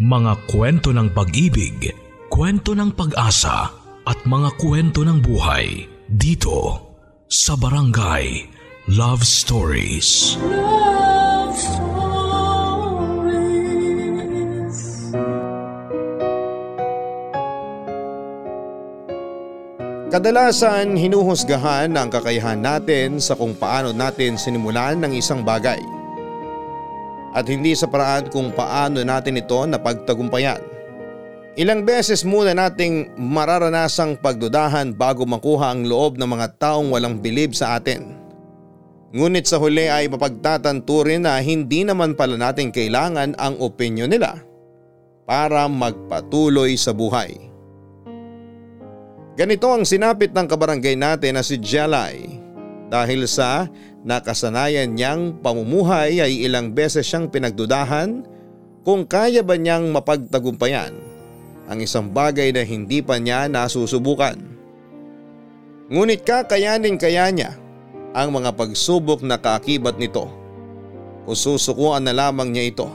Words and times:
Mga 0.00 0.48
kwento 0.48 0.96
ng 0.96 1.12
pag-ibig, 1.12 1.92
kwento 2.32 2.72
ng 2.72 2.96
pag-asa 2.96 3.68
at 4.08 4.16
mga 4.24 4.56
kwento 4.56 5.04
ng 5.04 5.20
buhay 5.20 5.84
dito 6.08 6.88
sa 7.28 7.52
Barangay 7.52 8.48
Love 8.96 9.20
Stories. 9.20 10.40
Love 10.40 11.52
Stories. 11.52 12.00
Kadalasan 20.08 20.96
hinuhusgahan 20.96 21.92
ang 21.92 22.08
kakayahan 22.08 22.56
natin 22.56 23.20
sa 23.20 23.36
kung 23.36 23.52
paano 23.52 23.92
natin 23.92 24.40
sinimulan 24.40 24.96
ng 24.96 25.12
isang 25.12 25.44
bagay 25.44 25.99
at 27.30 27.46
hindi 27.46 27.76
sa 27.78 27.86
paraan 27.86 28.26
kung 28.32 28.50
paano 28.50 28.98
natin 29.02 29.38
ito 29.38 29.58
napagtagumpayan. 29.62 30.58
Ilang 31.58 31.84
beses 31.84 32.22
muna 32.22 32.54
nating 32.54 33.18
mararanasang 33.18 34.22
pagdudahan 34.22 34.94
bago 34.94 35.26
makuha 35.26 35.74
ang 35.74 35.84
loob 35.84 36.16
ng 36.16 36.30
mga 36.30 36.56
taong 36.62 36.94
walang 36.94 37.18
bilib 37.18 37.52
sa 37.52 37.76
atin. 37.76 38.16
Ngunit 39.10 39.50
sa 39.50 39.58
huli 39.58 39.90
ay 39.90 40.06
mapagtatanto 40.06 41.02
rin 41.02 41.26
na 41.26 41.36
hindi 41.42 41.82
naman 41.82 42.14
pala 42.14 42.38
natin 42.38 42.70
kailangan 42.70 43.34
ang 43.34 43.58
opinyon 43.58 44.08
nila 44.08 44.38
para 45.26 45.66
magpatuloy 45.66 46.78
sa 46.78 46.94
buhay. 46.94 47.50
Ganito 49.34 49.66
ang 49.68 49.82
sinapit 49.82 50.30
ng 50.30 50.46
kabarangay 50.46 50.94
natin 50.94 51.34
na 51.34 51.42
si 51.42 51.58
Jelay 51.58 52.39
dahil 52.90 53.24
sa 53.30 53.70
nakasanayan 54.02 54.90
niyang 54.90 55.38
pamumuhay 55.38 56.18
ay 56.18 56.42
ilang 56.42 56.74
beses 56.74 57.06
siyang 57.06 57.30
pinagdudahan 57.30 58.26
kung 58.82 59.06
kaya 59.06 59.46
ba 59.46 59.54
niyang 59.54 59.94
mapagtagumpayan 59.94 60.92
ang 61.70 61.78
isang 61.78 62.10
bagay 62.10 62.50
na 62.50 62.66
hindi 62.66 62.98
pa 62.98 63.22
niya 63.22 63.46
nasusubukan. 63.46 64.34
Ngunit 65.86 66.26
kakayanin 66.26 66.98
kaya 66.98 67.30
niya 67.30 67.54
ang 68.10 68.34
mga 68.34 68.58
pagsubok 68.58 69.22
na 69.22 69.38
kaakibat 69.38 69.94
nito 69.94 70.26
o 71.22 71.30
susukuan 71.30 72.02
na 72.02 72.10
lamang 72.10 72.50
niya 72.50 72.74
ito. 72.74 72.88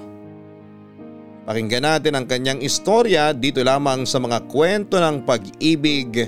Pakinggan 1.48 1.88
natin 1.88 2.20
ang 2.20 2.26
kanyang 2.28 2.60
istorya 2.60 3.32
dito 3.32 3.64
lamang 3.64 4.04
sa 4.04 4.20
mga 4.20 4.44
kwento 4.50 4.98
ng 4.98 5.24
pag-ibig, 5.24 6.28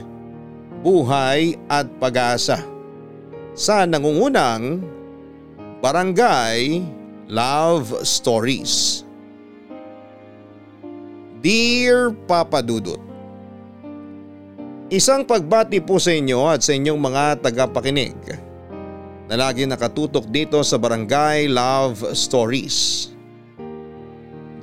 buhay 0.85 1.57
at 1.67 1.89
pag-asa 1.97 2.76
sa 3.57 3.89
nangungunang 3.89 4.85
Barangay 5.81 6.85
Love 7.25 8.05
Stories. 8.05 9.01
Dear 11.41 12.13
Papa 12.29 12.61
Dudut 12.61 13.01
Isang 14.93 15.25
pagbati 15.25 15.81
po 15.81 15.97
sa 15.97 16.13
inyo 16.13 16.45
at 16.45 16.61
sa 16.61 16.77
inyong 16.77 17.01
mga 17.01 17.23
tagapakinig 17.41 18.15
na 19.25 19.35
lagi 19.35 19.65
nakatutok 19.65 20.29
dito 20.29 20.61
sa 20.61 20.77
Barangay 20.77 21.49
Love 21.49 22.13
Stories. 22.13 23.09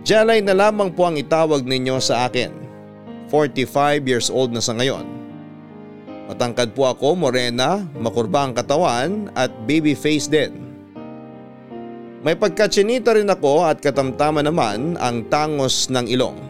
Jalay 0.06 0.39
na 0.39 0.55
lamang 0.55 0.95
po 0.95 1.11
ang 1.11 1.19
itawag 1.19 1.67
ninyo 1.67 1.98
sa 1.98 2.31
akin. 2.31 2.55
45 3.27 4.06
years 4.06 4.31
old 4.31 4.55
na 4.55 4.62
sa 4.62 4.72
ngayon. 4.72 5.23
Matangkad 6.25 6.72
po 6.72 6.89
ako, 6.89 7.20
morena, 7.20 7.84
makurba 8.00 8.48
ang 8.48 8.56
katawan 8.56 9.28
at 9.36 9.53
baby 9.69 9.92
face 9.92 10.25
din. 10.25 10.64
May 12.25 12.33
pagkatsinita 12.33 13.12
rin 13.12 13.28
ako 13.28 13.69
at 13.69 13.84
katamtama 13.84 14.41
naman 14.41 14.97
ang 14.97 15.28
tangos 15.28 15.92
ng 15.92 16.08
ilong. 16.08 16.41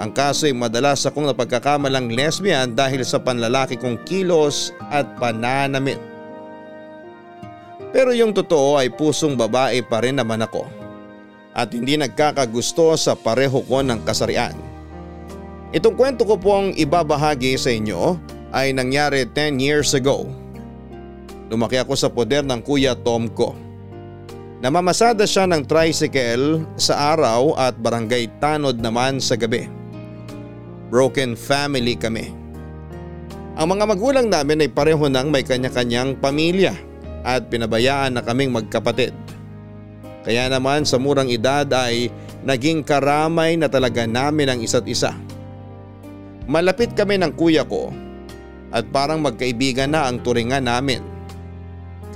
Ang 0.00 0.10
kaso 0.16 0.48
ay 0.48 0.56
madalas 0.56 1.04
akong 1.04 1.28
napagkakamalang 1.28 2.08
lesbian 2.08 2.72
dahil 2.72 3.04
sa 3.04 3.20
panlalaki 3.20 3.76
kong 3.76 4.00
kilos 4.08 4.72
at 4.88 5.04
pananamit. 5.20 6.00
Pero 7.92 8.16
yung 8.16 8.32
totoo 8.32 8.80
ay 8.80 8.88
pusong 8.88 9.36
babae 9.36 9.84
pa 9.84 10.00
rin 10.00 10.16
naman 10.16 10.40
ako 10.40 10.64
at 11.52 11.74
hindi 11.74 11.98
nagkakagusto 11.98 12.94
sa 12.94 13.18
pareho 13.18 13.58
ko 13.66 13.82
ng 13.82 14.06
kasarian. 14.06 14.67
Itong 15.68 16.00
kwento 16.00 16.24
ko 16.24 16.40
pong 16.40 16.72
ibabahagi 16.80 17.60
sa 17.60 17.68
inyo 17.68 18.16
ay 18.56 18.72
nangyari 18.72 19.28
10 19.28 19.60
years 19.60 19.92
ago. 19.92 20.24
Lumaki 21.52 21.76
ako 21.76 21.92
sa 21.92 22.08
poder 22.08 22.40
ng 22.40 22.64
kuya 22.64 22.96
Tom 22.96 23.28
ko. 23.28 23.52
Namamasada 24.64 25.28
siya 25.28 25.44
ng 25.44 25.68
tricycle 25.68 26.64
sa 26.80 27.12
araw 27.12 27.52
at 27.60 27.76
barangay 27.76 28.32
tanod 28.40 28.80
naman 28.80 29.20
sa 29.20 29.36
gabi. 29.36 29.68
Broken 30.88 31.36
family 31.36 32.00
kami. 32.00 32.32
Ang 33.60 33.76
mga 33.76 33.84
magulang 33.92 34.26
namin 34.32 34.64
ay 34.64 34.70
pareho 34.72 35.04
nang 35.12 35.28
may 35.28 35.44
kanya-kanyang 35.44 36.16
pamilya 36.16 36.72
at 37.28 37.52
pinabayaan 37.52 38.16
na 38.16 38.24
kaming 38.24 38.56
magkapatid. 38.56 39.12
Kaya 40.24 40.48
naman 40.48 40.88
sa 40.88 40.96
murang 40.96 41.28
edad 41.28 41.68
ay 41.76 42.08
naging 42.40 42.80
karamay 42.88 43.60
na 43.60 43.68
talaga 43.68 44.08
namin 44.08 44.48
ang 44.48 44.60
isa't 44.64 44.88
isa. 44.88 45.12
Malapit 46.48 46.96
kami 46.96 47.20
ng 47.20 47.36
kuya 47.36 47.60
ko 47.60 47.92
at 48.72 48.88
parang 48.88 49.20
magkaibigan 49.20 49.92
na 49.92 50.08
ang 50.08 50.16
turingan 50.24 50.64
namin. 50.64 51.04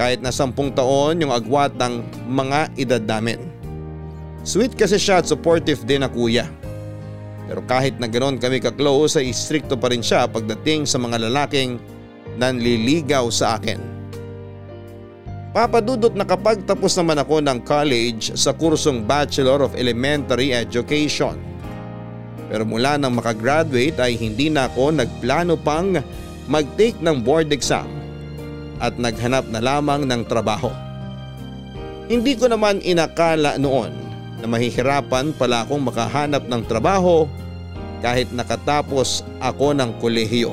Kahit 0.00 0.25
na 0.25 0.32
sampung 0.32 0.72
taon 0.72 1.20
yung 1.20 1.28
agwat 1.28 1.76
ng 1.76 2.00
mga 2.32 2.72
edad 2.81 3.04
namin. 3.04 3.37
Sweet 4.41 4.72
kasi 4.72 4.97
siya 4.97 5.21
at 5.21 5.28
supportive 5.28 5.84
din 5.84 6.00
na 6.00 6.09
kuya. 6.09 6.48
Pero 7.44 7.60
kahit 7.69 8.00
na 8.00 8.09
ganoon 8.09 8.41
kami 8.41 8.65
ka-close 8.65 9.21
ay 9.21 9.37
istrikto 9.37 9.76
pa 9.76 9.92
rin 9.92 10.00
siya 10.00 10.25
pagdating 10.25 10.88
sa 10.88 10.97
mga 10.97 11.28
lalaking 11.28 11.76
nanliligaw 12.41 13.28
sa 13.28 13.60
akin. 13.60 13.76
Papadudot 15.53 16.16
na 16.16 16.25
kapag 16.25 16.65
tapos 16.65 16.97
naman 16.97 17.21
ako 17.21 17.44
ng 17.44 17.60
college 17.69 18.32
sa 18.32 18.56
kursong 18.56 19.04
Bachelor 19.04 19.60
of 19.60 19.76
Elementary 19.76 20.56
Education 20.56 21.52
pero 22.53 22.69
mula 22.69 23.01
nang 23.01 23.17
makagraduate 23.17 23.97
ay 23.97 24.13
hindi 24.21 24.53
na 24.53 24.69
ako 24.69 24.93
nagplano 24.93 25.57
pang 25.57 25.97
mag-take 26.45 27.01
ng 27.01 27.25
board 27.25 27.49
exam 27.49 27.89
at 28.77 28.93
naghanap 29.01 29.49
na 29.49 29.65
lamang 29.65 30.05
ng 30.05 30.21
trabaho. 30.29 30.69
Hindi 32.13 32.37
ko 32.37 32.53
naman 32.53 32.85
inakala 32.85 33.57
noon 33.57 33.97
na 34.45 34.45
mahihirapan 34.45 35.33
pala 35.33 35.65
akong 35.65 35.81
makahanap 35.81 36.45
ng 36.45 36.63
trabaho 36.69 37.25
kahit 38.05 38.29
nakatapos 38.37 39.25
ako 39.41 39.73
ng 39.73 39.97
kolehiyo. 39.97 40.53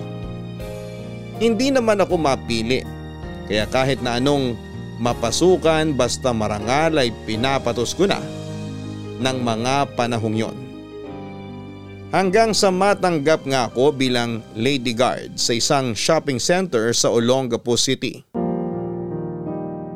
Hindi 1.36 1.68
naman 1.68 2.00
ako 2.00 2.16
mapili 2.16 2.80
kaya 3.52 3.68
kahit 3.68 4.00
na 4.00 4.24
anong 4.24 4.56
mapasukan 5.04 5.92
basta 6.00 6.32
marangal 6.32 6.96
ay 6.96 7.12
pinapatos 7.28 7.92
ko 7.92 8.08
na 8.08 8.24
ng 9.20 9.38
mga 9.44 10.00
panahong 10.00 10.48
yon. 10.48 10.69
Hanggang 12.10 12.58
sa 12.58 12.74
matanggap 12.74 13.46
nga 13.46 13.70
ako 13.70 13.94
bilang 13.94 14.42
lady 14.58 14.98
guard 14.98 15.38
sa 15.38 15.54
isang 15.54 15.94
shopping 15.94 16.42
center 16.42 16.90
sa 16.90 17.14
Olongapo 17.14 17.78
City. 17.78 18.26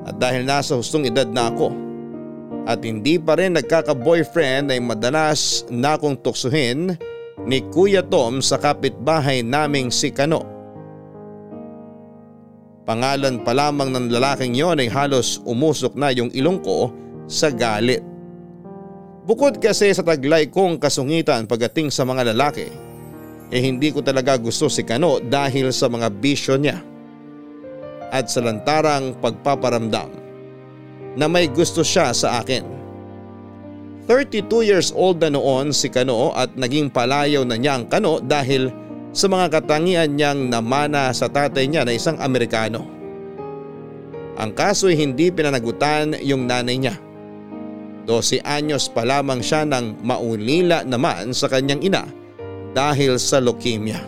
At 0.06 0.22
dahil 0.22 0.46
nasa 0.46 0.78
hustong 0.78 1.10
edad 1.10 1.26
na 1.26 1.50
ako 1.50 1.74
at 2.70 2.86
hindi 2.86 3.18
pa 3.18 3.34
rin 3.34 3.58
nagkaka-boyfriend 3.58 4.70
ay 4.70 4.78
madalas 4.78 5.66
na 5.74 5.98
akong 5.98 6.14
tuksuhin 6.22 6.94
ni 7.50 7.66
Kuya 7.74 8.06
Tom 8.06 8.46
sa 8.46 8.62
kapitbahay 8.62 9.42
naming 9.42 9.90
si 9.90 10.14
Kano. 10.14 10.46
Pangalan 12.86 13.42
pa 13.42 13.58
lamang 13.58 13.90
ng 13.90 14.14
lalaking 14.14 14.54
yon 14.54 14.78
ay 14.78 14.86
halos 14.86 15.42
umusok 15.50 15.98
na 15.98 16.14
yung 16.14 16.30
ilong 16.30 16.62
ko 16.62 16.94
sa 17.26 17.50
galit. 17.50 18.13
Bukod 19.24 19.64
kasi 19.64 19.88
sa 19.96 20.04
taglay 20.04 20.52
kong 20.52 20.76
kasungitan 20.84 21.48
pagdating 21.48 21.88
sa 21.88 22.04
mga 22.04 22.36
lalaki, 22.36 22.68
eh 23.48 23.62
hindi 23.64 23.88
ko 23.96 24.04
talaga 24.04 24.36
gusto 24.36 24.68
si 24.68 24.84
Kano 24.84 25.24
dahil 25.24 25.72
sa 25.72 25.88
mga 25.88 26.12
bisyo 26.12 26.60
niya 26.60 26.84
at 28.12 28.28
sa 28.28 28.44
lantarang 28.44 29.16
pagpaparamdam 29.24 30.12
na 31.16 31.26
may 31.32 31.48
gusto 31.48 31.88
siya 31.88 32.12
sa 32.12 32.44
akin. 32.44 32.68
32 34.12 34.68
years 34.68 34.92
old 34.92 35.24
na 35.24 35.32
noon 35.32 35.72
si 35.72 35.88
Kano 35.88 36.36
at 36.36 36.60
naging 36.60 36.92
palayaw 36.92 37.48
na 37.48 37.56
niya 37.56 37.80
ang 37.80 37.88
Kano 37.88 38.20
dahil 38.20 38.76
sa 39.16 39.32
mga 39.32 39.56
katangian 39.56 40.20
niyang 40.20 40.52
namana 40.52 41.16
sa 41.16 41.32
tatay 41.32 41.72
niya 41.72 41.88
na 41.88 41.96
isang 41.96 42.20
Amerikano. 42.20 42.84
Ang 44.36 44.52
kaso 44.52 44.92
ay 44.92 45.00
hindi 45.00 45.32
pinanagutan 45.32 46.20
yung 46.20 46.44
nanay 46.44 46.76
niya 46.76 47.13
12 48.04 48.44
anyos 48.44 48.92
pa 48.92 49.08
lamang 49.08 49.40
siya 49.40 49.64
nang 49.64 49.96
maulila 50.04 50.84
naman 50.84 51.32
sa 51.32 51.48
kanyang 51.48 51.80
ina 51.80 52.04
dahil 52.76 53.16
sa 53.16 53.40
leukemia. 53.40 54.00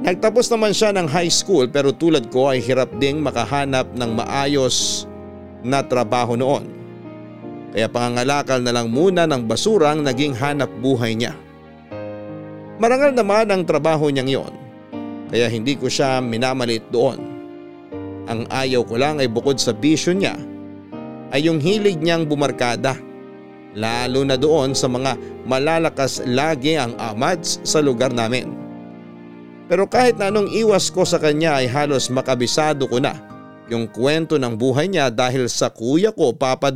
Nagtapos 0.00 0.48
naman 0.52 0.72
siya 0.72 0.92
ng 0.96 1.08
high 1.08 1.32
school 1.32 1.68
pero 1.68 1.92
tulad 1.92 2.28
ko 2.32 2.52
ay 2.52 2.64
hirap 2.64 2.92
ding 2.96 3.20
makahanap 3.20 3.92
ng 3.92 4.10
maayos 4.16 5.04
na 5.60 5.84
trabaho 5.84 6.36
noon. 6.36 6.64
Kaya 7.76 7.92
pangangalakal 7.92 8.64
na 8.64 8.72
lang 8.72 8.88
muna 8.88 9.28
ng 9.28 9.44
basurang 9.44 10.00
naging 10.00 10.32
hanap 10.32 10.72
buhay 10.80 11.12
niya. 11.12 11.36
Marangal 12.80 13.12
naman 13.12 13.52
ang 13.52 13.62
trabaho 13.68 14.08
niyang 14.08 14.30
yon. 14.40 14.54
Kaya 15.28 15.48
hindi 15.52 15.76
ko 15.76 15.88
siya 15.88 16.24
minamalit 16.24 16.88
doon. 16.88 17.20
Ang 18.30 18.48
ayaw 18.48 18.80
ko 18.84 18.96
lang 18.96 19.20
ay 19.20 19.28
bukod 19.28 19.60
sa 19.60 19.76
bisyo 19.76 20.16
niya 20.16 20.36
ay 21.36 21.52
yung 21.52 21.60
hilig 21.60 22.00
niyang 22.00 22.24
bumarkada. 22.24 22.96
Lalo 23.76 24.24
na 24.24 24.40
doon 24.40 24.72
sa 24.72 24.88
mga 24.88 25.20
malalakas 25.44 26.24
lagi 26.24 26.80
ang 26.80 26.96
amads 26.96 27.60
sa 27.60 27.84
lugar 27.84 28.08
namin. 28.08 28.56
Pero 29.68 29.84
kahit 29.84 30.16
na 30.16 30.32
anong 30.32 30.48
iwas 30.48 30.88
ko 30.88 31.04
sa 31.04 31.20
kanya 31.20 31.60
ay 31.60 31.68
halos 31.68 32.08
makabisado 32.08 32.88
ko 32.88 32.96
na 32.96 33.20
yung 33.68 33.84
kwento 33.84 34.40
ng 34.40 34.56
buhay 34.56 34.88
niya 34.88 35.12
dahil 35.12 35.44
sa 35.52 35.68
kuya 35.68 36.08
ko 36.08 36.32
Papa 36.32 36.72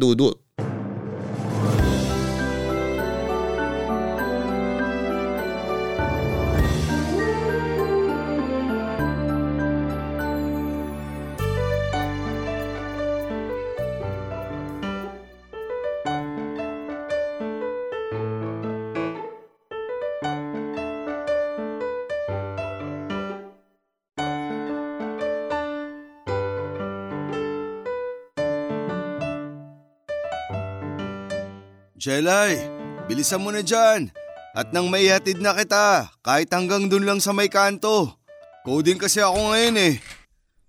Jelay, 32.00 32.56
bilisan 33.12 33.44
mo 33.44 33.52
na 33.52 33.60
dyan. 33.60 34.08
At 34.56 34.72
nang 34.72 34.88
may 34.88 35.12
hatid 35.12 35.36
na 35.36 35.52
kita, 35.52 36.08
kahit 36.24 36.48
hanggang 36.48 36.88
dun 36.88 37.04
lang 37.04 37.20
sa 37.20 37.36
may 37.36 37.52
kanto. 37.52 38.16
Coding 38.64 38.96
kasi 38.96 39.20
ako 39.20 39.52
ngayon 39.52 39.76
eh. 39.76 39.94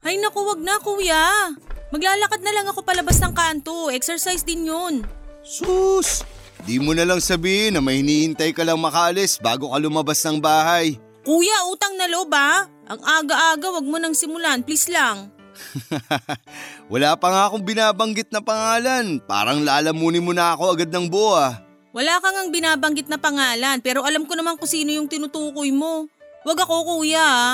Ay 0.03 0.19
naku, 0.19 0.43
wag 0.43 0.59
na 0.59 0.75
kuya. 0.83 1.55
Maglalakad 1.95 2.43
na 2.43 2.51
lang 2.51 2.67
ako 2.67 2.83
palabas 2.83 3.23
ng 3.23 3.31
kanto. 3.31 3.87
Exercise 3.95 4.43
din 4.43 4.67
yun. 4.67 5.07
Sus! 5.39 6.27
Di 6.67 6.83
mo 6.83 6.91
na 6.91 7.07
lang 7.07 7.23
sabihin 7.23 7.79
na 7.79 7.81
may 7.81 8.03
hinihintay 8.03 8.51
ka 8.51 8.67
lang 8.67 8.83
makaalis 8.83 9.39
bago 9.39 9.71
ka 9.71 9.79
lumabas 9.79 10.19
ng 10.27 10.43
bahay. 10.43 10.99
Kuya, 11.23 11.63
utang 11.71 11.95
na 11.95 12.11
loob 12.11 12.27
ba? 12.27 12.67
Ang 12.91 12.99
aga-aga, 13.07 13.79
wag 13.79 13.87
mo 13.87 13.95
nang 14.03 14.19
simulan. 14.19 14.67
Please 14.67 14.91
lang. 14.91 15.31
Wala 16.91 17.15
pa 17.15 17.27
nga 17.31 17.41
akong 17.47 17.63
binabanggit 17.63 18.29
na 18.31 18.41
pangalan. 18.43 19.19
Parang 19.23 19.61
lalamunin 19.63 20.23
mo 20.23 20.31
na 20.31 20.55
ako 20.55 20.75
agad 20.75 20.89
ng 20.91 21.07
buo 21.07 21.35
ah. 21.35 21.59
Wala 21.91 22.23
kang 22.23 22.37
ang 22.39 22.49
binabanggit 22.55 23.11
na 23.11 23.19
pangalan 23.19 23.83
pero 23.83 24.07
alam 24.07 24.23
ko 24.23 24.31
naman 24.39 24.55
kung 24.55 24.69
sino 24.69 24.95
yung 24.95 25.11
tinutukoy 25.11 25.75
mo. 25.75 26.07
Wag 26.47 26.63
ako 26.63 26.97
kuya 26.97 27.21
ah. 27.21 27.53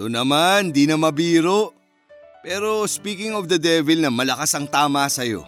To 0.00 0.10
naman, 0.10 0.74
di 0.74 0.88
na 0.88 0.98
mabiro. 0.98 1.70
Pero 2.42 2.84
speaking 2.88 3.36
of 3.36 3.46
the 3.46 3.60
devil 3.60 3.96
na 4.00 4.10
malakas 4.12 4.52
ang 4.52 4.68
tama 4.68 5.06
sa'yo, 5.08 5.46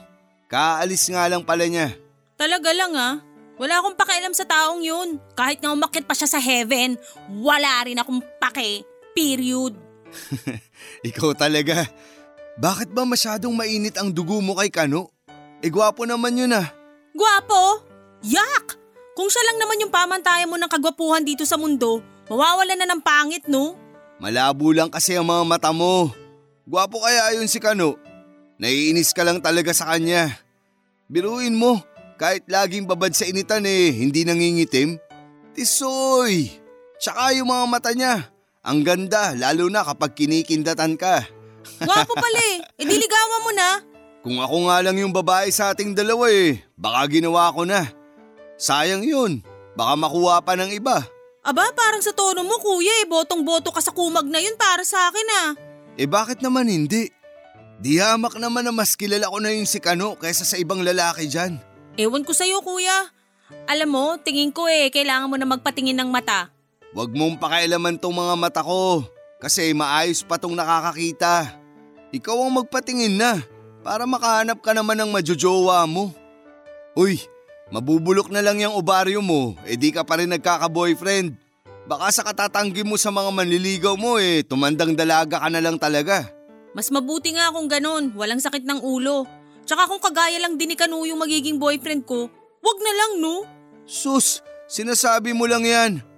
kaalis 0.49 1.11
nga 1.11 1.29
lang 1.29 1.45
pala 1.45 1.67
niya. 1.67 1.93
Talaga 2.39 2.71
lang 2.73 2.93
ah. 2.95 3.15
Wala 3.57 3.81
akong 3.81 3.97
pakialam 3.97 4.37
sa 4.37 4.45
taong 4.45 4.85
yun. 4.85 5.17
Kahit 5.33 5.65
nga 5.65 5.73
umakit 5.73 6.05
pa 6.05 6.13
siya 6.13 6.29
sa 6.29 6.37
heaven, 6.37 7.01
wala 7.41 7.89
rin 7.89 7.97
akong 7.97 8.21
pake. 8.37 8.85
Period. 9.17 9.73
Ikaw 11.07 11.39
talaga. 11.39 11.87
Bakit 12.59 12.91
ba 12.91 13.07
masyadong 13.07 13.55
mainit 13.55 13.95
ang 13.95 14.11
dugo 14.11 14.43
mo 14.43 14.59
kay 14.59 14.73
Kano? 14.73 15.13
E 15.63 15.71
gwapo 15.71 16.03
naman 16.03 16.35
yun 16.35 16.57
ah. 16.57 16.67
Gwapo? 17.15 17.87
Yak! 18.27 18.75
Kung 19.15 19.31
siya 19.31 19.41
lang 19.49 19.63
naman 19.63 19.81
yung 19.81 19.93
pamantayan 19.95 20.51
mo 20.51 20.59
ng 20.59 20.69
kagwapuhan 20.69 21.25
dito 21.25 21.47
sa 21.47 21.57
mundo, 21.57 22.03
mawawala 22.29 22.77
na 22.77 22.91
ng 22.91 23.01
pangit 23.01 23.47
no? 23.49 23.79
Malabo 24.19 24.73
lang 24.75 24.91
kasi 24.91 25.17
ang 25.17 25.29
mga 25.29 25.45
mata 25.47 25.71
mo. 25.73 26.11
Gwapo 26.67 27.01
kaya 27.01 27.39
yun 27.39 27.49
si 27.49 27.63
Kano. 27.63 27.97
Naiinis 28.59 29.13
ka 29.15 29.23
lang 29.23 29.39
talaga 29.39 29.71
sa 29.71 29.93
kanya. 29.95 30.33
Biruin 31.07 31.55
mo, 31.55 31.79
kahit 32.17 32.49
laging 32.49 32.89
babad 32.89 33.13
sa 33.13 33.29
initan 33.29 33.63
eh, 33.69 33.93
hindi 33.93 34.25
nangingitim. 34.25 34.97
Tisoy! 35.53 36.51
Tsaka 36.97 37.37
yung 37.37 37.53
mga 37.53 37.65
mata 37.69 37.93
niya, 37.93 38.25
ang 38.67 38.83
ganda 38.83 39.31
lalo 39.39 39.71
na 39.71 39.87
kapag 39.87 40.19
kinikindatan 40.19 40.99
ka. 40.99 41.23
Gwapo 41.79 42.19
pala 42.19 42.41
eh. 42.55 42.59
E 42.81 42.83
diligawan 42.83 43.45
mo 43.47 43.53
na. 43.55 43.69
Kung 44.27 44.43
ako 44.43 44.57
nga 44.67 44.83
lang 44.83 44.99
yung 44.99 45.15
babae 45.15 45.47
sa 45.55 45.71
ating 45.71 45.95
dalawa 45.95 46.27
eh, 46.27 46.59
baka 46.75 47.07
ginawa 47.07 47.55
ko 47.55 47.63
na. 47.63 47.87
Sayang 48.59 49.07
yun, 49.07 49.39
baka 49.79 49.95
makuha 49.95 50.43
pa 50.43 50.59
ng 50.59 50.75
iba. 50.75 51.07
Aba, 51.47 51.71
parang 51.79 52.03
sa 52.03 52.11
tono 52.11 52.43
mo 52.43 52.59
kuya 52.59 52.91
eh, 53.01 53.07
botong-boto 53.07 53.71
ka 53.71 53.79
sa 53.79 53.95
kumag 53.95 54.27
na 54.27 54.43
yun 54.43 54.59
para 54.59 54.83
sa 54.83 55.15
akin 55.15 55.29
ah. 55.47 55.51
Eh 55.95 56.11
bakit 56.11 56.43
naman 56.43 56.67
hindi? 56.67 57.07
Di 57.79 58.03
hamak 58.03 58.35
naman 58.41 58.67
na 58.67 58.75
mas 58.75 58.99
kilala 58.99 59.31
ko 59.31 59.39
na 59.39 59.55
yung 59.55 59.69
si 59.69 59.79
Kano 59.79 60.19
kaysa 60.19 60.43
sa 60.43 60.59
ibang 60.59 60.83
lalaki 60.83 61.31
dyan. 61.31 61.63
Ewan 61.95 62.27
ko 62.27 62.35
sa'yo 62.35 62.67
kuya. 62.67 63.15
Alam 63.71 63.95
mo, 63.95 64.05
tingin 64.19 64.51
ko 64.51 64.67
eh, 64.67 64.91
kailangan 64.91 65.31
mo 65.31 65.39
na 65.39 65.47
magpatingin 65.47 66.03
ng 66.03 66.11
mata. 66.11 66.51
Huwag 66.97 67.13
mong 67.13 67.37
pakialaman 67.37 68.01
tong 68.01 68.17
mga 68.17 68.35
mata 68.41 68.65
ko 68.65 69.05
kasi 69.37 69.77
maayos 69.77 70.25
pa 70.25 70.41
tong 70.41 70.57
nakakakita. 70.57 71.61
Ikaw 72.09 72.37
ang 72.41 72.65
magpatingin 72.65 73.21
na 73.21 73.37
para 73.85 74.09
makahanap 74.09 74.65
ka 74.65 74.73
naman 74.73 74.97
ng 75.05 75.13
majojowa 75.13 75.85
mo. 75.85 76.09
Uy, 76.97 77.21
mabubulok 77.69 78.33
na 78.33 78.41
lang 78.41 78.65
yung 78.65 78.73
obaryo 78.73 79.21
mo, 79.21 79.53
eh 79.69 79.77
di 79.77 79.93
ka 79.93 80.09
pa 80.09 80.17
rin 80.17 80.33
nagkaka-boyfriend. 80.33 81.37
Baka 81.85 82.09
sa 82.17 82.25
katatanggi 82.25 82.81
mo 82.81 82.97
sa 82.97 83.13
mga 83.13 83.29
manliligaw 83.29 83.93
mo 84.01 84.17
eh, 84.17 84.41
tumandang 84.41 84.97
dalaga 84.97 85.37
ka 85.37 85.53
na 85.53 85.61
lang 85.61 85.77
talaga. 85.77 86.25
Mas 86.73 86.89
mabuti 86.89 87.37
nga 87.37 87.53
kung 87.53 87.69
ganun, 87.69 88.17
walang 88.17 88.41
sakit 88.41 88.65
ng 88.65 88.81
ulo. 88.81 89.29
Tsaka 89.69 89.85
kung 89.85 90.01
kagaya 90.01 90.41
lang 90.41 90.57
din 90.57 90.73
ni 90.73 90.77
Kanu 90.81 91.05
yung 91.05 91.21
magiging 91.21 91.61
boyfriend 91.61 92.09
ko, 92.09 92.33
wag 92.65 92.79
na 92.81 92.93
lang 92.97 93.13
no? 93.21 93.45
Sus, 93.85 94.41
sinasabi 94.65 95.37
mo 95.37 95.45
lang 95.45 95.69
yan. 95.69 96.16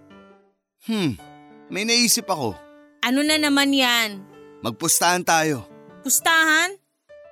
Hmm, 0.88 1.20
may 1.68 1.84
naisip 1.84 2.24
ako. 2.24 2.56
Ano 3.04 3.20
na 3.20 3.36
naman 3.36 3.76
yan? 3.76 4.24
Magpustahan 4.64 5.20
tayo. 5.20 5.68
Pustahan? 6.00 6.72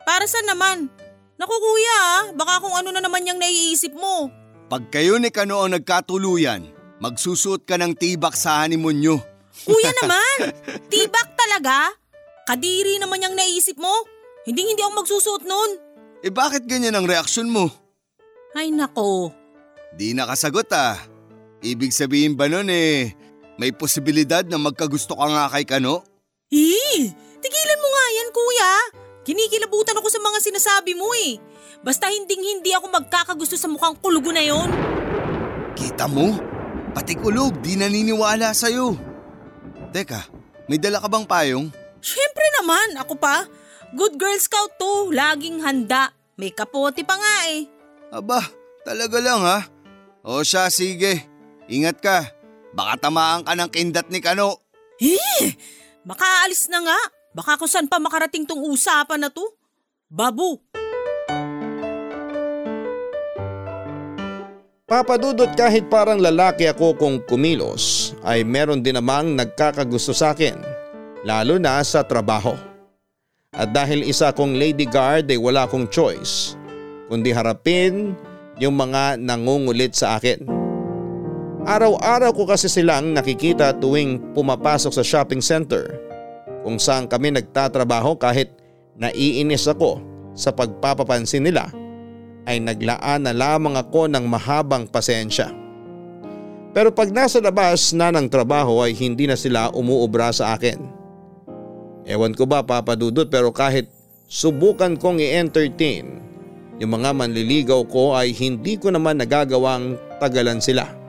Para 0.05 0.29
sa 0.29 0.45
naman? 0.45 0.93
Naku 1.41 1.57
kuya 1.57 1.97
ah, 1.97 2.23
baka 2.37 2.61
kung 2.61 2.77
ano 2.77 2.93
na 2.93 3.01
naman 3.01 3.25
yung 3.25 3.41
naiisip 3.41 3.97
mo. 3.97 4.29
Pag 4.69 4.93
kayo 4.93 5.17
ni 5.17 5.33
Kano 5.33 5.65
ang 5.65 5.73
nagkatuluyan, 5.73 6.69
magsusuot 7.01 7.65
ka 7.65 7.81
ng 7.81 7.97
tibak 7.97 8.37
sa 8.37 8.61
honeymoon 8.61 9.01
nyo. 9.01 9.17
Kuya 9.65 9.93
naman, 10.05 10.53
tibak 10.93 11.33
talaga? 11.33 11.97
Kadiri 12.45 13.01
naman 13.01 13.25
yung 13.25 13.35
naisip 13.35 13.81
mo. 13.81 14.05
Hindi 14.45 14.69
hindi 14.69 14.85
ako 14.85 14.93
magsusuot 15.01 15.43
nun. 15.49 15.71
Eh 16.21 16.31
bakit 16.31 16.69
ganyan 16.69 16.95
ang 16.95 17.09
reaksyon 17.09 17.49
mo? 17.49 17.73
Ay 18.53 18.69
nako, 18.69 19.33
Di 19.97 20.13
nakasagot 20.13 20.69
ah. 20.77 21.01
Ibig 21.65 21.89
sabihin 21.89 22.37
ba 22.37 22.53
nun 22.53 22.69
eh, 22.69 23.17
may 23.57 23.73
posibilidad 23.73 24.45
na 24.45 24.61
magkagusto 24.61 25.17
ka 25.17 25.27
nga 25.27 25.45
kay 25.53 25.65
Kano? 25.65 26.05
Eh, 26.53 27.01
tigilan 27.43 27.81
mo 27.83 27.89
nga 27.91 28.07
yan 28.13 28.31
kuya. 28.33 28.73
Kinikilabutan 29.27 29.99
ako 29.99 30.09
sa 30.13 30.23
mga 30.23 30.39
sinasabi 30.39 30.93
mo 30.95 31.11
eh. 31.19 31.41
Basta 31.83 32.07
hinding 32.07 32.41
hindi 32.41 32.71
ako 32.71 32.87
magkakagusto 32.93 33.59
sa 33.59 33.67
mukhang 33.67 33.99
kulugo 33.99 34.31
na 34.31 34.45
yon. 34.45 34.71
Kita 35.75 36.07
mo? 36.07 36.39
Pati 36.95 37.19
kulog, 37.19 37.61
di 37.61 37.75
naniniwala 37.75 38.55
sa'yo. 38.55 38.95
Teka, 39.91 40.31
may 40.71 40.79
dala 40.79 41.03
ka 41.03 41.09
bang 41.11 41.27
payong? 41.27 41.67
Siyempre 42.01 42.47
naman, 42.63 42.97
ako 43.03 43.19
pa. 43.19 43.45
Good 43.93 44.17
Girl 44.17 44.39
Scout 44.39 44.79
to, 44.79 45.11
laging 45.11 45.61
handa. 45.61 46.15
May 46.39 46.53
kapote 46.53 47.03
pa 47.03 47.17
nga 47.19 47.37
eh. 47.51 47.67
Aba, 48.13 48.41
talaga 48.87 49.19
lang 49.19 49.43
ha? 49.43 49.59
O 50.23 50.47
siya, 50.47 50.71
sige. 50.71 51.27
Ingat 51.67 51.99
ka. 51.99 52.36
Baka 52.77 53.09
tamaan 53.09 53.41
ka 53.41 53.57
ng 53.57 53.73
kindat 53.73 54.13
ni 54.13 54.21
Kano. 54.21 54.61
Eh, 55.01 55.57
makaalis 56.05 56.69
na 56.69 56.85
nga. 56.85 57.01
Baka 57.33 57.57
kung 57.57 57.73
saan 57.73 57.89
pa 57.89 57.97
makarating 57.97 58.45
tong 58.45 58.61
usapan 58.69 59.17
na 59.17 59.33
to. 59.33 59.45
Babu. 60.13 60.61
Papadudot 64.87 65.51
kahit 65.57 65.89
parang 65.91 66.21
lalaki 66.21 66.69
ako 66.69 66.95
kung 66.95 67.19
kumilos 67.25 68.15
ay 68.23 68.47
meron 68.47 68.85
din 68.85 68.95
namang 68.95 69.35
nagkakagusto 69.35 70.15
sa 70.15 70.31
akin 70.31 70.55
lalo 71.27 71.59
na 71.59 71.83
sa 71.83 72.07
trabaho. 72.07 72.55
At 73.57 73.73
dahil 73.75 74.07
isa 74.07 74.31
kong 74.31 74.55
lady 74.55 74.87
guard 74.87 75.27
ay 75.33 75.41
wala 75.41 75.67
akong 75.67 75.91
choice 75.91 76.55
kundi 77.11 77.33
harapin 77.35 78.15
yung 78.63 78.79
mga 78.79 79.19
nangungulit 79.19 79.97
sa 79.97 80.21
akin. 80.21 80.56
Araw-araw 81.67 82.31
ko 82.31 82.47
kasi 82.47 82.71
silang 82.71 83.11
nakikita 83.11 83.75
tuwing 83.83 84.23
pumapasok 84.39 84.95
sa 84.95 85.03
shopping 85.03 85.43
center 85.43 85.99
kung 86.63 86.79
saan 86.79 87.11
kami 87.11 87.35
nagtatrabaho 87.35 88.15
kahit 88.15 88.55
naiinis 88.95 89.67
ako 89.67 89.99
sa 90.31 90.55
pagpapapansin 90.55 91.43
nila 91.43 91.67
ay 92.47 92.63
naglaan 92.63 93.27
na 93.27 93.35
lamang 93.35 93.75
ako 93.75 94.07
ng 94.07 94.31
mahabang 94.31 94.87
pasensya. 94.87 95.51
Pero 96.71 96.95
pag 96.95 97.11
nasa 97.11 97.43
labas 97.43 97.91
na 97.91 98.15
ng 98.15 98.31
trabaho 98.31 98.87
ay 98.87 98.95
hindi 98.95 99.27
na 99.27 99.35
sila 99.35 99.75
umuubra 99.75 100.31
sa 100.31 100.55
akin. 100.55 100.79
Ewan 102.07 102.31
ko 102.39 102.47
ba 102.47 102.63
papadudot 102.63 103.27
pero 103.27 103.51
kahit 103.51 103.91
subukan 104.31 104.95
kong 104.95 105.19
i-entertain, 105.19 106.23
yung 106.79 106.95
mga 106.95 107.11
manliligaw 107.11 107.83
ko 107.91 108.15
ay 108.15 108.31
hindi 108.31 108.79
ko 108.79 108.95
naman 108.95 109.19
nagagawang 109.19 109.99
tagalan 110.23 110.63
sila. 110.63 111.06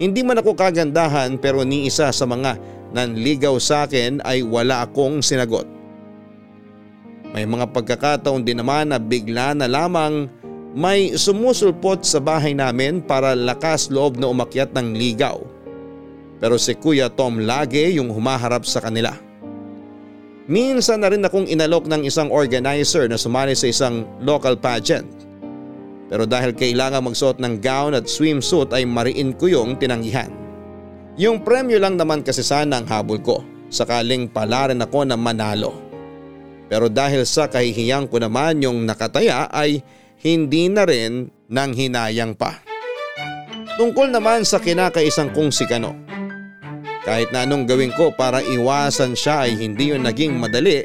Hindi 0.00 0.24
man 0.24 0.40
ako 0.40 0.56
kagandahan 0.56 1.36
pero 1.36 1.60
ni 1.60 1.84
isa 1.84 2.08
sa 2.08 2.24
mga 2.24 2.56
nanligaw 2.96 3.60
sa 3.60 3.84
akin 3.84 4.24
ay 4.24 4.40
wala 4.40 4.88
akong 4.88 5.20
sinagot. 5.20 5.68
May 7.36 7.44
mga 7.44 7.68
pagkakataon 7.70 8.42
din 8.42 8.58
naman 8.58 8.90
na 8.90 8.98
bigla 8.98 9.52
na 9.52 9.68
lamang 9.68 10.26
may 10.72 11.14
sumusulpot 11.14 12.00
sa 12.00 12.16
bahay 12.16 12.56
namin 12.56 13.04
para 13.04 13.36
lakas 13.36 13.92
loob 13.92 14.16
na 14.16 14.32
umakyat 14.32 14.72
ng 14.72 14.96
ligaw. 14.96 15.38
Pero 16.40 16.56
si 16.56 16.72
Kuya 16.72 17.12
Tom 17.12 17.44
lagi 17.44 18.00
yung 18.00 18.08
humaharap 18.08 18.64
sa 18.64 18.80
kanila. 18.80 19.12
Minsan 20.48 21.04
na 21.04 21.12
rin 21.12 21.22
akong 21.22 21.46
inalok 21.46 21.86
ng 21.86 22.08
isang 22.08 22.32
organizer 22.32 23.04
na 23.06 23.20
sumali 23.20 23.52
sa 23.52 23.68
isang 23.68 24.08
local 24.24 24.56
pageant. 24.56 25.19
Pero 26.10 26.26
dahil 26.26 26.58
kailangan 26.58 27.06
magsuot 27.06 27.38
ng 27.38 27.62
gown 27.62 27.94
at 27.94 28.10
swimsuit 28.10 28.74
ay 28.74 28.82
mariin 28.82 29.38
ko 29.38 29.46
yung 29.46 29.78
tinanggihan. 29.78 30.34
Yung 31.14 31.46
premyo 31.46 31.78
lang 31.78 31.94
naman 31.94 32.26
kasi 32.26 32.42
sana 32.42 32.82
ang 32.82 32.86
habol 32.90 33.22
ko 33.22 33.46
sakaling 33.70 34.26
pala 34.26 34.68
rin 34.68 34.82
ako 34.82 35.06
na 35.06 35.14
manalo. 35.14 35.72
Pero 36.66 36.90
dahil 36.90 37.22
sa 37.22 37.46
kahihiyang 37.46 38.10
ko 38.10 38.18
naman 38.18 38.58
yung 38.62 38.82
nakataya 38.82 39.46
ay 39.50 39.82
hindi 40.20 40.66
na 40.66 40.82
rin 40.84 41.30
nang 41.46 41.74
hinayang 41.74 42.34
pa. 42.34 42.58
Tungkol 43.78 44.12
naman 44.12 44.44
sa 44.44 44.60
kinakaisang 44.60 45.32
kong 45.32 45.50
si 45.54 45.64
Kano. 45.64 45.96
Kahit 47.00 47.32
na 47.32 47.48
anong 47.48 47.64
gawin 47.64 47.94
ko 47.96 48.12
para 48.12 48.44
iwasan 48.44 49.16
siya 49.16 49.48
ay 49.48 49.56
hindi 49.56 49.88
yun 49.88 50.04
naging 50.04 50.36
madali 50.36 50.84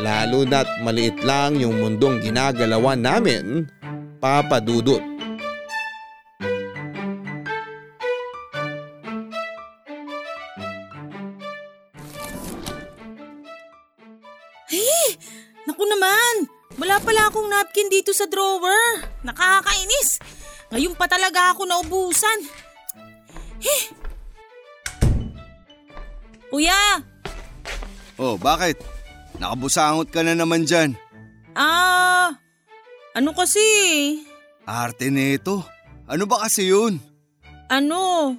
lalo 0.00 0.48
na't 0.48 0.80
maliit 0.80 1.20
lang 1.20 1.60
yung 1.60 1.76
mundong 1.76 2.24
ginagalawan 2.24 3.04
namin, 3.04 3.68
Papa 4.20 4.60
Dudut. 4.60 5.00
Naku 15.66 15.84
naman, 15.86 16.34
wala 16.80 16.96
pala 16.98 17.28
akong 17.28 17.46
napkin 17.46 17.86
dito 17.92 18.10
sa 18.10 18.26
drawer. 18.26 19.04
Nakakainis. 19.22 20.18
Ngayon 20.70 20.94
pa 20.96 21.06
talaga 21.06 21.52
ako 21.52 21.66
naubusan. 21.66 22.38
Eh. 23.60 23.82
Kuya, 26.50 27.04
Oh, 28.20 28.36
bakit? 28.36 28.76
Nakabusangot 29.40 30.12
ka 30.12 30.20
na 30.20 30.36
naman 30.36 30.68
dyan. 30.68 30.92
ah, 31.56 32.36
ano 33.16 33.30
kasi? 33.34 33.62
Arte 34.64 35.10
nito. 35.10 35.64
Ano 36.10 36.26
ba 36.26 36.42
kasi 36.46 36.70
yun? 36.70 36.98
Ano? 37.70 38.34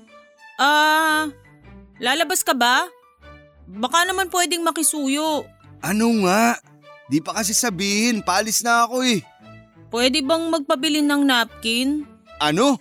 Ah, 0.60 1.32
lalabas 2.00 2.44
ka 2.44 2.52
ba? 2.52 2.88
Baka 3.68 4.04
naman 4.04 4.28
pwedeng 4.28 4.68
makisuyo. 4.68 5.48
Ano 5.80 6.28
nga? 6.28 6.60
Di 7.08 7.24
pa 7.24 7.36
kasi 7.36 7.56
sabihin, 7.56 8.24
paalis 8.24 8.64
na 8.64 8.84
ako 8.88 9.04
eh. 9.08 9.24
Pwede 9.92 10.24
bang 10.24 10.48
magpabili 10.52 11.04
ng 11.04 11.24
napkin? 11.28 12.08
Ano? 12.40 12.80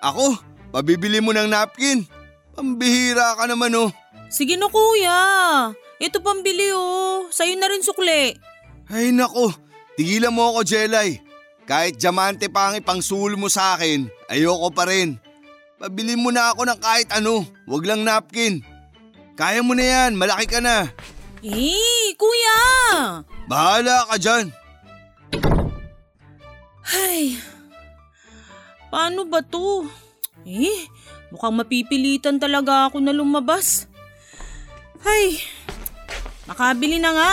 Ako? 0.00 0.36
Pabibili 0.72 1.20
mo 1.20 1.32
ng 1.36 1.48
napkin? 1.48 2.04
Pambihira 2.56 3.36
ka 3.36 3.44
naman 3.44 3.76
oh. 3.76 3.90
Sige 4.32 4.56
na 4.56 4.70
kuya. 4.72 5.20
Ito 6.00 6.24
pambili 6.24 6.72
oh. 6.72 7.28
Sa'yo 7.28 7.56
na 7.60 7.68
rin 7.68 7.84
sukle. 7.84 8.40
Ay 8.88 9.12
nako, 9.12 9.52
tigilan 9.94 10.34
mo 10.34 10.54
ako 10.54 10.66
Jelay. 10.66 11.22
Kahit 11.70 12.02
diamante 12.02 12.50
pa 12.50 12.70
ang 12.70 12.82
ipangsul 12.82 13.38
mo 13.38 13.46
sa 13.46 13.78
akin, 13.78 14.10
ayoko 14.26 14.74
pa 14.74 14.90
rin. 14.90 15.14
Pabili 15.78 16.18
mo 16.18 16.34
na 16.34 16.50
ako 16.50 16.66
ng 16.66 16.80
kahit 16.82 17.08
ano, 17.14 17.46
wag 17.64 17.86
lang 17.86 18.02
napkin. 18.02 18.60
Kaya 19.38 19.64
mo 19.64 19.72
na 19.72 19.86
yan, 19.86 20.18
malaki 20.18 20.50
ka 20.50 20.60
na. 20.60 20.90
Eh, 21.40 22.12
kuya! 22.20 22.60
Bahala 23.48 24.04
ka 24.10 24.20
dyan. 24.20 24.52
Ay, 26.90 27.38
paano 28.92 29.24
ba 29.24 29.40
to? 29.40 29.86
Eh, 30.44 30.90
mukhang 31.32 31.54
mapipilitan 31.54 32.36
talaga 32.36 32.90
ako 32.90 33.00
na 33.00 33.14
lumabas. 33.14 33.88
Ay, 35.00 35.40
makabili 36.44 37.00
na 37.00 37.14
nga. 37.14 37.32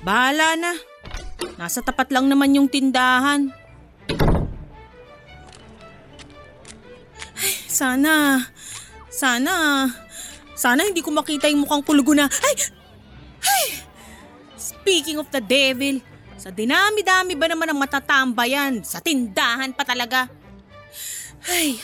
Bahala 0.00 0.56
na. 0.56 0.72
Nasa 1.56 1.80
tapat 1.80 2.12
lang 2.12 2.28
naman 2.28 2.52
yung 2.56 2.68
tindahan. 2.68 3.48
Ay, 7.36 7.54
sana, 7.68 8.44
sana, 9.12 9.84
sana 10.56 10.80
hindi 10.84 11.04
ko 11.04 11.12
makita 11.12 11.48
yung 11.48 11.64
mukhang 11.64 11.84
kulugo 11.84 12.16
na. 12.16 12.28
Ay, 12.28 12.54
ay, 13.44 13.64
speaking 14.56 15.20
of 15.20 15.28
the 15.32 15.40
devil, 15.40 16.00
sa 16.36 16.52
dinami-dami 16.52 17.32
ba 17.36 17.48
naman 17.48 17.72
ang 17.72 17.80
matatambayan? 17.80 18.84
Sa 18.84 19.00
tindahan 19.00 19.72
pa 19.72 19.84
talaga. 19.84 20.28
Ay, 21.48 21.80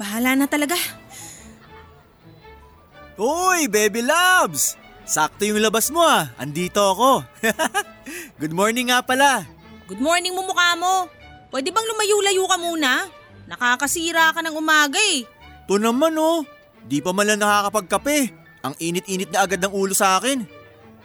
bahala 0.00 0.32
na 0.32 0.48
talaga. 0.48 0.76
Uy, 3.20 3.68
baby 3.68 4.00
loves! 4.00 4.79
Sakto 5.10 5.42
yung 5.42 5.58
labas 5.58 5.90
mo 5.90 6.06
ah. 6.06 6.30
Andito 6.38 6.78
ako. 6.78 7.26
Good 8.40 8.54
morning 8.54 8.94
nga 8.94 9.02
pala. 9.02 9.42
Good 9.90 9.98
morning 9.98 10.30
mo 10.30 10.46
mukha 10.46 10.78
mo. 10.78 11.10
Pwede 11.50 11.74
bang 11.74 11.82
lumayo-layo 11.82 12.46
ka 12.46 12.54
muna? 12.62 13.10
Nakakasira 13.50 14.30
ka 14.30 14.38
ng 14.38 14.54
umaga 14.54 15.02
eh. 15.10 15.26
To 15.66 15.82
naman 15.82 16.14
oh. 16.14 16.46
Di 16.86 17.02
pa 17.02 17.10
man 17.10 17.26
lang 17.26 17.42
nakakapagkape. 17.42 18.30
Ang 18.62 18.78
init-init 18.78 19.34
na 19.34 19.42
agad 19.42 19.58
ng 19.58 19.74
ulo 19.74 19.90
sa 19.98 20.22
akin. 20.22 20.46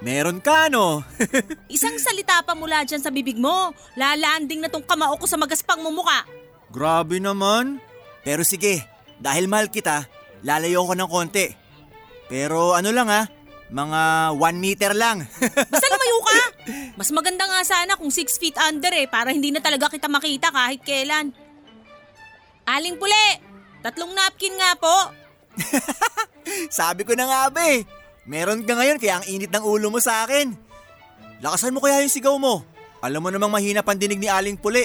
Meron 0.05 0.38
ka 0.38 0.69
no? 0.69 1.01
Isang 1.74 1.97
salita 1.97 2.45
pa 2.45 2.53
mula 2.53 2.85
dyan 2.85 3.01
sa 3.01 3.09
bibig 3.09 3.41
mo. 3.41 3.74
Lalanding 3.97 4.62
na 4.62 4.69
tong 4.69 4.85
kamao 4.85 5.17
ko 5.17 5.25
sa 5.25 5.41
magaspang 5.41 5.81
mo 5.81 5.89
mukha. 5.89 6.29
Grabe 6.69 7.17
naman. 7.17 7.81
Pero 8.21 8.45
sige, 8.45 8.85
dahil 9.17 9.50
mahal 9.50 9.74
kita, 9.74 10.05
lalayo 10.45 10.85
ko 10.85 10.93
ng 10.93 11.09
konti. 11.09 11.57
Pero 12.29 12.77
ano 12.77 12.93
lang 12.93 13.09
ah, 13.09 13.25
mga 13.69 14.01
one 14.38 14.57
meter 14.62 14.91
lang. 14.93 15.25
Basta 15.72 15.88
lumayo 15.89 16.17
ka. 16.22 16.39
Mas 16.98 17.10
maganda 17.10 17.45
nga 17.50 17.62
sana 17.65 17.98
kung 17.98 18.13
6 18.13 18.38
feet 18.38 18.57
under 18.62 18.93
eh 18.93 19.10
para 19.10 19.34
hindi 19.34 19.50
na 19.50 19.62
talaga 19.62 19.89
kita 19.89 20.05
makita 20.05 20.53
kahit 20.53 20.81
kailan. 20.86 21.34
Aling 22.65 22.98
puli, 22.98 23.27
tatlong 23.81 24.13
napkin 24.13 24.53
nga 24.57 24.74
po. 24.77 24.95
Sabi 26.77 27.05
ko 27.05 27.13
na 27.13 27.25
nga 27.25 27.41
be, 27.50 27.86
meron 28.25 28.65
ka 28.65 28.74
ngayon 28.74 28.98
kaya 29.01 29.22
ang 29.22 29.25
init 29.25 29.50
ng 29.50 29.63
ulo 29.65 29.89
mo 29.89 30.01
sa 30.01 30.25
akin. 30.25 30.53
Lakasan 31.41 31.74
mo 31.74 31.81
kaya 31.81 32.01
yung 32.01 32.13
sigaw 32.13 32.36
mo. 32.38 32.65
Alam 33.05 33.22
mo 33.22 33.29
namang 33.29 33.53
mahina 33.53 33.86
pandinig 33.86 34.17
ni 34.17 34.25
Aling 34.25 34.57
Puli. 34.57 34.81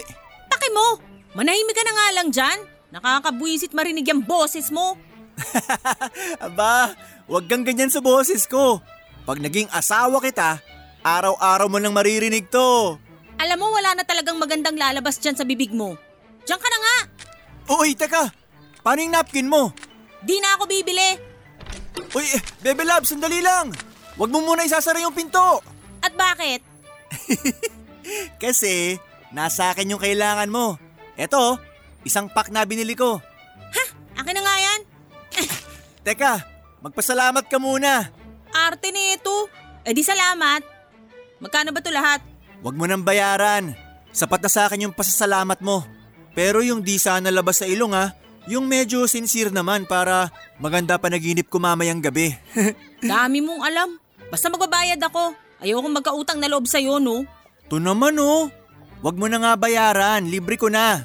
Paki 0.51 0.69
mo, 0.77 1.01
manahimik 1.33 1.73
ka 1.73 1.85
na 1.85 1.93
nga 1.95 2.07
lang 2.21 2.29
dyan. 2.29 2.59
Nakakabwisit 2.91 3.73
marinig 3.73 4.05
yung 4.11 4.21
boses 4.27 4.69
mo. 4.69 4.99
Aba, 6.47 6.95
wag 7.27 7.45
kang 7.49 7.65
ganyan 7.65 7.93
sa 7.93 8.03
boses 8.03 8.45
ko. 8.47 8.81
Pag 9.25 9.41
naging 9.41 9.69
asawa 9.71 10.19
kita, 10.21 10.59
araw-araw 11.05 11.69
mo 11.69 11.79
nang 11.79 11.95
maririnig 11.95 12.49
to. 12.49 12.97
Alam 13.41 13.57
mo 13.57 13.67
wala 13.73 13.97
na 13.97 14.05
talagang 14.05 14.37
magandang 14.37 14.77
lalabas 14.77 15.17
dyan 15.17 15.37
sa 15.37 15.49
bibig 15.49 15.73
mo. 15.73 15.97
Diyan 16.45 16.61
ka 16.61 16.69
na 16.69 16.79
nga. 16.79 16.97
Uy, 17.81 17.97
teka! 17.97 18.33
Paano 18.81 19.01
yung 19.05 19.15
napkin 19.17 19.49
mo? 19.49 19.73
Di 20.21 20.37
na 20.41 20.57
ako 20.57 20.69
bibili. 20.69 21.17
Uy, 22.17 22.27
eh, 22.37 22.41
Bebe 22.61 22.85
Love, 22.85 23.09
sandali 23.09 23.41
lang! 23.41 23.73
Huwag 24.17 24.33
mo 24.33 24.45
muna 24.45 24.67
isasara 24.67 25.01
yung 25.01 25.17
pinto! 25.17 25.65
At 26.01 26.13
bakit? 26.17 26.61
Kasi, 28.43 28.97
nasa 29.33 29.73
akin 29.73 29.97
yung 29.97 30.03
kailangan 30.03 30.53
mo. 30.53 30.77
Eto, 31.17 31.61
isang 32.05 32.33
pack 32.33 32.49
na 32.53 32.65
binili 32.65 32.97
ko. 32.97 33.21
Akin 34.21 34.37
na 34.37 34.43
nga 34.45 34.57
yan. 34.61 34.81
Teka, 36.01 36.41
magpasalamat 36.81 37.45
ka 37.45 37.61
muna. 37.61 38.09
Arte 38.51 38.89
nito. 38.89 39.47
Eh 39.85 39.93
di 39.93 40.01
salamat. 40.01 40.65
Magkano 41.41 41.73
ba 41.73 41.81
to 41.81 41.93
lahat? 41.93 42.21
Huwag 42.61 42.77
mo 42.77 42.85
nang 42.85 43.05
bayaran. 43.05 43.73
Sapat 44.13 44.41
na 44.45 44.51
sa 44.51 44.67
akin 44.69 44.89
yung 44.89 44.97
pasasalamat 44.97 45.61
mo. 45.65 45.85
Pero 46.33 46.65
yung 46.65 46.81
di 46.81 46.97
sana 46.97 47.29
labas 47.29 47.61
sa 47.61 47.67
ilong 47.69 47.93
ha, 47.93 48.13
yung 48.49 48.65
medyo 48.65 49.05
sincere 49.05 49.53
naman 49.53 49.85
para 49.85 50.33
maganda 50.57 50.97
pa 50.97 51.13
naginip 51.13 51.53
ko 51.53 51.61
mamayang 51.61 52.01
gabi. 52.01 52.33
Dami 53.05 53.45
mong 53.45 53.63
alam. 53.65 53.89
Basta 54.33 54.49
magbabayad 54.49 55.01
ako. 55.01 55.37
Ayokong 55.61 55.95
magkautang 56.01 56.41
na 56.41 56.49
loob 56.49 56.65
sa'yo, 56.65 56.97
no? 56.97 57.29
to 57.71 57.79
naman 57.79 58.19
oh. 58.19 58.51
Huwag 59.01 59.17
mo 59.17 59.31
na 59.31 59.41
nga 59.41 59.53
bayaran, 59.57 60.29
libre 60.29 60.61
ko 60.61 60.69
na. 60.69 61.05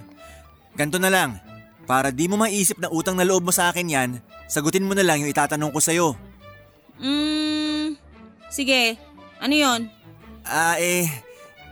Ganto 0.75 1.00
na 1.00 1.08
lang, 1.08 1.40
para 1.88 2.12
di 2.12 2.28
mo 2.28 2.36
maisip 2.36 2.75
na 2.75 2.92
utang 2.92 3.16
na 3.16 3.24
loob 3.24 3.48
mo 3.48 3.56
sa 3.56 3.72
akin 3.72 3.88
yan, 3.88 4.12
sagutin 4.46 4.86
mo 4.86 4.94
na 4.94 5.06
lang 5.06 5.22
yung 5.22 5.32
itatanong 5.32 5.72
ko 5.74 5.80
sa'yo. 5.82 6.08
Hmm, 7.02 8.00
sige. 8.50 8.96
Ano 9.42 9.54
yon? 9.54 9.92
Ah 10.46 10.78
eh, 10.80 11.10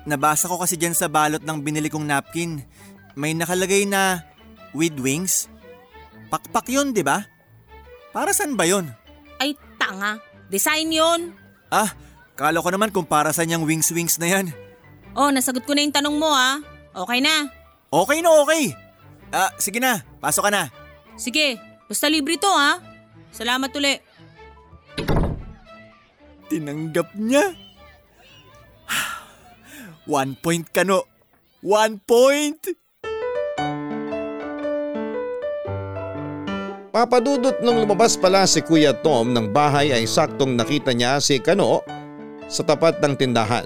nabasa 0.03 0.49
ko 0.49 0.59
kasi 0.59 0.75
dyan 0.75 0.97
sa 0.97 1.07
balot 1.07 1.41
ng 1.41 1.59
binili 1.61 1.87
kong 1.87 2.09
napkin. 2.09 2.65
May 3.13 3.37
nakalagay 3.37 3.85
na 3.85 4.25
with 4.73 4.97
wings. 4.97 5.47
Pakpak 6.33 6.65
yun, 6.73 6.91
di 6.91 7.05
ba? 7.05 7.21
Para 8.09 8.33
saan 8.33 8.57
ba 8.57 8.65
yun? 8.65 8.89
Ay, 9.37 9.53
tanga. 9.77 10.17
Design 10.49 10.89
yon. 10.89 11.21
Ah, 11.69 11.93
kala 12.33 12.61
ko 12.61 12.69
naman 12.73 12.89
kung 12.89 13.05
para 13.05 13.29
saan 13.29 13.53
yung 13.53 13.69
wings-wings 13.69 14.17
na 14.17 14.29
yan. 14.29 14.45
Oh, 15.13 15.29
nasagot 15.29 15.61
ko 15.65 15.77
na 15.77 15.85
yung 15.85 15.93
tanong 15.93 16.17
mo 16.17 16.29
ah. 16.33 16.57
Okay 16.93 17.21
na. 17.21 17.49
Okay 17.93 18.25
na 18.25 18.29
okay. 18.41 18.73
Ah, 19.33 19.53
sige 19.61 19.77
na, 19.77 20.01
pasok 20.21 20.49
ka 20.49 20.51
na. 20.53 20.63
Sige, 21.17 21.57
basta 21.87 22.07
libre 22.11 22.39
to 22.39 22.49
ah. 22.49 22.79
Salamat 23.33 23.73
uli. 23.73 23.97
Tinanggap 26.47 27.17
niya. 27.17 27.53
One 30.03 30.35
point 30.35 30.67
ka 30.69 30.83
no. 30.83 31.07
One 31.63 31.95
point! 32.03 32.59
Papadudot 36.93 37.57
nung 37.63 37.81
lumabas 37.81 38.19
pala 38.19 38.45
si 38.45 38.61
Kuya 38.61 38.93
Tom 38.99 39.33
ng 39.33 39.49
bahay 39.49 39.95
ay 39.95 40.05
saktong 40.05 40.53
nakita 40.53 40.93
niya 40.93 41.17
si 41.17 41.41
Kano 41.41 41.81
sa 42.45 42.61
tapat 42.61 43.01
ng 43.01 43.17
tindahan. 43.17 43.65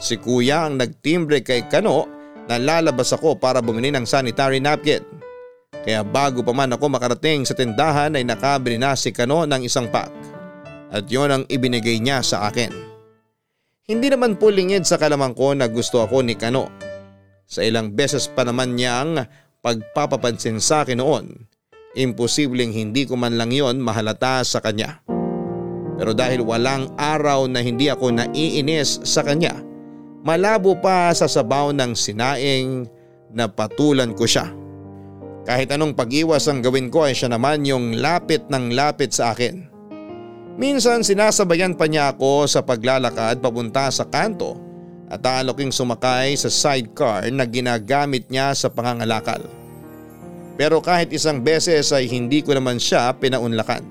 Si 0.00 0.16
Kuya 0.16 0.70
ang 0.70 0.80
nagtimbre 0.80 1.44
kay 1.44 1.66
Kano 1.68 2.08
na 2.48 2.56
lalabas 2.56 3.12
ako 3.12 3.36
para 3.36 3.60
bumili 3.60 3.92
ng 3.92 4.08
sanitary 4.08 4.64
napkin. 4.64 5.04
Kaya 5.84 6.00
bago 6.00 6.40
pa 6.40 6.56
man 6.56 6.72
ako 6.72 6.88
makarating 6.88 7.44
sa 7.44 7.52
tindahan 7.52 8.16
ay 8.16 8.24
nakabili 8.24 8.80
na 8.80 8.96
si 8.96 9.12
Kano 9.12 9.44
ng 9.44 9.62
isang 9.64 9.92
pack. 9.92 10.10
At 10.88 11.06
yon 11.12 11.30
ang 11.30 11.44
ibinigay 11.46 12.00
niya 12.00 12.24
sa 12.24 12.48
akin. 12.48 12.72
Hindi 13.84 14.08
naman 14.08 14.40
po 14.40 14.48
lingid 14.48 14.88
sa 14.88 14.96
kalamang 14.96 15.36
ko 15.36 15.52
na 15.52 15.68
gusto 15.68 16.00
ako 16.00 16.24
ni 16.24 16.40
Kano. 16.40 16.72
Sa 17.44 17.60
ilang 17.60 17.92
beses 17.92 18.24
pa 18.32 18.48
naman 18.48 18.72
niyang 18.72 19.28
pagpapapansin 19.60 20.56
sa 20.56 20.88
akin 20.88 21.04
noon 21.04 21.52
imposibleng 21.94 22.74
hindi 22.74 23.06
ko 23.06 23.14
man 23.14 23.38
lang 23.38 23.54
yon 23.54 23.78
mahalata 23.78 24.42
sa 24.42 24.58
kanya. 24.58 25.00
Pero 25.94 26.10
dahil 26.10 26.42
walang 26.42 26.90
araw 26.98 27.46
na 27.46 27.62
hindi 27.62 27.86
ako 27.86 28.10
naiinis 28.10 29.06
sa 29.06 29.22
kanya, 29.22 29.54
malabo 30.26 30.74
pa 30.74 31.14
sa 31.14 31.30
sabaw 31.30 31.70
ng 31.70 31.94
sinaing 31.94 32.90
na 33.30 33.46
patulan 33.46 34.10
ko 34.10 34.26
siya. 34.26 34.50
Kahit 35.44 35.68
anong 35.76 35.92
pag-iwas 35.92 36.48
ang 36.48 36.64
gawin 36.64 36.88
ko 36.88 37.04
ay 37.04 37.12
siya 37.12 37.28
naman 37.28 37.68
yung 37.68 38.00
lapit 38.00 38.48
ng 38.48 38.72
lapit 38.72 39.12
sa 39.12 39.36
akin. 39.36 39.68
Minsan 40.56 41.04
sinasabayan 41.04 41.76
pa 41.76 41.84
niya 41.84 42.16
ako 42.16 42.48
sa 42.48 42.64
paglalakad 42.64 43.44
papunta 43.44 43.92
sa 43.92 44.08
kanto 44.08 44.56
at 45.12 45.20
aloking 45.20 45.68
sumakay 45.68 46.32
sa 46.32 46.48
sidecar 46.48 47.28
na 47.28 47.44
ginagamit 47.44 48.24
niya 48.32 48.56
sa 48.56 48.72
pangangalakal. 48.72 49.44
Pero 50.56 50.80
kahit 50.80 51.12
isang 51.12 51.44
beses 51.44 51.92
ay 51.92 52.08
hindi 52.08 52.40
ko 52.40 52.56
naman 52.56 52.80
siya 52.80 53.12
pinaunlakan. 53.12 53.84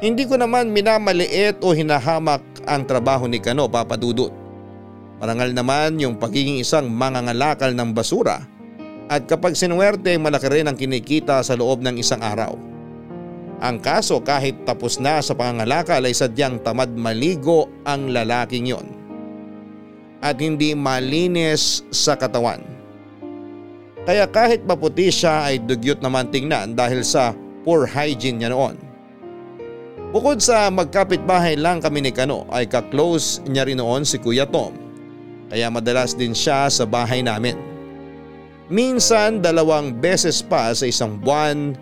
Hindi 0.00 0.24
ko 0.24 0.40
naman 0.40 0.72
minamaliit 0.72 1.60
o 1.60 1.76
hinahamak 1.76 2.42
ang 2.64 2.88
trabaho 2.88 3.28
ni 3.28 3.36
Kano 3.38 3.68
papadudot. 3.68 4.32
Marangal 5.20 5.54
naman 5.54 6.00
yung 6.00 6.18
pagiging 6.18 6.58
isang 6.58 6.90
mangangalakal 6.90 7.70
ng 7.70 7.90
basura 7.94 8.42
at 9.12 9.28
kapag 9.28 9.52
sinuwerte 9.52 10.16
malaki 10.16 10.48
rin 10.48 10.64
ang 10.64 10.72
kinikita 10.72 11.44
sa 11.44 11.52
loob 11.52 11.84
ng 11.84 12.00
isang 12.00 12.24
araw. 12.24 12.56
Ang 13.60 13.76
kaso 13.84 14.24
kahit 14.24 14.64
tapos 14.64 14.96
na 14.96 15.20
sa 15.20 15.36
pangangalakal 15.36 16.00
ay 16.00 16.16
sadyang 16.16 16.64
tamad 16.64 16.96
maligo 16.96 17.68
ang 17.84 18.08
lalaking 18.08 18.72
yon. 18.72 18.88
At 20.24 20.40
hindi 20.40 20.72
malinis 20.72 21.84
sa 21.92 22.16
katawan. 22.16 22.64
Kaya 24.02 24.26
kahit 24.26 24.64
maputi 24.64 25.12
siya 25.12 25.46
ay 25.46 25.60
dugyot 25.62 26.00
naman 26.00 26.32
tingnan 26.32 26.74
dahil 26.74 27.04
sa 27.06 27.36
poor 27.62 27.86
hygiene 27.86 28.40
niya 28.40 28.50
noon. 28.50 28.80
Bukod 30.10 30.42
sa 30.42 30.72
magkapit-bahay 30.72 31.54
lang 31.54 31.84
kami 31.84 32.02
ni 32.02 32.10
Kano 32.10 32.48
ay 32.50 32.66
kaklose 32.66 33.44
niya 33.46 33.68
rin 33.68 33.78
noon 33.78 34.02
si 34.08 34.18
Kuya 34.18 34.48
Tom. 34.48 34.74
Kaya 35.52 35.68
madalas 35.70 36.16
din 36.16 36.34
siya 36.34 36.66
sa 36.66 36.82
bahay 36.88 37.22
namin. 37.22 37.71
Minsan 38.72 39.44
dalawang 39.44 40.00
beses 40.00 40.40
pa 40.40 40.72
sa 40.72 40.88
isang 40.88 41.20
buwan 41.20 41.76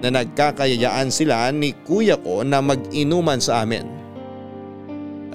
na 0.00 0.08
nagkakayayaan 0.08 1.12
sila 1.12 1.52
ni 1.52 1.76
kuya 1.84 2.16
ko 2.16 2.40
na 2.40 2.64
mag-inuman 2.64 3.36
sa 3.36 3.60
amin. 3.60 3.84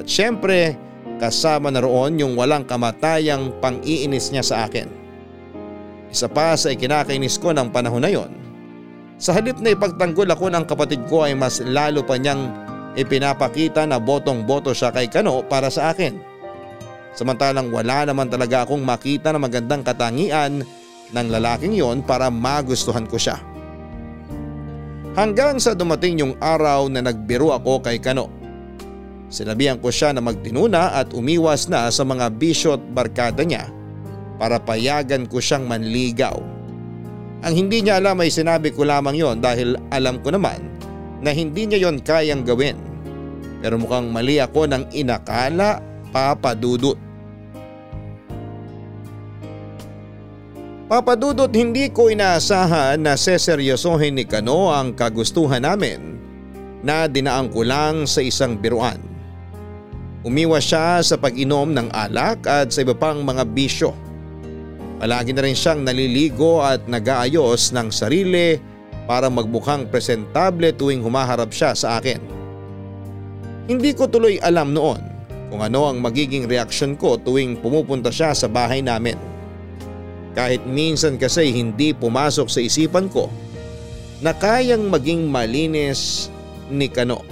At 0.02 0.10
syempre 0.10 0.74
kasama 1.22 1.70
na 1.70 1.86
roon 1.86 2.18
yung 2.18 2.34
walang 2.34 2.66
kamatayang 2.66 3.54
pang-iinis 3.62 4.34
niya 4.34 4.42
sa 4.42 4.66
akin. 4.66 4.90
Isa 6.10 6.26
pa 6.26 6.58
sa 6.58 6.74
ikinakainis 6.74 7.38
ko 7.38 7.54
ng 7.54 7.70
panahon 7.70 8.02
na 8.02 8.10
yon. 8.10 8.34
Sa 9.22 9.30
halip 9.30 9.62
na 9.62 9.78
ipagtanggol 9.78 10.26
ako 10.26 10.50
ng 10.50 10.66
kapatid 10.66 11.06
ko 11.06 11.30
ay 11.30 11.38
mas 11.38 11.62
lalo 11.62 12.02
pa 12.02 12.18
niyang 12.18 12.50
ipinapakita 12.98 13.86
na 13.86 14.02
botong-boto 14.02 14.74
siya 14.74 14.90
kay 14.90 15.06
Kano 15.06 15.46
para 15.46 15.70
sa 15.70 15.94
akin. 15.94 16.18
Samantalang 17.14 17.70
wala 17.70 18.10
naman 18.10 18.26
talaga 18.26 18.66
akong 18.66 18.82
makita 18.82 19.30
na 19.30 19.38
magandang 19.38 19.86
katangian 19.86 20.66
ng 21.14 21.28
lalaking 21.30 21.76
yon 21.76 22.02
para 22.02 22.32
magustuhan 22.34 23.06
ko 23.06 23.20
siya. 23.20 23.38
Hanggang 25.16 25.62
sa 25.64 25.72
dumating 25.72 26.20
yung 26.20 26.34
araw 26.44 26.92
na 26.92 27.00
nagbiro 27.00 27.56
ako 27.56 27.80
kay 27.80 28.02
Kano. 28.04 28.28
Sinabihan 29.32 29.80
ko 29.80 29.90
siya 29.90 30.12
na 30.12 30.20
magtinuna 30.20 30.96
at 30.96 31.16
umiwas 31.16 31.72
na 31.72 31.88
sa 31.90 32.04
mga 32.04 32.30
bisyo 32.36 32.76
at 32.76 32.84
barkada 32.92 33.42
niya 33.42 33.72
para 34.36 34.60
payagan 34.60 35.24
ko 35.26 35.40
siyang 35.40 35.66
manligaw. 35.66 36.36
Ang 37.46 37.54
hindi 37.54 37.86
niya 37.86 38.02
alam 38.02 38.20
ay 38.20 38.32
sinabi 38.32 38.74
ko 38.76 38.84
lamang 38.84 39.16
yon 39.16 39.38
dahil 39.40 39.80
alam 39.94 40.20
ko 40.20 40.36
naman 40.36 40.60
na 41.24 41.32
hindi 41.32 41.68
niya 41.70 41.88
yon 41.88 42.04
kayang 42.04 42.44
gawin. 42.44 42.76
Pero 43.64 43.80
mukhang 43.80 44.12
mali 44.12 44.38
ako 44.38 44.68
ng 44.68 44.92
inakala 44.92 45.80
papadudot. 46.12 47.00
Papadudot 50.86 51.50
hindi 51.50 51.90
ko 51.90 52.14
inaasahan 52.14 53.02
na 53.02 53.18
seseryosohin 53.18 54.22
ni 54.22 54.22
Kano 54.22 54.70
ang 54.70 54.94
kagustuhan 54.94 55.66
namin 55.66 56.22
na 56.86 57.10
dinaan 57.10 57.50
ko 57.50 57.66
lang 57.66 58.06
sa 58.06 58.22
isang 58.22 58.54
biruan. 58.54 59.02
Umiwas 60.22 60.70
siya 60.70 61.02
sa 61.02 61.18
pag-inom 61.18 61.74
ng 61.74 61.90
alak 61.90 62.46
at 62.46 62.70
sa 62.70 62.86
iba 62.86 62.94
pang 62.94 63.26
mga 63.26 63.50
bisyo. 63.50 63.98
Palagi 65.02 65.34
na 65.34 65.50
rin 65.50 65.58
siyang 65.58 65.82
naliligo 65.82 66.62
at 66.62 66.86
nag-aayos 66.86 67.74
ng 67.74 67.90
sarili 67.90 68.62
para 69.10 69.26
magmukhang 69.26 69.90
presentable 69.90 70.70
tuwing 70.70 71.02
humaharap 71.02 71.50
siya 71.50 71.74
sa 71.74 71.98
akin. 71.98 72.22
Hindi 73.66 73.90
ko 73.98 74.06
tuloy 74.06 74.38
alam 74.38 74.70
noon 74.70 75.02
kung 75.50 75.66
ano 75.66 75.90
ang 75.90 75.98
magiging 75.98 76.46
reaksyon 76.46 76.94
ko 76.94 77.18
tuwing 77.18 77.58
pumupunta 77.58 78.14
siya 78.14 78.38
sa 78.38 78.46
bahay 78.46 78.86
namin. 78.86 79.18
Kahit 80.36 80.68
minsan 80.68 81.16
kasi 81.16 81.50
hindi 81.56 81.96
pumasok 81.96 82.52
sa 82.52 82.60
isipan 82.60 83.08
ko 83.08 83.32
na 84.20 84.36
kayang 84.36 84.92
maging 84.92 85.32
malinis 85.32 86.28
ni 86.68 86.92
Kano. 86.92 87.24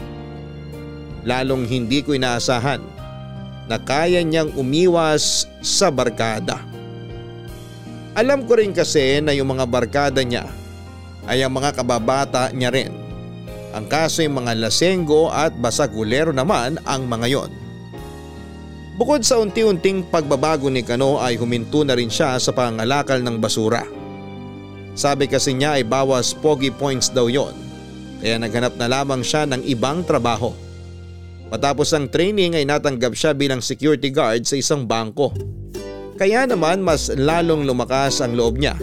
Lalong 1.27 1.67
hindi 1.67 1.99
ko 1.99 2.15
inaasahan 2.15 2.79
na 3.67 3.79
kaya 3.79 4.23
niyang 4.23 4.55
umiwas 4.55 5.47
sa 5.63 5.87
barkada. 5.91 6.59
Alam 8.13 8.47
ko 8.47 8.59
rin 8.59 8.75
kasi 8.75 9.19
na 9.19 9.35
yung 9.35 9.51
mga 9.51 9.65
barkada 9.67 10.21
niya 10.23 10.47
ay 11.27 11.43
ang 11.43 11.55
mga 11.55 11.75
kababata 11.75 12.51
niya 12.51 12.71
rin. 12.71 12.91
Ang 13.73 13.89
kaso 13.89 14.21
yung 14.21 14.43
mga 14.43 14.53
lasenggo 14.59 15.33
at 15.33 15.55
basagulero 15.57 16.29
naman 16.29 16.77
ang 16.85 17.09
mga 17.09 17.27
yon. 17.31 17.62
Bukod 18.93 19.25
sa 19.25 19.41
unti-unting 19.41 20.05
pagbabago 20.13 20.69
ni 20.69 20.85
Kano 20.85 21.17
ay 21.17 21.33
huminto 21.41 21.81
na 21.81 21.97
rin 21.97 22.13
siya 22.13 22.37
sa 22.37 22.53
pangalakal 22.53 23.25
ng 23.25 23.41
basura. 23.41 23.81
Sabi 24.93 25.25
kasi 25.25 25.57
niya 25.57 25.81
ay 25.81 25.83
bawas 25.83 26.37
pogi 26.37 26.69
points 26.69 27.09
daw 27.09 27.25
yon 27.25 27.57
kaya 28.23 28.37
naghanap 28.39 28.77
na 28.79 28.87
lamang 28.87 29.25
siya 29.25 29.43
ng 29.49 29.65
ibang 29.65 30.05
trabaho. 30.05 30.53
Matapos 31.49 31.91
ang 31.91 32.07
training 32.07 32.55
ay 32.55 32.63
natanggap 32.63 33.17
siya 33.17 33.35
bilang 33.35 33.59
security 33.59 34.13
guard 34.13 34.45
sa 34.45 34.55
isang 34.55 34.87
bangko. 34.87 35.33
Kaya 36.15 36.45
naman 36.45 36.79
mas 36.85 37.09
lalong 37.09 37.65
lumakas 37.65 38.21
ang 38.21 38.37
loob 38.37 38.61
niya. 38.61 38.77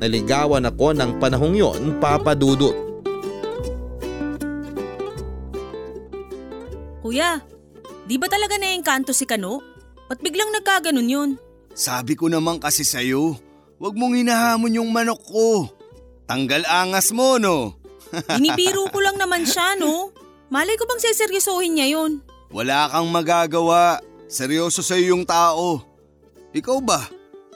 Naligawan 0.00 0.66
ako 0.66 0.96
ng 0.96 1.20
panahong 1.20 1.54
yon 1.54 2.00
papadudot. 2.00 2.74
Kuya, 7.04 7.38
di 8.06 8.16
ba 8.18 8.26
talaga 8.26 8.58
naengkanto 8.58 9.14
si 9.14 9.24
Kano? 9.26 9.62
Ba't 10.10 10.20
biglang 10.20 10.52
nagkaganon 10.52 11.08
yun? 11.08 11.30
Sabi 11.72 12.12
ko 12.18 12.28
naman 12.28 12.60
kasi 12.60 12.84
sa'yo, 12.84 13.38
huwag 13.80 13.94
mong 13.96 14.20
hinahamon 14.20 14.76
yung 14.76 14.90
manok 14.92 15.24
ko. 15.24 15.72
Tanggal 16.28 16.68
angas 16.68 17.10
mo, 17.16 17.40
no? 17.40 17.80
Binibiro 18.36 18.92
ko 18.92 18.98
lang 19.00 19.16
naman 19.16 19.48
siya, 19.48 19.78
no? 19.80 20.12
Malay 20.52 20.76
ko 20.76 20.84
bang 20.84 21.00
seseryosohin 21.00 21.80
niya 21.80 21.96
yun? 21.96 22.20
Wala 22.52 22.92
kang 22.92 23.08
magagawa. 23.08 24.04
Seryoso 24.28 24.84
sa'yo 24.84 25.16
yung 25.16 25.24
tao. 25.24 25.80
Ikaw 26.52 26.78
ba? 26.84 27.08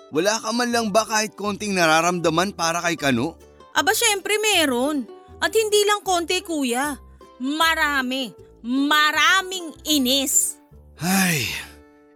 Wala 0.09 0.41
ka 0.41 0.49
man 0.57 0.73
lang 0.73 0.89
ba 0.89 1.05
kahit 1.05 1.37
konting 1.37 1.77
nararamdaman 1.77 2.57
para 2.57 2.81
kay 2.81 2.97
Kano? 2.97 3.37
Aba 3.77 3.93
syempre 3.93 4.41
meron. 4.41 5.05
At 5.45 5.53
hindi 5.53 5.85
lang 5.85 6.01
konti 6.01 6.41
kuya. 6.41 6.97
Marami. 7.37 8.33
Maraming 8.67 9.79
inis. 9.87 10.59
Ay, 10.99 11.47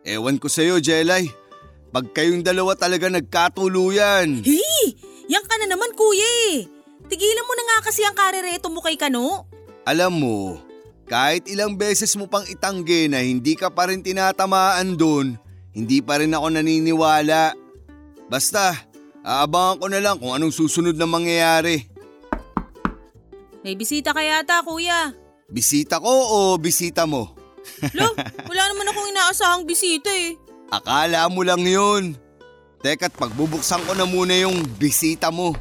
ewan 0.02 0.34
ko 0.42 0.50
sa'yo, 0.50 0.82
Jelay. 0.82 1.30
Pag 1.94 2.10
kayong 2.10 2.42
dalawa 2.42 2.74
talaga 2.74 3.06
nagkatuluyan. 3.06 4.42
Hey! 4.42 4.98
Yan 5.30 5.46
ka 5.46 5.54
na 5.62 5.70
naman 5.70 5.94
kuya 5.94 6.26
eh. 6.50 6.66
Tigilan 7.06 7.46
mo 7.46 7.54
na 7.54 7.64
nga 7.70 7.86
kasi 7.86 8.02
ang 8.02 8.18
karereto 8.18 8.66
mo 8.66 8.82
kay 8.82 8.98
Kano. 8.98 9.46
Alam 9.86 10.12
mo, 10.18 10.38
kahit 11.06 11.46
ilang 11.46 11.78
beses 11.78 12.18
mo 12.18 12.26
pang 12.26 12.42
itanggi 12.50 13.06
na 13.06 13.22
hindi 13.22 13.54
ka 13.54 13.70
pa 13.70 13.86
rin 13.86 14.02
tinatamaan 14.02 14.98
doon, 14.98 15.38
hindi 15.70 16.02
pa 16.02 16.18
rin 16.18 16.34
ako 16.34 16.50
naniniwala. 16.50 17.54
Basta, 18.26 18.74
aabangan 19.22 19.78
ko 19.78 19.86
na 19.86 20.02
lang 20.02 20.18
kung 20.18 20.34
anong 20.34 20.54
susunod 20.54 20.98
na 20.98 21.06
mangyayari. 21.06 21.86
May 23.62 23.78
bisita 23.78 24.10
ka 24.10 24.22
yata 24.22 24.66
kuya. 24.66 25.14
Bisita 25.50 25.98
ko 25.98 26.06
o 26.08 26.38
bisita 26.62 27.10
mo? 27.10 27.34
Lo, 27.98 28.14
wala 28.46 28.62
naman 28.70 28.86
akong 28.86 29.10
inaasahang 29.10 29.64
bisita 29.66 30.06
eh. 30.06 30.38
Akala 30.70 31.26
mo 31.26 31.42
lang 31.42 31.66
yun. 31.66 32.14
Teka't 32.80 33.18
pagbubuksan 33.18 33.82
ko 33.82 33.92
na 33.98 34.06
muna 34.06 34.32
yung 34.38 34.62
bisita 34.78 35.28
mo. 35.34 35.52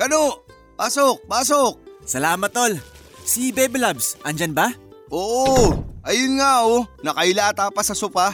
Kano, 0.00 0.48
pasok, 0.80 1.28
pasok. 1.28 1.76
Salamat 2.08 2.48
tol. 2.56 2.72
Si 3.20 3.52
Baby 3.52 3.76
Loves, 3.76 4.16
andyan 4.24 4.56
ba? 4.56 4.72
Oo, 5.12 5.84
ayun 6.00 6.40
nga 6.40 6.64
oh, 6.64 6.88
nakailata 7.04 7.68
pa 7.68 7.84
sa 7.84 7.92
sopa. 7.92 8.32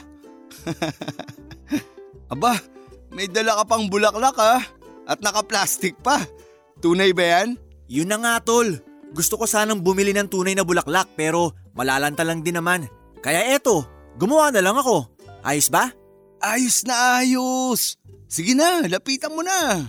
Aba, 2.33 2.55
may 3.11 3.27
dala 3.27 3.59
ka 3.59 3.65
pang 3.67 3.91
bulaklak 3.91 4.39
ha, 4.39 4.63
at 5.07 5.23
naka-plastic 5.23 5.97
pa. 6.03 6.23
Tunay 6.83 7.15
ba 7.17 7.25
yan? 7.25 7.57
Yun 7.87 8.11
na 8.11 8.19
nga 8.21 8.35
tol. 8.43 8.83
Gusto 9.15 9.39
ko 9.39 9.47
sanang 9.47 9.81
bumili 9.81 10.11
ng 10.13 10.29
tunay 10.29 10.53
na 10.53 10.67
bulaklak 10.67 11.15
pero 11.15 11.55
malalanta 11.73 12.27
lang 12.27 12.43
din 12.43 12.59
naman. 12.59 12.91
Kaya 13.23 13.55
eto, 13.55 13.87
gumawa 14.19 14.51
na 14.51 14.61
lang 14.61 14.77
ako. 14.77 15.07
Ayos 15.47 15.71
ba? 15.71 15.95
Ayos 16.43 16.85
na 16.85 17.23
ayos. 17.23 17.97
Sige 18.27 18.53
na, 18.53 18.85
lapitan 18.85 19.33
mo 19.33 19.41
na. 19.47 19.89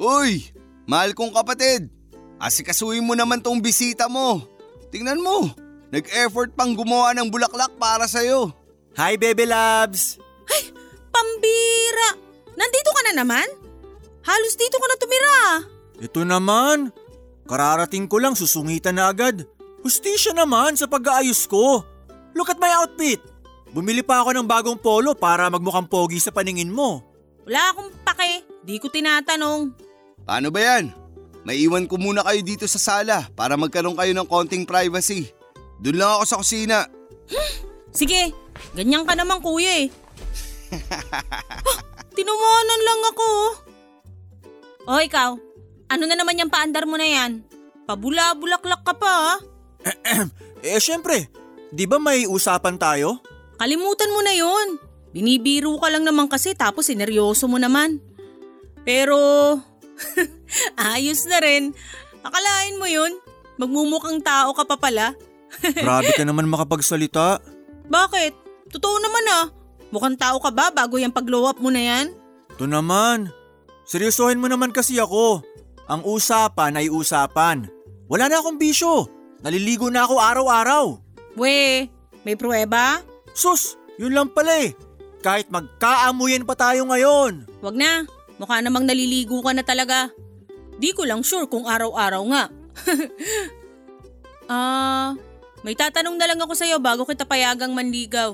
Uy, 0.00 0.48
mahal 0.88 1.12
kong 1.12 1.36
kapatid. 1.36 1.92
Asikasuhin 2.40 3.04
mo 3.04 3.12
naman 3.12 3.44
tong 3.44 3.60
bisita 3.60 4.08
mo. 4.08 4.40
Tingnan 4.88 5.20
mo, 5.20 5.52
nag-effort 5.92 6.56
pang 6.56 6.72
gumawa 6.72 7.12
ng 7.12 7.28
bulaklak 7.28 7.76
para 7.76 8.08
sa'yo. 8.08 8.50
Hi 8.96 9.14
Baby 9.20 9.46
Loves! 9.46 10.18
Pambira! 11.12 12.08
Nandito 12.54 12.90
ka 12.94 13.02
na 13.10 13.12
naman? 13.22 13.67
Halos 14.28 14.54
dito 14.60 14.76
ka 14.76 14.86
na 14.92 14.96
tumira. 15.00 15.38
Ito 16.04 16.20
naman. 16.20 16.92
Kararating 17.48 18.04
ko 18.04 18.20
lang 18.20 18.36
susungitan 18.36 19.00
na 19.00 19.08
agad. 19.08 19.48
Hustisya 19.80 20.36
naman 20.36 20.76
sa 20.76 20.84
pag-aayos 20.84 21.48
ko. 21.48 21.80
Look 22.36 22.52
at 22.52 22.60
my 22.60 22.68
outfit. 22.76 23.24
Bumili 23.72 24.04
pa 24.04 24.20
ako 24.20 24.36
ng 24.36 24.44
bagong 24.44 24.76
polo 24.76 25.16
para 25.16 25.48
magmukhang 25.48 25.88
pogi 25.88 26.20
sa 26.20 26.28
paningin 26.28 26.68
mo. 26.68 27.00
Wala 27.48 27.72
akong 27.72 27.88
pake. 28.04 28.44
Di 28.68 28.76
ko 28.76 28.92
tinatanong. 28.92 29.72
Paano 30.28 30.52
ba 30.52 30.60
yan? 30.60 30.92
Maiwan 31.48 31.88
ko 31.88 31.96
muna 31.96 32.20
kayo 32.20 32.44
dito 32.44 32.68
sa 32.68 32.76
sala 32.76 33.24
para 33.32 33.56
magkaroon 33.56 33.96
kayo 33.96 34.12
ng 34.12 34.28
konting 34.28 34.68
privacy. 34.68 35.32
Doon 35.80 36.04
lang 36.04 36.10
ako 36.20 36.24
sa 36.28 36.36
kusina. 36.36 36.78
Sige, 37.96 38.36
ganyan 38.76 39.08
ka 39.08 39.16
naman 39.16 39.40
kuya 39.40 39.88
eh. 39.88 39.88
Tinumanan 42.16 42.80
lang 42.84 43.00
ako. 43.08 43.28
Oh. 44.88 44.96
O 44.96 45.04
ikaw, 45.04 45.36
ano 45.92 46.02
na 46.08 46.16
naman 46.16 46.40
yung 46.40 46.48
paandar 46.48 46.88
mo 46.88 46.96
na 46.96 47.04
yan? 47.04 47.44
Pabula-bulaklak 47.84 48.82
ka 48.84 48.96
pa 48.96 49.12
ha? 49.12 49.34
Eh 50.58 50.82
syempre, 50.82 51.30
di 51.70 51.86
ba 51.86 52.02
may 52.02 52.26
usapan 52.26 52.80
tayo? 52.80 53.22
Kalimutan 53.62 54.10
mo 54.10 54.26
na 54.26 54.34
yon. 54.34 54.80
Binibiro 55.14 55.78
ka 55.78 55.86
lang 55.86 56.02
naman 56.02 56.26
kasi 56.26 56.58
tapos 56.58 56.90
sineryoso 56.90 57.46
mo 57.46 57.62
naman. 57.62 58.02
Pero, 58.82 59.16
ayos 60.90 61.30
na 61.30 61.38
rin. 61.38 61.70
Akalain 62.26 62.74
mo 62.74 62.90
yun? 62.90 63.22
Magmumukhang 63.54 64.18
tao 64.18 64.50
ka 64.50 64.66
pa 64.66 64.76
pala. 64.82 65.14
Grabe 65.78 66.10
ka 66.10 66.26
naman 66.26 66.50
makapagsalita. 66.50 67.38
Bakit? 67.86 68.32
Totoo 68.74 68.96
naman 68.98 69.24
ah. 69.30 69.46
Mukhang 69.94 70.18
tao 70.18 70.36
ka 70.42 70.50
ba 70.52 70.74
bago 70.74 70.98
yung 70.98 71.14
pag-glow 71.14 71.48
up 71.48 71.62
mo 71.62 71.70
na 71.70 71.80
yan? 71.80 72.06
Ito 72.52 72.66
naman. 72.66 73.30
Seryosohin 73.88 74.36
mo 74.36 74.52
naman 74.52 74.68
kasi 74.68 75.00
ako. 75.00 75.40
Ang 75.88 76.04
usapan 76.04 76.76
ay 76.76 76.92
usapan. 76.92 77.72
Wala 78.04 78.28
na 78.28 78.44
akong 78.44 78.60
bisyo. 78.60 79.08
Naliligo 79.40 79.88
na 79.88 80.04
ako 80.04 80.20
araw-araw. 80.20 80.84
We, 81.40 81.88
may 82.20 82.36
pruweba? 82.36 83.00
Sus, 83.32 83.80
yun 83.96 84.12
lang 84.12 84.28
pala 84.28 84.60
eh. 84.60 84.76
Kahit 85.24 85.48
magkaamuyan 85.48 86.44
pa 86.44 86.52
tayo 86.52 86.84
ngayon. 86.84 87.48
Wag 87.64 87.76
na. 87.80 88.04
Mukha 88.36 88.60
namang 88.60 88.84
naliligo 88.84 89.40
ka 89.40 89.56
na 89.56 89.64
talaga. 89.64 90.12
Di 90.76 90.92
ko 90.92 91.08
lang 91.08 91.24
sure 91.24 91.48
kung 91.48 91.64
araw-araw 91.64 92.22
nga. 92.28 92.44
Ah, 94.48 95.12
may 95.60 95.76
tatanong 95.76 96.16
na 96.16 96.24
lang 96.24 96.40
ako 96.40 96.56
sa'yo 96.56 96.80
bago 96.80 97.04
kita 97.04 97.28
payagang 97.28 97.76
manligaw. 97.76 98.32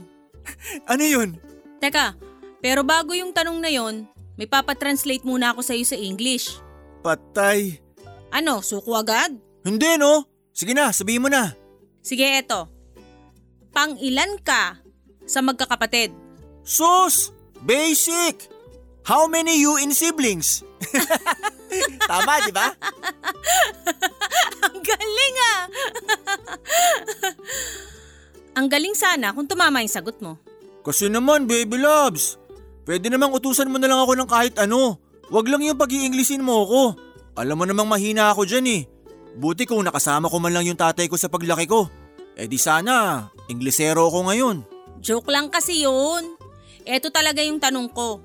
Ano 0.86 1.02
yun? 1.02 1.42
Teka, 1.82 2.14
pero 2.62 2.86
bago 2.86 3.18
yung 3.18 3.34
tanong 3.34 3.58
na 3.58 3.66
yon, 3.66 4.06
may 4.34 4.50
papatranslate 4.50 5.22
muna 5.22 5.54
ako 5.54 5.62
sa'yo 5.62 5.84
sa 5.86 5.98
English. 5.98 6.58
Patay. 7.06 7.78
Ano, 8.34 8.64
suko 8.66 8.98
agad? 8.98 9.30
Hindi 9.62 9.94
no? 9.94 10.26
Sige 10.50 10.74
na, 10.74 10.90
sabihin 10.90 11.22
mo 11.22 11.30
na. 11.30 11.54
Sige, 12.02 12.26
eto. 12.26 12.66
Pang 13.70 13.94
ilan 13.98 14.38
ka 14.42 14.78
sa 15.26 15.42
magkakapatid? 15.42 16.14
Sus! 16.66 17.30
Basic! 17.64 18.50
How 19.04 19.28
many 19.28 19.60
you 19.60 19.76
in 19.80 19.92
siblings? 19.92 20.64
Tama, 22.10 22.44
di 22.44 22.52
ba? 22.52 22.72
Ang 24.66 24.78
galing 24.80 25.36
ah! 25.42 25.62
Ang 28.58 28.66
galing 28.70 28.94
sana 28.94 29.34
kung 29.34 29.48
tumama 29.48 29.82
yung 29.82 29.92
sagot 29.92 30.16
mo. 30.22 30.38
Kasi 30.84 31.08
naman, 31.10 31.48
baby 31.48 31.80
loves. 31.80 32.36
Pwede 32.84 33.08
namang 33.08 33.32
utusan 33.32 33.72
mo 33.72 33.80
na 33.80 33.88
lang 33.88 34.00
ako 34.00 34.12
ng 34.16 34.28
kahit 34.28 34.54
ano. 34.60 35.00
Huwag 35.32 35.48
lang 35.48 35.64
yung 35.64 35.80
pag 35.80 35.88
iinglisin 35.88 36.44
mo 36.44 36.68
ako. 36.68 36.82
Alam 37.40 37.56
mo 37.56 37.64
namang 37.64 37.88
mahina 37.88 38.28
ako 38.30 38.44
dyan 38.44 38.66
eh. 38.68 38.82
Buti 39.34 39.64
kung 39.64 39.82
nakasama 39.82 40.30
ko 40.30 40.36
man 40.38 40.52
lang 40.54 40.68
yung 40.68 40.78
tatay 40.78 41.08
ko 41.08 41.16
sa 41.16 41.32
paglaki 41.32 41.64
ko. 41.66 41.88
Eh 42.36 42.46
di 42.46 42.60
sana, 42.60 43.24
Inglesero 43.48 44.08
ako 44.08 44.30
ngayon. 44.30 44.56
Joke 45.04 45.28
lang 45.28 45.52
kasi 45.52 45.84
yun. 45.84 46.36
Eto 46.84 47.12
talaga 47.12 47.40
yung 47.44 47.60
tanong 47.60 47.88
ko. 47.92 48.20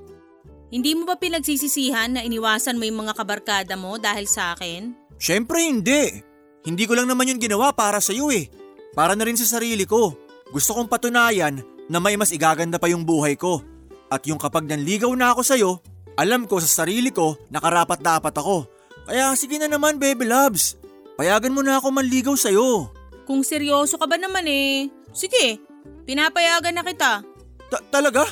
Hindi 0.69 0.93
mo 0.93 1.09
ba 1.09 1.17
pinagsisisihan 1.17 2.13
na 2.13 2.21
iniwasan 2.21 2.77
mo 2.77 2.85
yung 2.85 3.07
mga 3.07 3.17
kabarkada 3.17 3.73
mo 3.73 3.97
dahil 3.97 4.29
sa 4.29 4.53
akin? 4.53 4.93
Siyempre 5.17 5.65
hindi. 5.65 6.23
Hindi 6.63 6.83
ko 6.85 6.93
lang 6.93 7.09
naman 7.09 7.31
yung 7.31 7.41
ginawa 7.41 7.73
para 7.73 7.97
sa 7.97 8.13
iyo 8.13 8.29
eh. 8.29 8.47
Para 8.93 9.17
na 9.17 9.25
rin 9.25 9.39
sa 9.39 9.47
sarili 9.47 9.83
ko. 9.89 10.13
Gusto 10.53 10.77
kong 10.77 10.91
patunayan 10.91 11.59
na 11.89 11.97
may 11.97 12.15
mas 12.15 12.29
igaganda 12.29 12.77
pa 12.77 12.85
yung 12.87 13.01
buhay 13.01 13.33
ko. 13.33 13.65
At 14.09 14.25
yung 14.25 14.41
kapag 14.41 14.65
nanligaw 14.65 15.13
na 15.13 15.31
ako 15.31 15.41
sa'yo, 15.45 15.71
alam 16.17 16.49
ko 16.49 16.57
sa 16.57 16.83
sarili 16.83 17.13
ko 17.13 17.37
na 17.53 17.61
karapat 17.61 18.01
dapat 18.01 18.33
ako. 18.33 18.65
Kaya 19.05 19.31
sige 19.37 19.61
na 19.61 19.69
naman 19.69 20.01
baby 20.01 20.25
loves. 20.25 20.75
Payagan 21.15 21.53
mo 21.53 21.61
na 21.61 21.77
ako 21.77 21.93
manligaw 21.93 22.35
sa'yo. 22.35 22.89
Kung 23.29 23.45
seryoso 23.45 24.01
ka 24.01 24.09
ba 24.09 24.17
naman 24.17 24.49
eh, 24.49 24.89
sige, 25.13 25.61
pinapayagan 26.09 26.73
na 26.73 26.83
kita. 26.83 27.21
Ta- 27.69 27.85
talaga? 27.93 28.25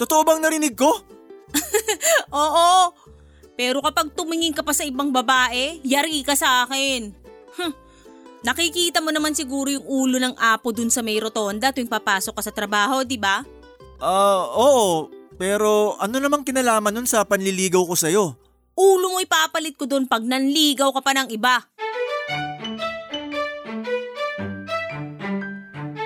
Totoo 0.00 0.24
bang 0.24 0.40
narinig 0.40 0.72
ko? 0.72 0.88
Oo, 2.32 2.96
pero 3.52 3.84
kapag 3.84 4.16
tumingin 4.16 4.56
ka 4.56 4.64
pa 4.64 4.72
sa 4.72 4.88
ibang 4.88 5.12
babae, 5.12 5.84
yari 5.84 6.24
ka 6.24 6.32
sa 6.32 6.64
akin. 6.64 7.12
Nakikita 8.48 8.98
mo 8.98 9.14
naman 9.14 9.36
siguro 9.38 9.70
yung 9.70 9.86
ulo 9.86 10.16
ng 10.18 10.34
apo 10.34 10.74
dun 10.74 10.90
sa 10.90 11.04
may 11.04 11.20
rotonda 11.20 11.70
tuwing 11.70 11.92
papasok 11.92 12.34
ka 12.34 12.42
sa 12.42 12.50
trabaho, 12.50 13.06
di 13.06 13.20
ba? 13.20 13.44
Ah, 14.02 14.50
oo. 14.50 15.06
Pero 15.38 15.94
ano 16.02 16.18
namang 16.18 16.42
kinalaman 16.42 16.90
nun 16.90 17.06
sa 17.06 17.22
panliligaw 17.22 17.86
ko 17.86 17.94
sa'yo? 17.94 18.34
Ulo 18.74 19.14
mo 19.14 19.18
ipapalit 19.22 19.78
ko 19.78 19.86
dun 19.86 20.10
pag 20.10 20.26
nanligaw 20.26 20.90
ka 20.90 21.00
pa 21.06 21.14
ng 21.14 21.30
iba. 21.30 21.62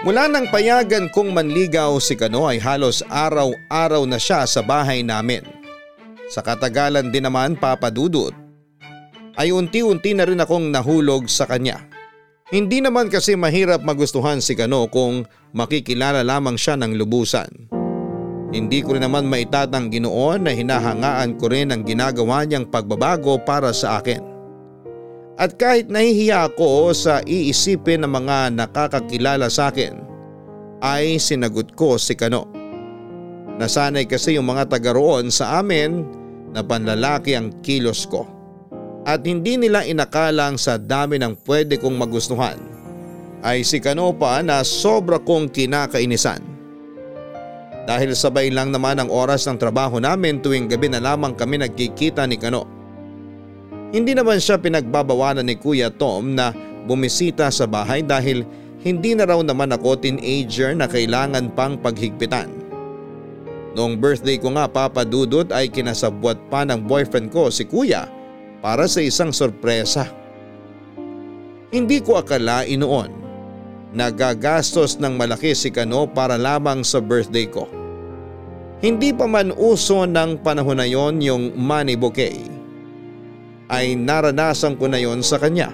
Mula 0.05 0.29
nang 0.29 0.53
payagan 0.53 1.11
kong 1.11 1.35
manligaw 1.35 1.97
si 1.99 2.15
Kano 2.15 2.47
ay 2.47 2.63
halos 2.63 3.01
araw-araw 3.11 4.05
na 4.07 4.21
siya 4.21 4.45
sa 4.47 4.61
bahay 4.61 5.03
namin. 5.03 5.43
Sa 6.31 6.45
katagalan 6.45 7.11
din 7.11 7.27
naman 7.27 7.57
papadudot 7.57 8.31
ay 9.41 9.51
unti-unti 9.51 10.13
na 10.13 10.29
rin 10.29 10.39
akong 10.39 10.69
nahulog 10.69 11.27
sa 11.33 11.49
kanya. 11.49 11.83
Hindi 12.53 12.79
naman 12.79 13.11
kasi 13.11 13.35
mahirap 13.35 13.83
magustuhan 13.83 14.39
si 14.39 14.55
Kano 14.55 14.87
kung 14.87 15.27
makikilala 15.57 16.23
lamang 16.23 16.55
siya 16.55 16.79
ng 16.79 16.95
lubusan. 16.95 17.76
Hindi 18.55 18.79
ko 18.83 18.95
rin 18.95 19.03
naman 19.03 19.27
maitatang 19.27 19.91
ginoon 19.91 20.47
na 20.47 20.53
hinahangaan 20.55 21.35
ko 21.39 21.51
rin 21.51 21.75
ang 21.75 21.83
ginagawa 21.83 22.47
niyang 22.47 22.71
pagbabago 22.71 23.43
para 23.43 23.75
sa 23.75 23.99
akin. 23.99 24.23
At 25.37 25.59
kahit 25.61 25.93
nahihiya 25.93 26.55
ako 26.55 26.95
sa 26.97 27.21
iisipin 27.27 28.07
ng 28.07 28.13
mga 28.13 28.57
nakakakilala 28.57 29.51
sa 29.53 29.69
akin, 29.69 30.01
ay 30.81 31.19
sinagot 31.19 31.75
ko 31.75 31.99
si 32.01 32.15
Kano. 32.15 32.49
Nasanay 33.57 34.07
kasi 34.09 34.37
yung 34.37 34.49
mga 34.49 34.69
taga 34.69 34.97
roon 34.97 35.29
sa 35.33 35.61
amin 35.61 36.05
na 36.53 36.65
panlalaki 36.65 37.37
ang 37.37 37.53
kilos 37.61 38.05
ko 38.09 38.37
at 39.07 39.23
hindi 39.23 39.55
nila 39.55 39.87
inakalang 39.87 40.59
sa 40.59 40.77
dami 40.77 41.17
ng 41.23 41.39
pwede 41.47 41.79
kong 41.79 41.95
magustuhan 41.95 42.59
ay 43.47 43.63
si 43.63 43.79
Kano 43.79 44.11
pa 44.17 44.43
na 44.43 44.67
sobra 44.67 45.23
kong 45.23 45.53
kinakainisan. 45.53 46.56
Dahil 47.87 48.19
sabay 48.19 48.51
lang 48.51 48.75
naman 48.75 48.99
ang 48.99 49.07
oras 49.07 49.47
ng 49.47 49.63
trabaho 49.63 50.03
namin 50.03 50.43
tuwing 50.43 50.67
gabi 50.67 50.91
na 50.91 50.99
lamang 50.99 51.39
kami 51.39 51.63
nagkikita 51.63 52.27
ni 52.27 52.35
Kano. 52.35 52.67
Hindi 53.95 54.11
naman 54.11 54.43
siya 54.43 54.59
pinagbabawalan 54.59 55.47
ni 55.47 55.55
Kuya 55.55 55.95
Tom 55.95 56.35
na 56.35 56.51
bumisita 56.91 57.47
sa 57.55 57.71
bahay 57.71 58.03
dahil 58.03 58.43
hindi 58.83 59.15
na 59.15 59.31
raw 59.31 59.39
naman 59.39 59.71
ako 59.71 60.03
teenager 60.03 60.75
na 60.75 60.91
kailangan 60.91 61.55
pang 61.55 61.79
paghigpitan. 61.79 62.51
Noong 63.79 64.03
birthday 64.03 64.43
ko 64.43 64.51
nga 64.59 64.67
papadudot 64.67 65.47
ay 65.55 65.71
kinasabwat 65.71 66.51
pa 66.51 66.67
ng 66.67 66.91
boyfriend 66.91 67.31
ko 67.31 67.55
si 67.55 67.63
Kuya 67.71 68.11
para 68.59 68.91
sa 68.91 68.99
isang 68.99 69.31
sorpresa. 69.31 70.11
Hindi 71.71 72.03
ko 72.03 72.19
akalain 72.19 72.83
noon 72.83 73.26
nagagastos 73.95 74.99
ng 74.99 75.15
malaki 75.15 75.55
si 75.55 75.71
Kano 75.71 76.11
para 76.11 76.35
lamang 76.35 76.83
sa 76.83 76.99
birthday 76.99 77.47
ko. 77.47 77.71
Hindi 78.83 79.15
pa 79.15 79.25
man 79.25 79.55
uso 79.57 80.05
ng 80.05 80.43
panahon 80.45 80.79
na 80.83 80.89
yon 80.89 81.23
yung 81.23 81.57
money 81.57 81.97
bouquet 81.97 82.37
ay 83.73 83.99
naranasan 83.99 84.79
ko 84.79 84.87
na 84.87 85.01
yon 85.01 85.25
sa 85.25 85.41
kanya. 85.41 85.73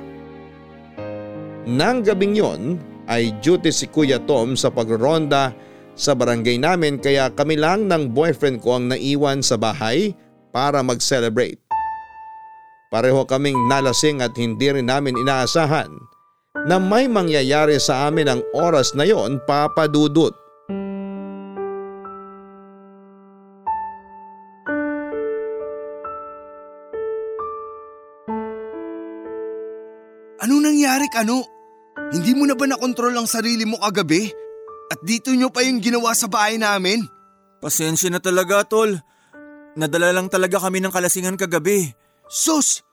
Nang 1.69 2.01
gabing 2.03 2.35
yon 2.35 2.81
ay 3.11 3.35
duty 3.43 3.75
si 3.75 3.91
Kuya 3.91 4.23
Tom 4.23 4.55
sa 4.55 4.71
pagronda 4.71 5.53
sa 5.93 6.17
barangay 6.17 6.57
namin 6.57 6.97
kaya 6.97 7.29
kami 7.35 7.59
lang 7.59 7.91
ng 7.91 8.17
boyfriend 8.17 8.65
ko 8.65 8.81
ang 8.81 8.89
naiwan 8.89 9.45
sa 9.45 9.61
bahay 9.61 10.17
para 10.55 10.81
mag-celebrate. 10.81 11.61
Pareho 12.89 13.25
kaming 13.25 13.57
nalasing 13.69 14.21
at 14.21 14.37
hindi 14.37 14.69
rin 14.69 14.89
namin 14.89 15.17
inaasahan 15.17 16.12
na 16.53 16.77
may 16.77 17.09
mangyayari 17.09 17.81
sa 17.81 18.07
amin 18.07 18.29
ang 18.29 18.41
oras 18.53 18.93
na 18.93 19.09
yon 19.09 19.41
papadudot. 19.49 20.37
Ano 30.43 30.59
nangyari 30.59 31.07
kano? 31.09 31.41
Hindi 32.13 32.35
mo 32.37 32.45
na 32.45 32.59
ba 32.59 32.67
nakontrol 32.69 33.15
ang 33.17 33.31
sarili 33.31 33.65
mo 33.65 33.81
kagabi? 33.81 34.29
At 34.93 35.01
dito 35.01 35.33
nyo 35.33 35.49
pa 35.49 35.65
yung 35.65 35.81
ginawa 35.81 36.13
sa 36.13 36.29
bahay 36.29 36.61
namin? 36.61 37.01
Pasensya 37.63 38.11
na 38.13 38.21
talaga, 38.21 38.67
tol. 38.67 39.01
Nadala 39.79 40.13
lang 40.13 40.29
talaga 40.29 40.61
kami 40.61 40.83
ng 40.83 40.93
kalasingan 40.93 41.39
kagabi. 41.39 41.95
Sus! 42.29 42.85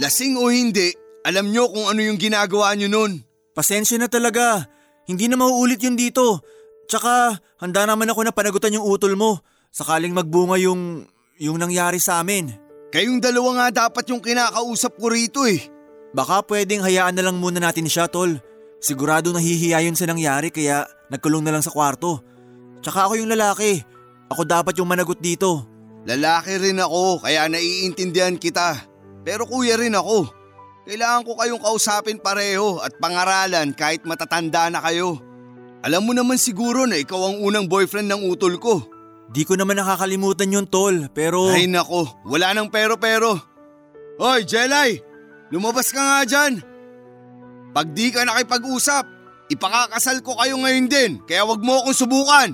Lasing 0.00 0.40
o 0.40 0.48
hindi, 0.48 0.94
alam 1.24 1.48
nyo 1.48 1.72
kung 1.72 1.88
ano 1.88 2.00
yung 2.04 2.20
ginagawa 2.20 2.76
nyo 2.76 2.92
nun. 2.92 3.24
Pasensya 3.56 3.96
na 3.96 4.12
talaga. 4.12 4.68
Hindi 5.08 5.24
na 5.26 5.40
mauulit 5.40 5.80
yun 5.80 5.96
dito. 5.96 6.44
Tsaka, 6.84 7.40
handa 7.64 7.88
naman 7.88 8.12
ako 8.12 8.20
na 8.28 8.32
panagutan 8.36 8.76
yung 8.76 8.84
utol 8.84 9.16
mo. 9.16 9.40
Sakaling 9.72 10.12
magbunga 10.12 10.60
yung, 10.60 11.08
yung 11.40 11.56
nangyari 11.56 11.96
sa 11.96 12.20
amin. 12.20 12.52
Kayong 12.92 13.24
dalawa 13.24 13.50
nga 13.56 13.88
dapat 13.88 14.04
yung 14.12 14.20
kinakausap 14.20 15.00
ko 15.00 15.08
rito 15.08 15.48
eh. 15.48 15.64
Baka 16.12 16.44
pwedeng 16.46 16.84
hayaan 16.84 17.16
na 17.16 17.24
lang 17.26 17.40
muna 17.40 17.58
natin 17.58 17.88
siya, 17.88 18.06
tol. 18.06 18.38
Sigurado 18.84 19.32
nahihiya 19.32 19.80
yun 19.82 19.96
sa 19.96 20.04
nangyari 20.04 20.52
kaya 20.52 20.84
nagkulong 21.08 21.42
na 21.42 21.56
lang 21.56 21.64
sa 21.64 21.72
kwarto. 21.72 22.20
Tsaka 22.84 23.08
ako 23.08 23.24
yung 23.24 23.32
lalaki. 23.32 23.80
Ako 24.28 24.44
dapat 24.44 24.76
yung 24.76 24.92
managot 24.92 25.24
dito. 25.24 25.64
Lalaki 26.04 26.60
rin 26.60 26.84
ako 26.84 27.24
kaya 27.24 27.48
naiintindihan 27.48 28.36
kita. 28.36 28.76
Pero 29.24 29.48
kuya 29.48 29.80
rin 29.80 29.96
ako. 29.96 30.43
Kailangan 30.84 31.24
ko 31.24 31.32
kayong 31.40 31.64
kausapin 31.64 32.20
pareho 32.20 32.76
at 32.84 32.92
pangaralan 33.00 33.72
kahit 33.72 34.04
matatanda 34.04 34.68
na 34.68 34.84
kayo. 34.84 35.16
Alam 35.80 36.04
mo 36.04 36.12
naman 36.12 36.36
siguro 36.36 36.84
na 36.84 37.00
ikaw 37.00 37.32
ang 37.32 37.40
unang 37.40 37.64
boyfriend 37.64 38.12
ng 38.12 38.28
utol 38.28 38.60
ko. 38.60 38.84
Di 39.32 39.48
ko 39.48 39.56
naman 39.56 39.80
nakakalimutan 39.80 40.52
yun 40.52 40.68
tol, 40.68 41.08
pero… 41.16 41.48
Ay 41.48 41.64
nako, 41.64 42.04
wala 42.28 42.52
nang 42.52 42.68
pero-pero. 42.68 43.40
Hoy, 44.20 44.44
Jelay! 44.44 45.00
Lumabas 45.48 45.88
ka 45.88 46.00
nga 46.04 46.20
dyan! 46.28 46.60
Pag 47.72 47.96
di 47.96 48.12
ka 48.12 48.28
nakipag-usap, 48.28 49.08
ipakakasal 49.48 50.20
ko 50.20 50.36
kayo 50.36 50.60
ngayon 50.60 50.86
din, 50.86 51.12
kaya 51.24 51.48
wag 51.48 51.64
mo 51.64 51.80
akong 51.80 51.96
subukan! 51.96 52.50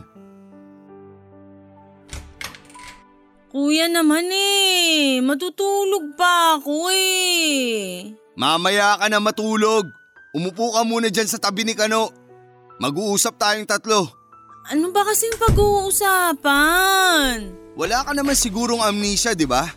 Kuya 3.51 3.91
naman 3.91 4.31
eh, 4.31 5.19
matutulog 5.19 6.15
pa 6.15 6.63
ako 6.63 6.87
eh. 6.95 8.20
Mamaya 8.41 8.97
ka 8.97 9.13
na 9.13 9.21
matulog. 9.21 9.85
Umupo 10.33 10.73
ka 10.73 10.81
muna 10.81 11.13
dyan 11.13 11.29
sa 11.29 11.37
tabi 11.37 11.61
ni 11.61 11.77
Kano. 11.77 12.09
Mag-uusap 12.81 13.37
tayong 13.37 13.69
tatlo. 13.69 14.09
Ano 14.73 14.89
ba 14.97 15.05
kasing 15.05 15.37
pag-uusapan? 15.37 17.53
Wala 17.77 18.01
ka 18.01 18.17
naman 18.17 18.33
sigurong 18.33 18.81
amnesia, 18.81 19.37
di 19.37 19.45
ba? 19.45 19.69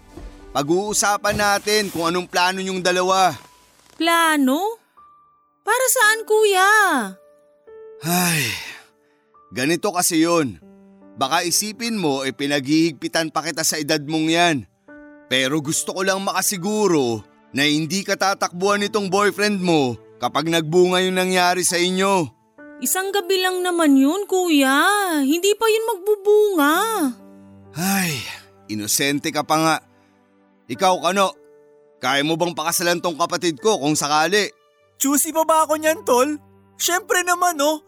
Pag-uusapan 0.56 1.36
natin 1.36 1.92
kung 1.92 2.08
anong 2.08 2.32
plano 2.32 2.64
yung 2.64 2.80
dalawa. 2.80 3.36
Plano? 4.00 4.80
Para 5.68 5.86
saan 5.92 6.24
kuya? 6.24 6.72
Ay, 8.00 8.48
ganito 9.52 9.92
kasi 9.92 10.24
yun. 10.24 10.64
Baka 11.20 11.44
isipin 11.44 12.00
mo 12.00 12.24
e 12.24 12.32
eh, 12.32 12.36
pinaghihigpitan 12.36 13.28
pa 13.28 13.44
kita 13.44 13.68
sa 13.68 13.76
edad 13.76 14.00
mong 14.08 14.28
yan. 14.32 14.64
Pero 15.28 15.60
gusto 15.60 15.92
ko 15.92 16.08
lang 16.08 16.24
makasiguro 16.24 17.33
na 17.54 17.64
hindi 17.70 18.02
ka 18.02 18.18
tatakbuhan 18.18 18.82
nitong 18.82 19.08
boyfriend 19.08 19.62
mo 19.62 19.94
kapag 20.18 20.50
nagbunga 20.50 21.00
yung 21.06 21.16
nangyari 21.16 21.62
sa 21.62 21.78
inyo. 21.78 22.28
Isang 22.84 23.14
gabi 23.16 23.40
lang 23.40 23.64
naman 23.64 23.96
yun, 23.96 24.28
kuya. 24.28 24.84
Hindi 25.24 25.56
pa 25.56 25.70
yun 25.70 25.88
magbubunga. 25.88 26.76
Ay, 27.78 28.20
inosente 28.68 29.32
ka 29.32 29.46
pa 29.46 29.56
nga. 29.56 29.76
Ikaw, 30.68 31.00
Kano, 31.00 31.32
kaya 32.04 32.26
mo 32.28 32.36
bang 32.36 32.52
pakasalan 32.52 33.00
tong 33.00 33.16
kapatid 33.16 33.62
ko 33.64 33.80
kung 33.80 33.96
sakali? 33.96 34.52
Choosy 35.00 35.32
pa 35.32 35.48
ba 35.48 35.64
ako 35.64 35.80
niyan, 35.80 36.04
tol? 36.04 36.36
Siyempre 36.76 37.24
naman, 37.24 37.56
oh. 37.64 37.80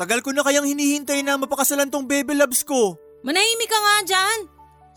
Tagal 0.00 0.24
ko 0.24 0.32
na 0.32 0.40
kayang 0.40 0.64
hinihintay 0.64 1.20
na 1.20 1.36
mapakasalan 1.36 1.92
tong 1.92 2.08
baby 2.08 2.32
loves 2.32 2.64
ko. 2.64 2.96
Manahimik 3.20 3.68
ka 3.68 3.76
nga 3.76 3.96
dyan. 4.08 4.38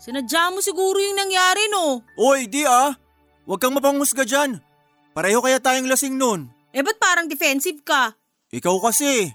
Sinadya 0.00 0.48
mo 0.48 0.64
siguro 0.64 0.96
yung 0.96 1.20
nangyari 1.20 1.68
no. 1.68 2.00
Oy, 2.16 2.48
di 2.48 2.64
ah. 2.64 2.96
Huwag 3.44 3.60
kang 3.60 3.76
mapanghusga 3.76 4.24
dyan. 4.24 4.60
Pareho 5.12 5.38
kaya 5.44 5.60
tayong 5.60 5.88
lasing 5.88 6.16
nun. 6.16 6.50
Eh 6.74 6.82
ba't 6.82 6.98
parang 6.98 7.30
defensive 7.30 7.84
ka? 7.86 8.16
Ikaw 8.50 8.76
kasi. 8.82 9.30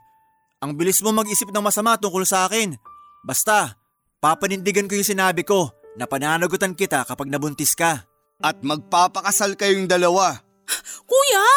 Ang 0.59 0.75
bilis 0.75 0.99
mo 0.99 1.15
mag-isip 1.15 1.49
ng 1.53 1.63
masama 1.63 1.95
tungkol 1.95 2.27
sa 2.27 2.49
akin. 2.49 2.75
Basta, 3.23 3.79
papanindigan 4.19 4.91
ko 4.91 4.99
yung 4.99 5.07
sinabi 5.07 5.47
ko 5.47 5.71
na 5.95 6.03
pananagutan 6.03 6.75
kita 6.75 7.07
kapag 7.07 7.31
nabuntis 7.31 7.77
ka. 7.79 8.03
At 8.43 8.59
magpapakasal 8.63 9.55
kayong 9.55 9.87
dalawa. 9.87 10.35
Kuya! 11.09 11.47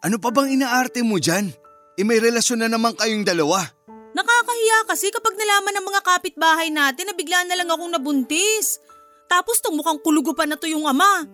Ano 0.00 0.16
pa 0.16 0.32
bang 0.32 0.56
inaarte 0.56 1.04
mo 1.04 1.20
dyan? 1.20 1.52
eh 1.98 2.06
may 2.06 2.22
relasyon 2.22 2.62
na 2.62 2.70
naman 2.70 2.94
kayong 2.94 3.26
dalawa. 3.26 3.66
Nakakahiya 4.14 4.86
kasi 4.86 5.10
kapag 5.10 5.34
nalaman 5.34 5.74
ng 5.74 5.86
mga 5.90 6.00
kapitbahay 6.06 6.70
natin 6.70 7.10
na 7.10 7.14
bigla 7.18 7.42
na 7.44 7.58
lang 7.58 7.66
akong 7.66 7.90
nabuntis. 7.90 8.78
Tapos 9.26 9.58
tong 9.58 9.74
mukhang 9.74 9.98
kulugo 10.00 10.32
pa 10.32 10.46
na 10.46 10.54
to 10.54 10.70
yung 10.70 10.86
ama. 10.86 11.26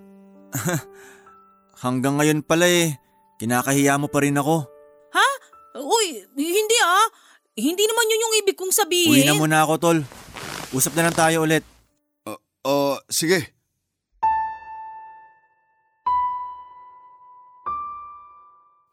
Hanggang 1.85 2.17
ngayon 2.19 2.41
pala 2.47 2.67
eh, 2.71 2.97
kinakahiya 3.43 3.99
mo 3.99 4.09
pa 4.09 4.23
rin 4.23 4.39
ako. 4.39 4.65
Ha? 5.15 5.29
Uy, 5.83 6.23
hindi 6.39 6.77
ah. 6.83 7.07
Hindi 7.55 7.87
naman 7.87 8.11
yun 8.11 8.25
yung 8.27 8.35
ibig 8.43 8.59
kong 8.59 8.75
sabihin. 8.75 9.15
Uwi 9.15 9.23
na 9.27 9.39
muna 9.39 9.63
ako, 9.63 9.75
tol. 9.79 9.99
Usap 10.75 10.99
na 10.99 11.07
lang 11.07 11.15
tayo 11.15 11.47
ulit. 11.47 11.63
Uh, 12.27 12.39
uh, 12.67 12.97
sige. 13.07 13.55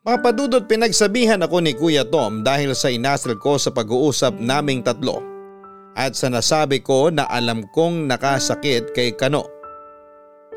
Papadudot 0.01 0.65
pinagsabihan 0.65 1.37
ako 1.45 1.61
ni 1.61 1.77
Kuya 1.77 2.01
Tom 2.01 2.41
dahil 2.41 2.73
sa 2.73 2.89
inasal 2.89 3.37
ko 3.37 3.61
sa 3.61 3.69
pag-uusap 3.69 4.33
naming 4.41 4.81
tatlo 4.81 5.21
at 5.93 6.17
sa 6.17 6.25
nasabi 6.25 6.81
ko 6.81 7.13
na 7.13 7.29
alam 7.29 7.69
kong 7.69 8.09
nakasakit 8.09 8.97
kay 8.97 9.13
Kano. 9.13 9.60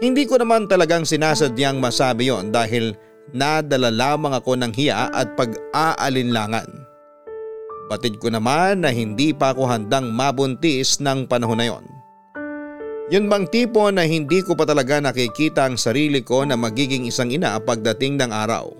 Hindi 0.02 0.26
ko 0.26 0.42
naman 0.42 0.66
talagang 0.66 1.06
sinasadyang 1.06 1.78
masabi 1.78 2.26
yon 2.26 2.50
dahil 2.50 2.98
nadala 3.30 3.94
lamang 3.94 4.34
ako 4.34 4.58
ng 4.58 4.72
hiya 4.74 5.10
at 5.14 5.38
pag-aalinlangan. 5.38 6.66
Batid 7.86 8.18
ko 8.18 8.32
naman 8.32 8.82
na 8.82 8.90
hindi 8.90 9.30
pa 9.30 9.54
ako 9.54 9.70
handang 9.70 10.10
mabuntis 10.10 10.98
ng 10.98 11.30
panahon 11.30 11.60
na 11.60 11.66
yon. 11.70 11.84
Yun 13.12 13.28
bang 13.28 13.44
tipo 13.52 13.84
na 13.92 14.08
hindi 14.08 14.40
ko 14.40 14.56
pa 14.56 14.64
talaga 14.64 14.96
nakikita 14.96 15.68
ang 15.68 15.76
sarili 15.76 16.24
ko 16.24 16.42
na 16.48 16.56
magiging 16.56 17.04
isang 17.04 17.28
ina 17.28 17.60
pagdating 17.60 18.16
ng 18.16 18.32
araw. 18.32 18.72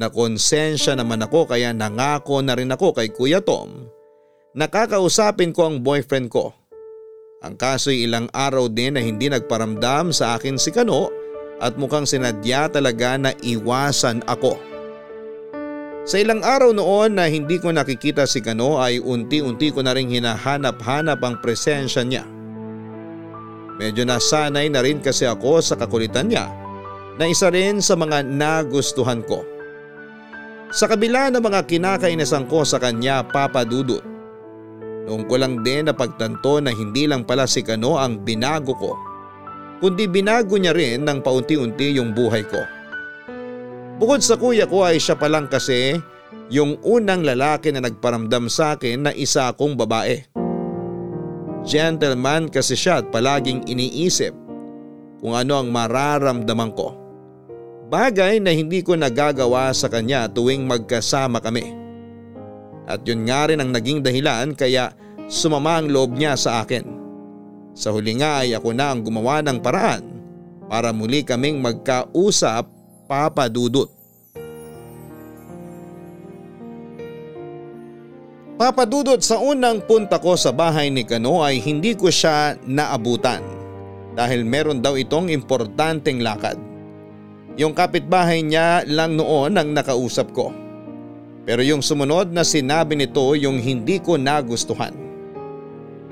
Nakonsensya 0.00 0.96
naman 0.96 1.20
ako 1.20 1.52
kaya 1.52 1.76
nangako 1.76 2.40
na 2.40 2.56
rin 2.56 2.72
ako 2.72 2.96
kay 2.96 3.12
Kuya 3.12 3.44
Tom. 3.44 3.90
Nakakausapin 4.56 5.52
ko 5.52 5.68
ang 5.68 5.84
boyfriend 5.84 6.32
ko. 6.32 6.56
Ang 7.40 7.56
kaso'y 7.56 8.04
ilang 8.04 8.28
araw 8.36 8.68
din 8.68 8.92
na 8.92 9.00
hindi 9.00 9.32
nagparamdam 9.32 10.12
sa 10.12 10.36
akin 10.36 10.60
si 10.60 10.68
Kano 10.68 11.08
at 11.56 11.72
mukhang 11.80 12.04
sinadya 12.04 12.68
talaga 12.68 13.16
na 13.16 13.32
iwasan 13.40 14.20
ako. 14.28 14.60
Sa 16.04 16.20
ilang 16.20 16.44
araw 16.44 16.76
noon 16.76 17.16
na 17.16 17.32
hindi 17.32 17.56
ko 17.56 17.72
nakikita 17.72 18.28
si 18.28 18.44
Kano 18.44 18.76
ay 18.76 19.00
unti-unti 19.00 19.72
ko 19.72 19.80
na 19.80 19.96
rin 19.96 20.12
hinahanap-hanap 20.12 21.16
ang 21.24 21.40
presensya 21.40 22.04
niya. 22.04 22.28
Medyo 23.80 24.04
nasanay 24.04 24.68
na 24.68 24.84
rin 24.84 25.00
kasi 25.00 25.24
ako 25.24 25.64
sa 25.64 25.80
kakulitan 25.80 26.28
niya 26.28 26.44
na 27.16 27.24
isa 27.24 27.48
rin 27.48 27.80
sa 27.80 27.96
mga 27.96 28.20
nagustuhan 28.20 29.24
ko. 29.24 29.40
Sa 30.76 30.84
kabila 30.84 31.32
ng 31.32 31.40
mga 31.40 31.64
kinakainasan 31.64 32.44
ko 32.52 32.68
sa 32.68 32.76
kanya 32.76 33.24
papadudot. 33.24 34.04
Noong 35.08 35.24
ko 35.24 35.34
lang 35.40 35.64
din 35.64 35.88
na 35.88 35.94
pagtanto 35.96 36.60
na 36.60 36.74
hindi 36.74 37.08
lang 37.08 37.24
pala 37.24 37.48
si 37.48 37.64
Kano 37.64 37.96
ang 37.96 38.20
binago 38.20 38.76
ko, 38.76 38.92
kundi 39.80 40.04
binago 40.10 40.60
niya 40.60 40.76
rin 40.76 41.06
ng 41.06 41.24
paunti-unti 41.24 41.96
yung 41.96 42.12
buhay 42.12 42.44
ko. 42.44 42.60
Bukod 44.00 44.24
sa 44.24 44.40
kuya 44.40 44.64
ko 44.64 44.84
ay 44.84 44.96
siya 44.96 45.16
pa 45.16 45.28
lang 45.28 45.48
kasi 45.48 45.96
yung 46.48 46.80
unang 46.82 47.20
lalaki 47.22 47.70
na 47.70 47.84
nagparamdam 47.84 48.48
sa 48.48 48.76
akin 48.76 49.08
na 49.08 49.12
isa 49.12 49.52
akong 49.52 49.76
babae. 49.76 50.24
Gentleman 51.62 52.48
kasi 52.48 52.72
siya 52.72 53.04
at 53.04 53.12
palaging 53.12 53.68
iniisip 53.68 54.32
kung 55.20 55.36
ano 55.36 55.60
ang 55.60 55.68
mararamdaman 55.68 56.72
ko. 56.72 56.96
Bagay 57.92 58.40
na 58.40 58.54
hindi 58.54 58.80
ko 58.80 58.96
nagagawa 58.96 59.68
sa 59.76 59.92
kanya 59.92 60.30
tuwing 60.30 60.64
magkasama 60.64 61.42
kami. 61.44 61.76
At 62.88 63.04
yun 63.04 63.28
nga 63.28 63.48
rin 63.48 63.60
ang 63.60 63.72
naging 63.72 64.00
dahilan 64.00 64.56
kaya 64.56 64.92
sumama 65.26 65.80
ang 65.80 65.88
loob 65.90 66.16
niya 66.16 66.38
sa 66.38 66.64
akin. 66.64 66.84
Sa 67.74 67.94
huli 67.94 68.18
nga 68.18 68.44
ay 68.44 68.56
ako 68.56 68.74
na 68.74 68.92
ang 68.92 69.00
gumawa 69.00 69.40
ng 69.44 69.58
paraan 69.62 70.04
para 70.66 70.90
muli 70.94 71.22
kaming 71.22 71.58
magkausap 71.58 72.66
papadudot. 73.10 73.90
Papadudot 78.60 79.16
sa 79.24 79.40
unang 79.40 79.80
punta 79.88 80.20
ko 80.20 80.36
sa 80.36 80.52
bahay 80.52 80.92
ni 80.92 81.00
Kano 81.08 81.40
ay 81.40 81.64
hindi 81.64 81.96
ko 81.96 82.12
siya 82.12 82.60
naabutan 82.68 83.40
dahil 84.12 84.44
meron 84.44 84.84
daw 84.84 85.00
itong 85.00 85.32
importanteng 85.32 86.20
lakad. 86.20 86.60
Yung 87.56 87.72
kapitbahay 87.72 88.44
niya 88.44 88.84
lang 88.84 89.16
noon 89.16 89.56
ang 89.56 89.72
nakausap 89.72 90.36
ko. 90.36 90.52
Pero 91.50 91.66
yung 91.66 91.82
sumunod 91.82 92.30
na 92.30 92.46
sinabi 92.46 92.94
nito 92.94 93.34
yung 93.34 93.58
hindi 93.58 93.98
ko 93.98 94.14
nagustuhan. 94.14 94.94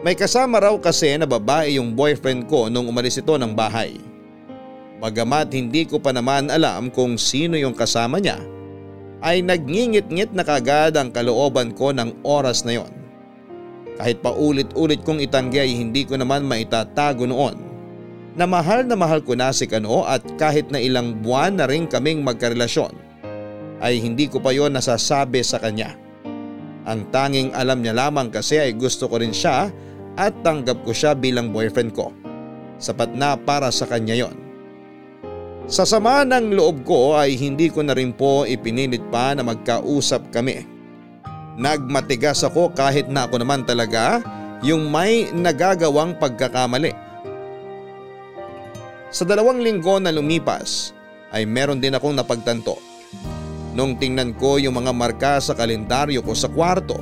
May 0.03 0.19
kasama 0.19 0.59
raw 0.59 0.75
kasi 0.83 1.15
na 1.15 1.31
babae 1.31 1.79
yung 1.79 1.95
boyfriend 1.95 2.51
ko 2.51 2.67
nung 2.67 2.91
umalis 2.91 3.23
ito 3.23 3.39
ng 3.39 3.55
bahay. 3.55 4.03
Bagamat 4.99 5.55
hindi 5.55 5.87
ko 5.87 6.03
pa 6.03 6.11
naman 6.11 6.51
alam 6.51 6.91
kung 6.91 7.15
sino 7.15 7.55
yung 7.55 7.71
kasama 7.71 8.19
niya 8.19 8.43
ay 9.23 9.39
nagngingit-ngit 9.47 10.35
na 10.35 10.43
kagad 10.43 10.99
ang 10.99 11.15
kalooban 11.15 11.71
ko 11.71 11.95
ng 11.95 12.19
oras 12.27 12.67
na 12.67 12.83
yon. 12.83 12.91
Kahit 13.95 14.19
pa 14.19 14.35
ulit-ulit 14.35 15.07
kong 15.07 15.23
itanggi 15.23 15.63
ay 15.63 15.71
hindi 15.71 16.03
ko 16.03 16.19
naman 16.19 16.51
maitatago 16.51 17.31
noon 17.31 17.63
na 18.35 18.43
mahal 18.43 18.83
na 18.83 18.99
mahal 18.99 19.23
ko 19.23 19.39
na 19.39 19.55
si 19.55 19.71
Kano 19.71 20.03
at 20.03 20.27
kahit 20.35 20.75
na 20.75 20.83
ilang 20.83 21.23
buwan 21.23 21.63
na 21.63 21.71
rin 21.71 21.87
kaming 21.87 22.27
magkarelasyon 22.27 23.07
ay 23.79 24.03
hindi 24.03 24.27
ko 24.27 24.43
pa 24.43 24.51
yon 24.51 24.75
nasasabi 24.75 25.43
sa 25.43 25.63
kanya. 25.63 25.95
Ang 26.89 27.11
tanging 27.13 27.53
alam 27.53 27.85
niya 27.85 27.93
lamang 27.95 28.33
kasi 28.33 28.57
ay 28.59 28.73
gusto 28.75 29.07
ko 29.07 29.21
rin 29.21 29.35
siya 29.35 29.69
at 30.19 30.33
tanggap 30.43 30.83
ko 30.83 30.91
siya 30.91 31.13
bilang 31.15 31.53
boyfriend 31.53 31.93
ko. 31.95 32.11
Sapat 32.81 33.13
na 33.15 33.37
para 33.37 33.69
sa 33.69 33.87
kanya 33.87 34.17
yon. 34.17 34.35
Sa 35.69 35.85
sama 35.85 36.25
ng 36.25 36.57
loob 36.57 36.81
ko 36.89 37.13
ay 37.13 37.37
hindi 37.37 37.69
ko 37.69 37.85
na 37.85 37.93
rin 37.93 38.17
po 38.17 38.49
ipinilit 38.49 39.05
pa 39.13 39.37
na 39.37 39.45
magkausap 39.45 40.33
kami. 40.33 40.65
Nagmatigas 41.61 42.41
ako 42.41 42.73
kahit 42.73 43.13
na 43.13 43.29
ako 43.29 43.45
naman 43.45 43.69
talaga 43.69 44.25
yung 44.65 44.89
may 44.89 45.29
nagagawang 45.29 46.17
pagkakamali. 46.17 46.97
Sa 49.13 49.29
dalawang 49.29 49.61
linggo 49.61 50.01
na 50.01 50.09
lumipas 50.09 50.97
ay 51.37 51.45
meron 51.45 51.85
din 51.85 51.93
akong 51.93 52.17
napagtanto. 52.17 52.88
Nung 53.79 53.95
tingnan 53.95 54.35
ko 54.35 54.59
yung 54.59 54.75
mga 54.75 54.91
marka 54.91 55.39
sa 55.39 55.55
kalendaryo 55.55 56.19
ko 56.27 56.35
sa 56.35 56.51
kwarto, 56.51 56.99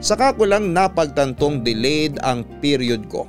saka 0.00 0.32
ko 0.32 0.48
lang 0.48 0.72
napagtantong 0.72 1.60
delayed 1.60 2.16
ang 2.24 2.48
period 2.64 3.12
ko. 3.12 3.28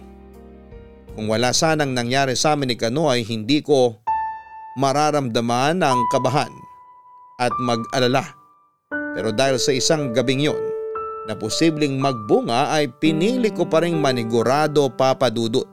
Kung 1.11 1.27
wala 1.27 1.51
sanang 1.51 1.91
nangyari 1.91 2.39
sa 2.39 2.55
amin 2.55 2.71
ni 2.71 2.79
Kano 2.79 3.11
ay 3.11 3.27
hindi 3.27 3.59
ko 3.59 3.99
mararamdaman 4.79 5.83
ang 5.83 5.99
kabahan 6.07 6.49
at 7.43 7.51
mag-alala. 7.59 8.31
Pero 9.11 9.35
dahil 9.35 9.59
sa 9.59 9.75
isang 9.75 10.15
gabing 10.15 10.47
yon 10.47 10.63
na 11.27 11.35
posibleng 11.35 11.99
magbunga 11.99 12.71
ay 12.71 12.87
pinili 12.95 13.51
ko 13.51 13.67
pa 13.67 13.83
rin 13.83 13.99
manigurado 13.99 14.87
papadudot. 14.87 15.67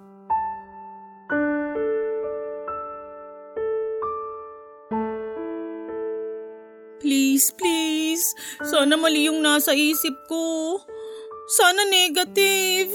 Please, 7.40 7.56
please. 7.56 8.26
Sana 8.68 9.00
mali 9.00 9.24
yung 9.24 9.40
nasa 9.40 9.72
isip 9.72 10.12
ko. 10.28 10.76
Sana 11.48 11.88
negative. 11.88 12.92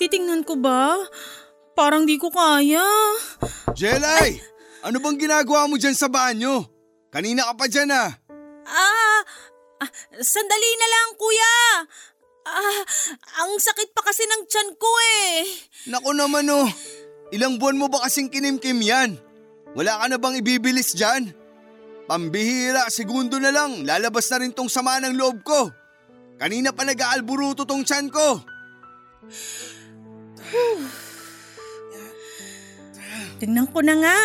Titingnan 0.00 0.40
ko 0.48 0.56
ba? 0.56 0.96
Parang 1.76 2.08
di 2.08 2.16
ko 2.16 2.32
kaya. 2.32 2.80
Jelay! 3.76 4.40
Ano 4.88 5.04
bang 5.04 5.20
ginagawa 5.20 5.68
mo 5.68 5.76
dyan 5.76 5.92
sa 5.92 6.08
banyo? 6.08 6.64
Kanina 7.12 7.44
ka 7.52 7.60
pa 7.60 7.68
dyan 7.68 7.92
ah. 7.92 8.08
Ah, 8.64 9.20
ah, 9.84 9.90
sandali 10.24 10.70
na 10.80 10.88
lang 10.88 11.10
kuya. 11.20 11.56
Ah, 12.48 12.80
ang 13.44 13.52
sakit 13.60 13.92
pa 13.92 14.00
kasi 14.00 14.24
ng 14.24 14.48
tiyan 14.48 14.70
ko 14.80 14.88
eh. 15.28 15.44
Naku 15.92 16.08
naman 16.16 16.48
oh. 16.48 16.64
Ilang 17.36 17.60
buwan 17.60 17.76
mo 17.76 17.92
ba 17.92 18.00
kasing 18.08 18.32
kinimkim 18.32 18.80
yan? 18.80 19.20
Wala 19.74 19.98
ka 19.98 20.06
na 20.06 20.18
bang 20.18 20.38
ibibilis 20.38 20.94
dyan? 20.94 21.34
Pambihira, 22.04 22.86
segundo 22.92 23.40
na 23.40 23.50
lang, 23.50 23.82
lalabas 23.82 24.28
na 24.30 24.44
rin 24.44 24.52
tong 24.52 24.68
sama 24.68 25.00
ng 25.00 25.16
loob 25.16 25.40
ko. 25.42 25.72
Kanina 26.38 26.70
pa 26.70 26.84
nag-aalburuto 26.84 27.64
tong 27.64 27.82
tiyan 27.82 28.12
ko. 28.12 28.42
Tingnan 33.40 33.66
ko 33.72 33.80
na 33.82 33.94
nga. 33.98 34.18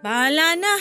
Bahala 0.00 0.54
na. 0.56 0.74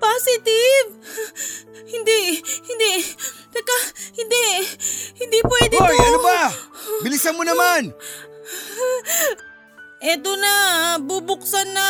Positive! 0.00 0.88
Hindi, 1.90 2.38
hindi. 2.70 2.92
Teka, 3.50 3.76
hindi. 4.14 4.46
Hindi 5.18 5.38
pwede 5.42 5.74
Hoy, 5.82 5.96
to. 5.98 6.06
ano 6.06 6.18
ba? 6.22 6.40
Bilisan 7.02 7.34
mo 7.34 7.42
naman! 7.42 7.90
Eto 10.00 10.32
na, 10.36 10.54
bubuksan 10.96 11.68
na. 11.76 11.88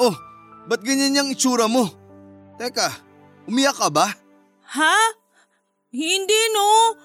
Oh, 0.00 0.16
ba't 0.64 0.80
ganyan 0.80 1.16
yung 1.16 1.30
itsura 1.36 1.68
mo? 1.68 1.92
Teka, 2.56 2.88
umiyak 3.44 3.76
ka 3.76 3.92
ba? 3.92 4.08
Ha? 4.72 4.96
Hindi 5.92 6.40
no. 6.56 6.96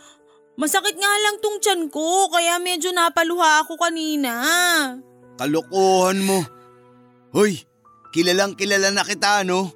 Masakit 0.57 0.95
nga 0.95 1.13
lang 1.22 1.38
tong 1.43 1.59
tiyan 1.59 1.91
ko, 1.91 2.32
kaya 2.32 2.57
medyo 2.57 2.89
napaluha 2.95 3.68
ako 3.68 3.78
kanina. 3.78 4.34
Kalokohan 5.38 6.24
mo. 6.24 6.41
Hoy, 7.36 7.61
kilalang 8.15 8.57
kilala 8.57 8.89
na 8.89 9.05
kita 9.05 9.43
no? 9.43 9.70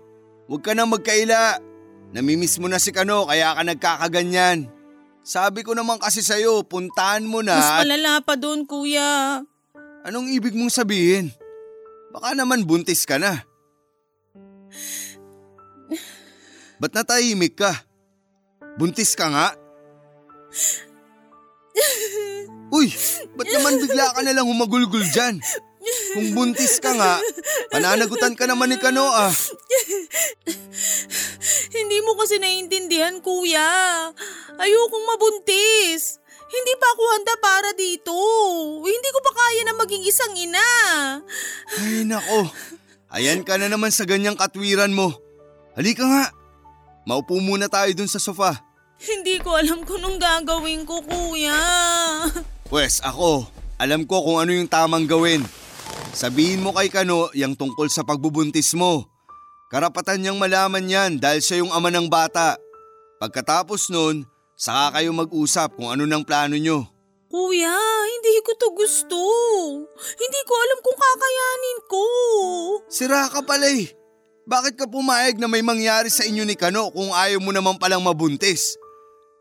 Huwag 0.50 0.64
ka 0.66 0.74
na 0.74 0.90
magkaila. 0.90 1.62
Namimiss 2.12 2.60
mo 2.60 2.68
na 2.68 2.82
si 2.82 2.92
Kano 2.92 3.30
kaya 3.30 3.56
ka 3.56 3.64
nagkakaganyan. 3.64 4.81
Sabi 5.22 5.62
ko 5.62 5.78
naman 5.78 6.02
kasi 6.02 6.26
sa'yo, 6.26 6.66
puntahan 6.66 7.22
mo 7.22 7.46
na. 7.46 7.54
Mas 7.54 7.86
malala 7.86 8.22
pa 8.26 8.34
doon, 8.34 8.66
kuya. 8.66 9.42
Anong 10.02 10.34
ibig 10.34 10.58
mong 10.58 10.74
sabihin? 10.74 11.30
Baka 12.10 12.34
naman 12.34 12.66
buntis 12.66 13.06
ka 13.06 13.22
na. 13.22 13.46
Ba't 16.82 16.98
natahimik 16.98 17.54
ka? 17.54 17.70
Buntis 18.82 19.14
ka 19.14 19.30
nga? 19.30 19.48
Uy, 22.74 22.90
ba't 23.38 23.50
naman 23.54 23.78
bigla 23.78 24.18
ka 24.18 24.26
nalang 24.26 24.50
humagulgul 24.50 25.06
dyan? 25.14 25.38
Kung 26.14 26.28
buntis 26.38 26.78
ka 26.78 26.94
nga, 26.94 27.18
pananagutan 27.74 28.38
ka 28.38 28.46
naman 28.46 28.70
ni 28.70 28.78
Kano 28.78 29.10
ah. 29.10 29.34
Hindi 31.72 31.98
mo 32.06 32.14
kasi 32.20 32.38
naiintindihan, 32.38 33.18
kuya. 33.24 33.66
Ayokong 34.60 35.06
mabuntis. 35.08 36.22
Hindi 36.52 36.74
pa 36.76 36.88
ako 36.92 37.04
handa 37.16 37.36
para 37.40 37.70
dito. 37.74 38.14
Hindi 38.84 39.10
ko 39.10 39.20
pa 39.24 39.32
kaya 39.32 39.62
na 39.64 39.74
maging 39.80 40.04
isang 40.04 40.36
ina. 40.36 40.70
Ay 41.80 42.04
nako, 42.04 42.52
ayan 43.08 43.42
ka 43.48 43.56
na 43.56 43.72
naman 43.72 43.90
sa 43.90 44.04
ganyang 44.04 44.36
katwiran 44.36 44.92
mo. 44.92 45.16
Halika 45.80 46.04
nga, 46.04 46.26
maupo 47.08 47.40
muna 47.40 47.72
tayo 47.72 47.90
dun 47.96 48.12
sa 48.12 48.20
sofa. 48.20 48.60
Hindi 49.02 49.40
ko 49.40 49.56
alam 49.56 49.82
kung 49.88 50.04
anong 50.04 50.20
gagawin 50.20 50.84
ko, 50.84 51.00
kuya. 51.02 51.56
Pwes 52.68 53.00
ako, 53.00 53.48
alam 53.80 54.04
ko 54.04 54.20
kung 54.22 54.44
ano 54.44 54.52
yung 54.52 54.70
tamang 54.70 55.08
gawin. 55.08 55.42
Sabihin 56.12 56.60
mo 56.60 56.76
kay 56.76 56.92
Kano 56.92 57.32
yung 57.32 57.56
tungkol 57.56 57.88
sa 57.88 58.04
pagbubuntis 58.04 58.76
mo. 58.76 59.08
Karapatan 59.72 60.20
niyang 60.20 60.36
malaman 60.36 60.84
yan 60.84 61.12
dahil 61.16 61.40
siya 61.40 61.64
yung 61.64 61.72
ama 61.72 61.88
ng 61.88 62.12
bata. 62.12 62.60
Pagkatapos 63.24 63.88
nun, 63.88 64.28
saka 64.60 65.00
kayo 65.00 65.16
mag-usap 65.16 65.80
kung 65.80 65.88
ano 65.88 66.04
ng 66.04 66.24
plano 66.28 66.60
nyo. 66.60 66.84
Kuya, 67.32 67.72
hindi 68.12 68.44
ko 68.44 68.52
to 68.60 68.76
gusto. 68.76 69.22
Hindi 70.20 70.40
ko 70.44 70.54
alam 70.60 70.80
kung 70.84 70.98
kakayanin 71.00 71.80
ko. 71.88 72.04
Sira 72.92 73.32
ka 73.32 73.40
pala 73.48 73.72
eh. 73.72 73.88
Bakit 74.44 74.76
ka 74.76 74.92
pumayag 74.92 75.40
na 75.40 75.48
may 75.48 75.64
mangyari 75.64 76.12
sa 76.12 76.28
inyo 76.28 76.44
ni 76.44 76.60
Kano 76.60 76.92
kung 76.92 77.16
ayaw 77.16 77.40
mo 77.40 77.56
naman 77.56 77.80
palang 77.80 78.04
mabuntis? 78.04 78.76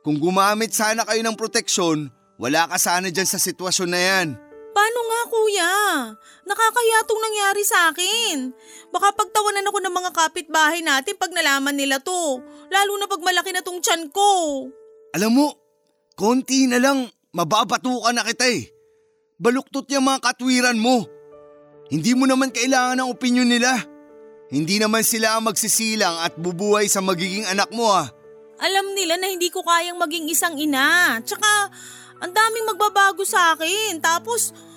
Kung 0.07 0.23
gumamit 0.23 0.71
sana 0.71 1.03
kayo 1.03 1.19
ng 1.27 1.35
proteksyon, 1.35 2.15
wala 2.39 2.71
ka 2.71 2.79
sana 2.79 3.11
dyan 3.11 3.27
sa 3.27 3.43
sitwasyon 3.43 3.91
na 3.91 4.01
yan. 4.01 4.29
Paano 4.81 5.01
nga 5.05 5.23
kuya? 5.29 5.73
Nakakaya 6.49 7.05
tong 7.05 7.21
nangyari 7.21 7.63
sa 7.69 7.93
akin. 7.93 8.49
Baka 8.89 9.13
pagtawanan 9.13 9.69
ako 9.69 9.77
ng 9.77 9.93
mga 9.93 10.11
kapitbahay 10.17 10.81
natin 10.81 11.21
pag 11.21 11.37
nalaman 11.37 11.77
nila 11.77 12.01
to. 12.01 12.41
Lalo 12.73 12.93
na 12.97 13.05
pag 13.05 13.21
malaki 13.21 13.53
na 13.53 13.61
tong 13.61 13.85
tiyan 13.85 14.09
ko. 14.09 14.65
Alam 15.13 15.37
mo, 15.37 15.47
konti 16.17 16.65
na 16.65 16.81
lang, 16.81 17.13
mababatukan 17.37 18.17
na 18.17 18.25
kita 18.25 18.49
eh. 18.49 18.73
Baluktot 19.37 19.85
yung 19.93 20.09
mga 20.09 20.33
katwiran 20.33 20.81
mo. 20.81 21.05
Hindi 21.93 22.17
mo 22.17 22.25
naman 22.25 22.49
kailangan 22.49 23.05
ng 23.05 23.11
opinyon 23.13 23.53
nila. 23.53 23.85
Hindi 24.49 24.81
naman 24.81 25.05
sila 25.05 25.37
ang 25.37 25.45
magsisilang 25.45 26.25
at 26.25 26.41
bubuhay 26.41 26.89
sa 26.89 27.05
magiging 27.05 27.45
anak 27.53 27.69
mo 27.69 27.85
ah. 27.85 28.09
Alam 28.65 28.97
nila 28.97 29.21
na 29.21 29.29
hindi 29.29 29.53
ko 29.53 29.61
kayang 29.61 30.01
maging 30.01 30.33
isang 30.33 30.57
ina. 30.57 31.21
Tsaka, 31.21 31.69
ang 32.25 32.33
daming 32.33 32.65
magbabago 32.65 33.29
sa 33.29 33.53
akin. 33.53 34.01
Tapos, 34.01 34.70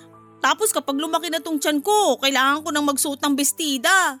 tapos 0.44 0.76
kapag 0.76 1.00
lumaki 1.00 1.32
na 1.32 1.40
tong 1.40 1.56
tiyan 1.56 1.80
ko, 1.80 2.20
kailangan 2.20 2.60
ko 2.60 2.68
nang 2.68 2.84
magsuot 2.84 3.16
ng 3.16 3.32
bestida. 3.32 4.20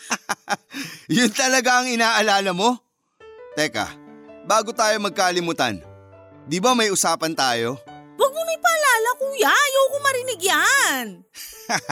Yun 1.12 1.28
talaga 1.36 1.84
ang 1.84 1.92
inaalala 1.92 2.56
mo? 2.56 2.80
Teka, 3.52 3.92
bago 4.48 4.72
tayo 4.72 4.96
magkalimutan, 5.04 5.84
di 6.48 6.56
ba 6.64 6.72
may 6.72 6.88
usapan 6.88 7.36
tayo? 7.36 7.76
Huwag 8.16 8.32
mo 8.32 8.40
na 8.40 8.56
ipaalala, 8.56 9.10
kuya. 9.20 9.52
Ayoko 9.52 9.96
marinig 10.00 10.40
yan. 10.40 11.04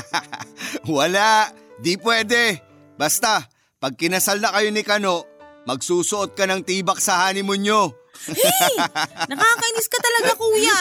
Wala, 0.96 1.52
di 1.76 2.00
pwede. 2.00 2.64
Basta, 2.96 3.44
pag 3.76 4.00
kinasal 4.00 4.40
na 4.40 4.48
kayo 4.48 4.72
ni 4.72 4.80
Kano, 4.80 5.28
magsusuot 5.68 6.32
ka 6.32 6.48
ng 6.48 6.64
tibak 6.64 7.05
sa 7.05 7.28
honeymoon 7.28 7.61
nyo. 7.61 7.92
Hey! 8.32 8.76
Nakakainis 9.30 9.88
ka 9.92 9.98
talaga, 10.00 10.32
kuya. 10.40 10.80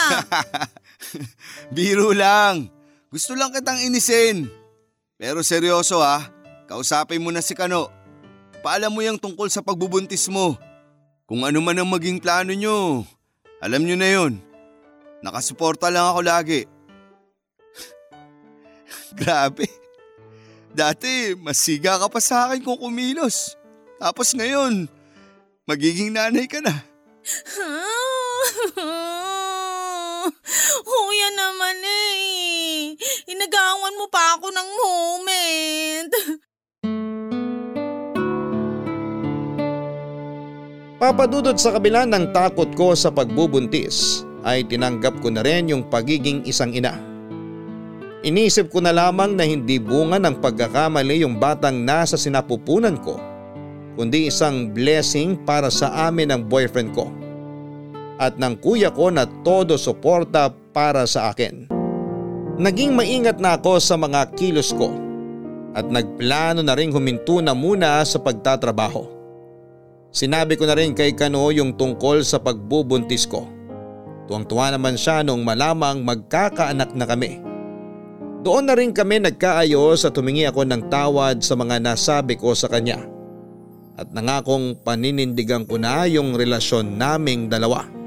Biro 1.76 2.12
lang. 2.14 2.70
Gusto 3.14 3.38
lang 3.38 3.54
kitang 3.54 3.82
inisin. 3.82 4.50
Pero 5.18 5.46
seryoso 5.46 6.02
ha, 6.02 6.26
kausapin 6.66 7.22
mo 7.22 7.30
na 7.30 7.42
si 7.42 7.54
Kano. 7.54 7.90
Paalam 8.66 8.92
mo 8.92 9.04
yung 9.04 9.20
tungkol 9.20 9.52
sa 9.52 9.62
pagbubuntis 9.62 10.28
mo. 10.32 10.58
Kung 11.28 11.44
ano 11.44 11.60
man 11.64 11.80
ang 11.80 11.90
maging 11.90 12.20
plano 12.20 12.52
nyo, 12.52 13.08
alam 13.64 13.84
nyo 13.84 13.96
na 13.96 14.10
yun. 14.10 14.34
Nakasuporta 15.24 15.88
lang 15.88 16.12
ako 16.12 16.22
lagi. 16.24 16.62
Grabe. 19.20 19.68
Dati, 20.74 21.38
masiga 21.38 22.02
ka 22.02 22.10
pa 22.10 22.20
sa 22.20 22.50
akin 22.50 22.66
kung 22.66 22.82
kumilos. 22.82 23.56
Tapos 24.02 24.34
ngayon, 24.34 24.90
magiging 25.70 26.12
nanay 26.12 26.50
ka 26.50 26.60
na. 26.60 26.76
Kuya 30.88 31.30
naman 31.36 31.78
eh. 31.84 32.96
Inagawan 33.28 33.96
mo 34.00 34.08
pa 34.08 34.40
ako 34.40 34.48
ng 34.50 34.70
moment. 34.76 36.12
Papadudod 41.00 41.60
sa 41.60 41.76
kabila 41.76 42.08
ng 42.08 42.32
takot 42.32 42.72
ko 42.80 42.96
sa 42.96 43.12
pagbubuntis 43.12 44.24
ay 44.48 44.64
tinanggap 44.64 45.20
ko 45.20 45.28
na 45.28 45.44
rin 45.44 45.68
yung 45.68 45.84
pagiging 45.92 46.48
isang 46.48 46.72
ina. 46.72 46.96
Inisip 48.24 48.72
ko 48.72 48.80
na 48.80 48.96
lamang 48.96 49.36
na 49.36 49.44
hindi 49.44 49.84
bunga 49.84 50.16
ng 50.16 50.40
pagkakamali 50.40 51.28
yung 51.28 51.36
batang 51.44 51.84
nasa 51.84 52.16
sinapupunan 52.16 52.96
ko 53.04 53.20
kundi 53.94 54.32
isang 54.32 54.74
blessing 54.74 55.38
para 55.46 55.70
sa 55.70 56.10
amin 56.10 56.34
ng 56.34 56.42
boyfriend 56.50 56.96
ko 56.98 57.12
at 58.18 58.38
ng 58.38 58.58
kuya 58.62 58.94
ko 58.94 59.10
na 59.10 59.26
todo 59.46 59.78
suporta 59.78 60.54
para 60.74 61.06
sa 61.10 61.34
akin. 61.34 61.70
Naging 62.58 62.94
maingat 62.94 63.42
na 63.42 63.58
ako 63.58 63.82
sa 63.82 63.98
mga 63.98 64.30
kilos 64.38 64.70
ko 64.74 64.94
at 65.74 65.90
nagplano 65.90 66.62
na 66.62 66.78
rin 66.78 66.94
huminto 66.94 67.42
na 67.42 67.58
muna 67.58 68.06
sa 68.06 68.22
pagtatrabaho. 68.22 69.10
Sinabi 70.14 70.54
ko 70.54 70.70
na 70.70 70.78
rin 70.78 70.94
kay 70.94 71.18
Kano 71.18 71.50
yung 71.50 71.74
tungkol 71.74 72.22
sa 72.22 72.38
pagbubuntis 72.38 73.26
ko. 73.26 73.50
Tuwang-tuwa 74.30 74.70
naman 74.70 74.94
siya 74.94 75.26
nung 75.26 75.42
malamang 75.42 76.06
magkakaanak 76.06 76.94
na 76.94 77.06
kami. 77.10 77.42
Doon 78.46 78.70
na 78.70 78.78
rin 78.78 78.94
kami 78.94 79.24
nagkaayos 79.24 80.06
at 80.06 80.14
humingi 80.14 80.46
ako 80.46 80.70
ng 80.70 80.94
tawad 80.94 81.42
sa 81.42 81.58
mga 81.58 81.82
nasabi 81.82 82.38
ko 82.38 82.54
sa 82.54 82.70
kanya. 82.70 83.02
At 83.98 84.14
nangakong 84.14 84.86
paninindigan 84.86 85.66
ko 85.66 85.82
na 85.82 86.06
yung 86.06 86.38
relasyon 86.38 86.94
naming 86.94 87.50
dalawa. 87.50 88.03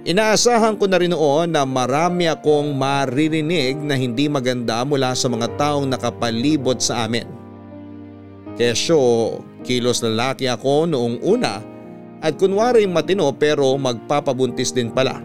Inaasahan 0.00 0.80
ko 0.80 0.88
na 0.88 0.96
rin 0.96 1.12
noon 1.12 1.52
na 1.52 1.68
marami 1.68 2.24
akong 2.24 2.72
maririnig 2.72 3.76
na 3.84 3.92
hindi 3.92 4.32
maganda 4.32 4.80
mula 4.80 5.12
sa 5.12 5.28
mga 5.28 5.60
taong 5.60 5.84
nakapalibot 5.92 6.80
sa 6.80 7.04
amin. 7.04 7.28
Kesyo, 8.56 9.36
kilos 9.60 10.00
lalaki 10.00 10.48
ako 10.48 10.88
noong 10.88 11.20
una 11.20 11.60
at 12.24 12.32
kunwari 12.40 12.88
matino 12.88 13.28
pero 13.36 13.76
magpapabuntis 13.76 14.72
din 14.72 14.88
pala. 14.88 15.20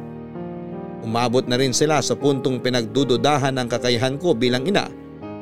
Umabot 1.07 1.47
na 1.47 1.55
rin 1.55 1.71
sila 1.71 2.03
sa 2.03 2.19
puntong 2.19 2.59
pinagdududahan 2.59 3.55
ng 3.55 3.67
kakayahan 3.71 4.19
ko 4.19 4.35
bilang 4.35 4.67
ina 4.67 4.91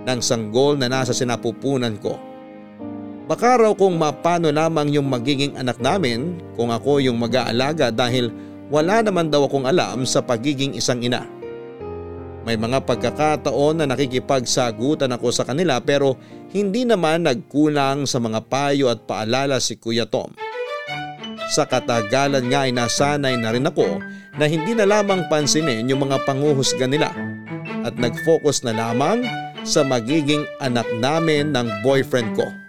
ng 0.06 0.20
sanggol 0.22 0.78
na 0.78 0.86
nasa 0.86 1.10
sinapupunan 1.10 1.98
ko. 1.98 2.22
Baka 3.26 3.66
raw 3.66 3.74
kung 3.74 3.98
mapano 3.98 4.54
lamang 4.54 4.94
yung 4.94 5.10
magiging 5.10 5.58
anak 5.58 5.82
namin 5.82 6.38
kung 6.54 6.70
ako 6.70 7.02
yung 7.02 7.18
mag-aalaga 7.18 7.90
dahil 7.90 8.53
wala 8.74 9.06
naman 9.06 9.30
daw 9.30 9.46
akong 9.46 9.70
alam 9.70 10.02
sa 10.02 10.26
pagiging 10.26 10.74
isang 10.74 11.06
ina. 11.06 11.30
May 12.42 12.58
mga 12.58 12.82
pagkakataon 12.90 13.78
na 13.78 13.86
nakikipagsagutan 13.86 15.14
ako 15.14 15.30
sa 15.30 15.46
kanila 15.46 15.78
pero 15.78 16.18
hindi 16.50 16.82
naman 16.82 17.30
nagkulang 17.30 18.10
sa 18.10 18.18
mga 18.18 18.42
payo 18.50 18.90
at 18.90 19.06
paalala 19.06 19.62
si 19.62 19.78
Kuya 19.78 20.10
Tom. 20.10 20.34
Sa 21.54 21.70
katagalan 21.70 22.50
nga 22.50 22.66
ay 22.66 22.74
nasanay 22.74 23.38
na 23.38 23.54
rin 23.54 23.70
ako 23.70 24.02
na 24.42 24.50
hindi 24.50 24.74
na 24.74 24.90
lamang 24.90 25.30
pansinin 25.30 25.86
yung 25.86 26.10
mga 26.10 26.26
panguhusga 26.26 26.90
nila 26.90 27.14
at 27.86 27.94
nag-focus 27.94 28.66
na 28.66 28.74
lamang 28.74 29.22
sa 29.62 29.86
magiging 29.86 30.50
anak 30.58 30.90
namin 30.98 31.54
ng 31.54 31.70
boyfriend 31.86 32.34
ko. 32.34 32.63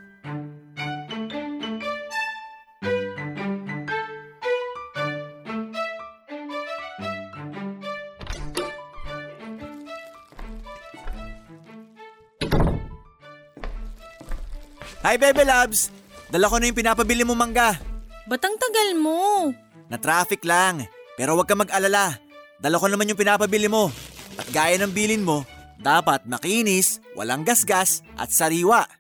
Hi 15.15 15.31
Bebe 15.31 15.47
Labs! 15.47 15.95
Dala 16.27 16.51
ko 16.51 16.59
na 16.59 16.67
yung 16.67 16.75
pinapabili 16.75 17.23
mo 17.23 17.39
mangga. 17.39 17.79
Ba't 18.27 18.43
ang 18.43 18.59
tagal 18.59 18.99
mo? 18.99 19.47
Na 19.87 19.95
traffic 19.95 20.43
lang. 20.43 20.91
Pero 21.15 21.39
huwag 21.39 21.47
ka 21.47 21.55
mag-alala. 21.55 22.19
Dala 22.59 22.83
ko 22.83 22.91
naman 22.91 23.07
yung 23.07 23.23
pinapabili 23.23 23.71
mo. 23.71 23.95
At 24.35 24.51
gaya 24.51 24.75
ng 24.75 24.91
bilin 24.91 25.23
mo, 25.23 25.47
dapat 25.79 26.27
makinis, 26.27 26.99
walang 27.15 27.47
gasgas 27.47 28.03
at 28.19 28.35
sariwa. 28.35 28.91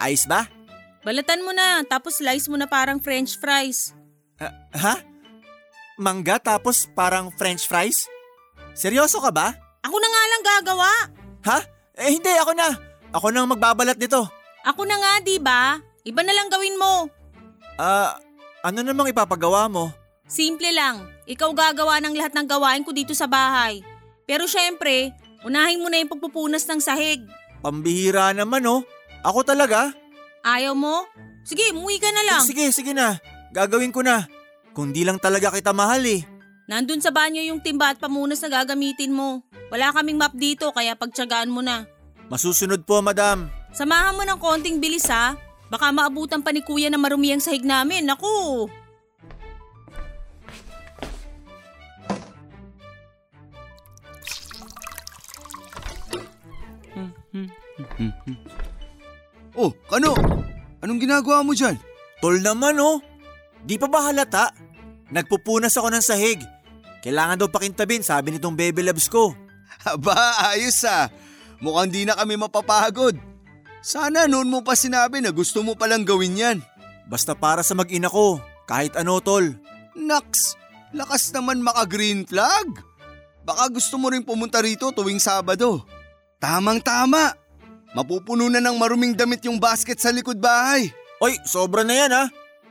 Ayos 0.00 0.24
ba? 0.24 0.48
Balatan 1.04 1.44
mo 1.44 1.52
na, 1.52 1.84
tapos 1.84 2.16
slice 2.24 2.48
mo 2.48 2.56
na 2.56 2.64
parang 2.64 2.96
french 2.96 3.36
fries. 3.36 3.92
Ha? 4.40 4.48
ha? 4.72 5.04
Mangga 6.00 6.40
tapos 6.40 6.88
parang 6.96 7.28
french 7.36 7.68
fries? 7.68 8.08
Seryoso 8.72 9.20
ka 9.20 9.28
ba? 9.28 9.52
Ako 9.84 9.96
na 10.00 10.08
nga 10.08 10.22
lang 10.32 10.42
gagawa. 10.48 10.90
Ha? 11.44 11.58
Eh 12.00 12.16
hindi, 12.16 12.32
ako 12.40 12.56
na. 12.56 12.72
Ako 13.12 13.28
nang 13.28 13.52
magbabalat 13.52 14.00
nito. 14.00 14.37
Ako 14.68 14.84
na 14.84 15.00
nga, 15.00 15.12
di 15.24 15.40
ba? 15.40 15.80
Iba 16.04 16.20
na 16.20 16.36
lang 16.36 16.52
gawin 16.52 16.76
mo. 16.76 17.08
Ah, 17.80 18.20
ano 18.60 18.84
namang 18.84 19.08
ipapagawa 19.08 19.64
mo? 19.64 19.88
Simple 20.28 20.68
lang. 20.76 21.08
Ikaw 21.24 21.50
gagawa 21.56 22.04
ng 22.04 22.12
lahat 22.12 22.36
ng 22.36 22.44
gawain 22.44 22.84
ko 22.84 22.92
dito 22.92 23.16
sa 23.16 23.24
bahay. 23.24 23.80
Pero 24.28 24.44
syempre, 24.44 25.16
unahin 25.40 25.80
mo 25.80 25.88
na 25.88 26.04
yung 26.04 26.12
pagpupunas 26.12 26.68
ng 26.68 26.84
sahig. 26.84 27.24
Pambihira 27.64 28.36
naman 28.36 28.68
oh. 28.68 28.84
Ako 29.24 29.40
talaga? 29.40 29.88
Ayaw 30.44 30.76
mo? 30.76 31.08
Sige, 31.48 31.72
umuwi 31.72 31.96
ka 31.96 32.12
na 32.12 32.22
lang. 32.28 32.42
Sige, 32.44 32.68
sige 32.68 32.92
na. 32.92 33.16
Gagawin 33.56 33.88
ko 33.88 34.04
na. 34.04 34.28
Kung 34.76 34.92
di 34.92 35.00
lang 35.00 35.16
talaga 35.16 35.48
kita 35.48 35.72
mahal 35.72 36.04
eh. 36.04 36.28
Nandun 36.68 37.00
sa 37.00 37.08
banyo 37.08 37.40
yung 37.40 37.64
timba 37.64 37.96
at 37.96 37.98
pamunas 37.98 38.44
na 38.44 38.52
gagamitin 38.52 39.16
mo. 39.16 39.40
Wala 39.72 39.96
kaming 39.96 40.20
map 40.20 40.36
dito 40.36 40.68
kaya 40.76 40.92
pagtsagaan 40.92 41.48
mo 41.48 41.64
na. 41.64 41.88
Masusunod 42.28 42.84
po, 42.84 43.00
madam. 43.00 43.48
Samahan 43.72 44.16
mo 44.16 44.22
ng 44.24 44.40
konting 44.40 44.80
bilis 44.80 45.06
ha. 45.12 45.36
Baka 45.68 45.92
maabutan 45.92 46.40
pa 46.40 46.50
ni 46.50 46.64
kuya 46.64 46.88
na 46.88 46.96
marumi 46.96 47.36
ang 47.36 47.44
sahig 47.44 47.64
namin. 47.64 48.08
Naku! 48.08 48.66
Oh, 59.58 59.74
Kano? 59.90 60.14
Anong 60.80 61.02
ginagawa 61.02 61.42
mo 61.42 61.52
dyan? 61.52 61.76
Tol 62.22 62.40
naman 62.40 62.78
oh. 62.80 63.02
Di 63.66 63.76
pa 63.76 63.90
ba 63.90 64.08
halata? 64.08 64.54
Nagpupunas 65.10 65.74
ako 65.76 65.92
ng 65.92 66.04
sahig. 66.04 66.40
Kailangan 67.02 67.38
daw 67.38 67.48
pakintabin, 67.50 68.02
sabi 68.06 68.34
nitong 68.34 68.54
baby 68.54 68.86
loves 68.86 69.10
ko. 69.10 69.34
Aba, 69.86 70.14
ayos 70.54 70.82
ah. 70.86 71.10
Mukhang 71.58 71.90
di 71.90 72.06
na 72.06 72.14
kami 72.14 72.38
mapapagod. 72.38 73.27
Sana 73.78 74.26
noon 74.26 74.50
mo 74.50 74.60
pa 74.66 74.74
sinabi 74.74 75.22
na 75.22 75.30
gusto 75.30 75.62
mo 75.62 75.78
palang 75.78 76.02
gawin 76.02 76.38
yan. 76.38 76.58
Basta 77.08 77.32
para 77.32 77.62
sa 77.64 77.72
mag-ina 77.78 78.10
ko, 78.10 78.42
kahit 78.68 78.98
ano 78.98 79.22
tol. 79.22 79.54
Naks, 79.96 80.58
lakas 80.92 81.30
naman 81.32 81.64
maka-green 81.64 82.26
flag. 82.26 82.68
Baka 83.48 83.72
gusto 83.72 83.96
mo 83.96 84.12
rin 84.12 84.26
pumunta 84.26 84.60
rito 84.60 84.92
tuwing 84.92 85.22
Sabado. 85.22 85.80
Tamang-tama. 86.36 87.32
Mapupuno 87.96 88.44
na 88.52 88.60
ng 88.60 88.76
maruming 88.76 89.16
damit 89.16 89.40
yung 89.48 89.56
basket 89.56 89.96
sa 89.96 90.12
likod 90.12 90.36
bahay. 90.36 90.92
Oy, 91.24 91.40
sobra 91.48 91.80
na 91.80 91.94
yan 91.96 92.12
ha. 92.12 92.24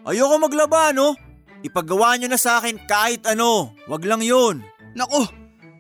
Ayoko 0.06 0.38
maglaba 0.38 0.94
no. 0.94 1.18
Ipagawa 1.66 2.16
nyo 2.16 2.30
na 2.30 2.38
sa 2.38 2.62
akin 2.62 2.78
kahit 2.86 3.26
ano. 3.26 3.74
Wag 3.90 4.06
lang 4.06 4.22
yun. 4.22 4.62
Nako, 4.94 5.26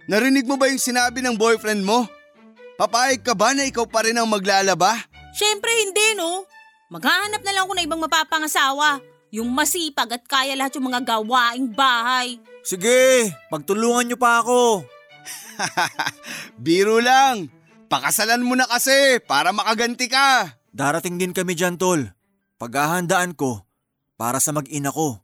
narinig 0.09 0.49
mo 0.49 0.57
ba 0.57 0.65
yung 0.67 0.81
sinabi 0.81 1.21
ng 1.21 1.37
boyfriend 1.37 1.85
mo? 1.85 2.09
Papayag 2.75 3.21
ka 3.21 3.37
ba 3.37 3.53
na 3.53 3.69
ikaw 3.69 3.85
pa 3.85 4.03
rin 4.03 4.17
ang 4.17 4.27
maglalaba? 4.27 5.06
Syempre 5.37 5.69
hindi 5.85 6.17
no. 6.17 6.49
Maghahanap 6.89 7.45
na 7.45 7.53
lang 7.53 7.63
ako 7.69 7.73
ng 7.77 7.85
ibang 7.85 8.01
mapapangasawa. 8.01 8.97
Yung 9.29 9.53
masipag 9.53 10.17
at 10.17 10.23
kaya 10.25 10.57
lahat 10.57 10.81
yung 10.81 10.89
mga 10.89 11.05
gawaing 11.05 11.69
bahay. 11.77 12.41
Sige, 12.65 13.29
pagtulungan 13.53 14.09
nyo 14.09 14.17
pa 14.17 14.41
ako. 14.41 14.81
Biro 16.65 16.97
lang. 16.97 17.53
Pakasalan 17.85 18.41
mo 18.41 18.57
na 18.57 18.65
kasi 18.65 19.21
para 19.29 19.53
makaganti 19.53 20.09
ka. 20.09 20.57
Darating 20.73 21.21
din 21.21 21.37
kami 21.37 21.53
dyan 21.53 21.77
tol. 21.77 22.01
Paghahandaan 22.57 23.37
ko 23.37 23.61
para 24.17 24.41
sa 24.41 24.57
mag-ina 24.57 24.89
ko. 24.89 25.21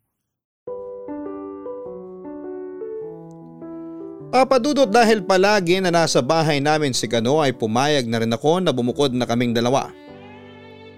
Papadudot 4.33 4.89
dahil 4.89 5.21
palagi 5.21 5.77
na 5.77 5.93
nasa 5.93 6.21
bahay 6.21 6.57
namin 6.57 6.89
si 6.89 7.05
Kano 7.05 7.37
ay 7.37 7.53
pumayag 7.53 8.09
na 8.09 8.17
rin 8.17 8.33
ako 8.33 8.65
na 8.65 8.73
bumukod 8.73 9.13
na 9.13 9.29
kaming 9.29 9.53
dalawa. 9.53 9.93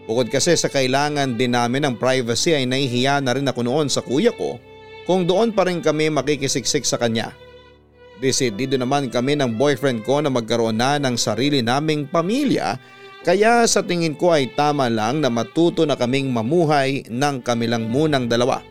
Bukod 0.06 0.30
kasi 0.30 0.54
sa 0.54 0.70
kailangan 0.70 1.34
din 1.34 1.58
namin 1.58 1.90
ng 1.90 1.96
privacy 1.98 2.54
ay 2.54 2.70
nahihiya 2.70 3.26
na 3.26 3.34
rin 3.34 3.50
ako 3.50 3.66
noon 3.66 3.90
sa 3.90 4.06
kuya 4.06 4.30
ko 4.38 4.62
kung 5.10 5.26
doon 5.26 5.50
pa 5.50 5.66
rin 5.66 5.82
kami 5.82 6.14
makikisiksik 6.14 6.86
sa 6.86 7.02
kanya. 7.02 7.34
Desidido 8.22 8.78
naman 8.78 9.10
kami 9.10 9.34
ng 9.34 9.58
boyfriend 9.58 10.06
ko 10.06 10.22
na 10.22 10.30
magkaroon 10.30 10.78
na 10.78 11.02
ng 11.02 11.18
sarili 11.18 11.66
naming 11.66 12.06
pamilya 12.06 12.78
kaya 13.26 13.66
sa 13.66 13.82
tingin 13.82 14.14
ko 14.14 14.30
ay 14.38 14.54
tama 14.54 14.86
lang 14.86 15.26
na 15.26 15.34
matuto 15.34 15.82
na 15.90 15.98
kaming 15.98 16.30
mamuhay 16.30 17.02
ng 17.10 17.42
kamilang 17.42 17.90
munang 17.90 18.30
dalawa. 18.30 18.62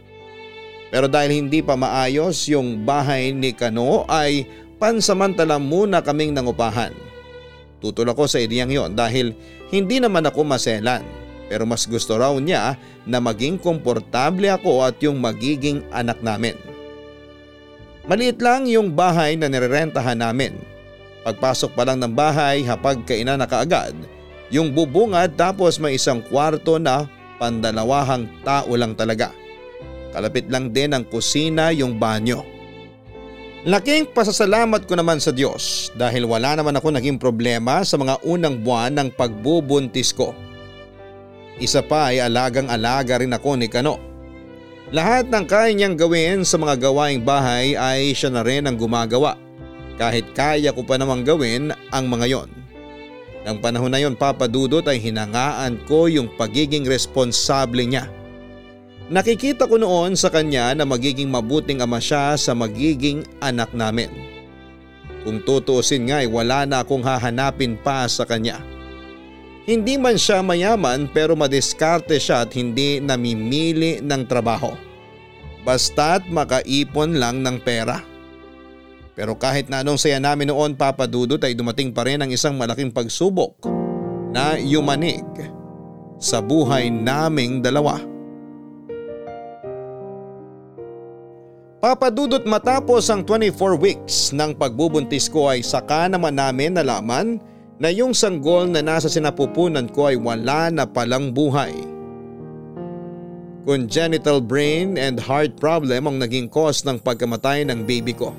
Pero 0.94 1.10
dahil 1.10 1.34
hindi 1.34 1.58
pa 1.58 1.74
maayos 1.74 2.46
yung 2.46 2.86
bahay 2.86 3.34
ni 3.34 3.50
Kano 3.50 4.06
ay 4.06 4.46
pansamantala 4.78 5.58
muna 5.58 5.98
kaming 6.06 6.30
nangupahan. 6.30 6.94
Tutol 7.82 8.14
ako 8.14 8.30
sa 8.30 8.38
ideyang 8.38 8.70
yon 8.70 8.90
dahil 8.94 9.34
hindi 9.74 9.98
naman 9.98 10.22
ako 10.22 10.46
maselan 10.46 11.02
pero 11.54 11.62
mas 11.70 11.86
gusto 11.86 12.18
raw 12.18 12.34
niya 12.34 12.74
na 13.06 13.22
maging 13.22 13.62
komportable 13.62 14.50
ako 14.50 14.82
at 14.82 14.98
yung 14.98 15.22
magiging 15.22 15.86
anak 15.94 16.18
namin. 16.18 16.58
Maliit 18.10 18.42
lang 18.42 18.66
yung 18.66 18.90
bahay 18.90 19.38
na 19.38 19.46
nirerentahan 19.46 20.18
namin. 20.18 20.58
Pagpasok 21.22 21.78
pa 21.78 21.86
lang 21.86 22.02
ng 22.02 22.10
bahay 22.10 22.66
hapag 22.66 23.06
kainan 23.06 23.38
na 23.38 23.46
kaagad, 23.46 23.94
yung 24.50 24.74
bubungad 24.74 25.38
tapos 25.38 25.78
may 25.78 25.94
isang 25.94 26.26
kwarto 26.26 26.82
na 26.82 27.06
pandalawahang 27.38 28.26
tao 28.42 28.74
lang 28.74 28.98
talaga. 28.98 29.30
Kalapit 30.10 30.50
lang 30.50 30.74
din 30.74 30.90
ang 30.90 31.06
kusina 31.06 31.70
yung 31.70 32.02
banyo. 32.02 32.42
Laking 33.62 34.10
pasasalamat 34.10 34.90
ko 34.90 34.98
naman 34.98 35.22
sa 35.22 35.30
Diyos 35.30 35.94
dahil 35.94 36.26
wala 36.26 36.58
naman 36.58 36.74
ako 36.74 36.98
naging 36.98 37.16
problema 37.16 37.86
sa 37.86 37.94
mga 37.94 38.20
unang 38.26 38.58
buwan 38.58 38.90
ng 38.98 39.08
pagbubuntis 39.14 40.10
ko. 40.10 40.34
Isa 41.62 41.82
pa 41.86 42.10
ay 42.10 42.18
alagang 42.18 42.66
alaga 42.66 43.22
rin 43.22 43.30
ako 43.30 43.54
ni 43.54 43.70
Kano. 43.70 43.98
Lahat 44.90 45.26
ng 45.30 45.46
kaya 45.46 45.74
niyang 45.74 45.98
gawin 45.98 46.42
sa 46.42 46.58
mga 46.58 46.78
gawaing 46.90 47.22
bahay 47.22 47.74
ay 47.78 48.14
siya 48.14 48.30
na 48.30 48.42
rin 48.42 48.66
ang 48.66 48.78
gumagawa. 48.78 49.38
Kahit 49.94 50.34
kaya 50.34 50.74
ko 50.74 50.82
pa 50.82 50.98
namang 50.98 51.22
gawin 51.22 51.70
ang 51.94 52.04
mga 52.10 52.26
yon. 52.30 52.50
Nang 53.46 53.62
panahon 53.62 53.92
na 53.92 54.02
yon 54.02 54.18
papadudot 54.18 54.82
ay 54.88 54.98
hinangaan 54.98 55.78
ko 55.86 56.10
yung 56.10 56.32
pagiging 56.34 56.88
responsable 56.88 57.86
niya. 57.86 58.10
Nakikita 59.12 59.68
ko 59.68 59.76
noon 59.76 60.16
sa 60.16 60.32
kanya 60.32 60.72
na 60.72 60.88
magiging 60.88 61.28
mabuting 61.28 61.84
ama 61.84 62.00
siya 62.00 62.40
sa 62.40 62.56
magiging 62.56 63.22
anak 63.44 63.70
namin. 63.76 64.08
Kung 65.22 65.44
tutuusin 65.44 66.08
nga 66.08 66.24
ay 66.24 66.28
wala 66.28 66.64
na 66.64 66.80
akong 66.80 67.04
hahanapin 67.04 67.76
pa 67.80 68.08
sa 68.08 68.24
kanya. 68.24 68.60
Hindi 69.64 69.96
man 69.96 70.20
siya 70.20 70.44
mayaman 70.44 71.08
pero 71.08 71.32
madiskarte 71.32 72.20
siya 72.20 72.44
at 72.44 72.52
hindi 72.52 73.00
namimili 73.00 74.04
ng 74.04 74.22
trabaho. 74.28 74.76
Basta't 75.64 76.28
makaipon 76.28 77.16
lang 77.16 77.40
ng 77.40 77.56
pera. 77.64 78.04
Pero 79.16 79.32
kahit 79.40 79.72
na 79.72 79.80
anong 79.80 79.96
saya 79.96 80.20
namin 80.20 80.52
noon 80.52 80.76
papadudot 80.76 81.40
ay 81.40 81.56
dumating 81.56 81.96
pa 81.96 82.04
rin 82.04 82.20
ang 82.20 82.28
isang 82.28 82.60
malaking 82.60 82.92
pagsubok 82.92 83.56
na 84.36 84.60
yumanig 84.60 85.24
sa 86.20 86.44
buhay 86.44 86.92
naming 86.92 87.64
dalawa. 87.64 88.04
Papadudot 91.80 92.44
matapos 92.44 93.08
ang 93.08 93.24
24 93.24 93.80
weeks 93.80 94.32
ng 94.36 94.52
pagbubuntis 94.60 95.32
ko 95.32 95.48
ay 95.48 95.64
saka 95.64 96.04
naman 96.08 96.36
namin 96.36 96.76
nalaman 96.76 97.36
na 97.36 97.53
yung 97.82 98.14
sanggol 98.14 98.70
na 98.70 98.86
nasa 98.86 99.10
sinapupunan 99.10 99.90
ko 99.90 100.06
ay 100.06 100.14
wala 100.14 100.70
na 100.70 100.86
palang 100.86 101.34
buhay. 101.34 101.74
Congenital 103.66 104.38
brain 104.38 104.94
and 104.94 105.18
heart 105.18 105.58
problem 105.58 106.06
ang 106.06 106.22
naging 106.22 106.46
cause 106.46 106.86
ng 106.86 107.00
pagkamatay 107.02 107.66
ng 107.66 107.82
baby 107.82 108.14
ko. 108.14 108.30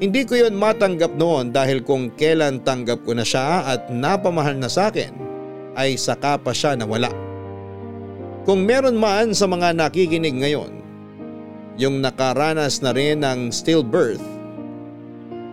Hindi 0.00 0.24
ko 0.24 0.36
yon 0.36 0.56
matanggap 0.56 1.12
noon 1.16 1.52
dahil 1.52 1.84
kung 1.84 2.12
kailan 2.16 2.64
tanggap 2.64 3.04
ko 3.04 3.12
na 3.12 3.24
siya 3.26 3.66
at 3.68 3.92
napamahal 3.92 4.56
na 4.56 4.70
sa 4.70 4.88
akin 4.88 5.12
ay 5.76 6.00
saka 6.00 6.40
pa 6.40 6.56
siya 6.56 6.72
nawala. 6.72 7.12
Kung 8.48 8.64
meron 8.64 8.96
man 8.96 9.34
sa 9.34 9.50
mga 9.50 9.74
nakikinig 9.76 10.38
ngayon, 10.38 10.72
yung 11.76 12.00
nakaranas 12.00 12.80
na 12.80 12.94
rin 12.94 13.20
ng 13.20 13.52
stillbirth, 13.52 14.22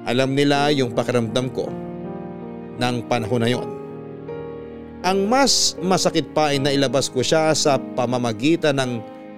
alam 0.05 0.37
nila 0.37 0.69
yung 0.71 0.93
pakiramdam 0.93 1.51
ko 1.51 1.82
ng 2.79 2.95
panahon 3.09 3.41
na 3.41 3.49
yon. 3.49 3.67
Ang 5.03 5.27
mas 5.27 5.75
masakit 5.83 6.31
pa 6.31 6.55
ay 6.55 6.63
nailabas 6.63 7.11
ko 7.11 7.19
siya 7.19 7.51
sa 7.51 7.75
pamamagitan 7.75 8.79
ng 8.79 8.91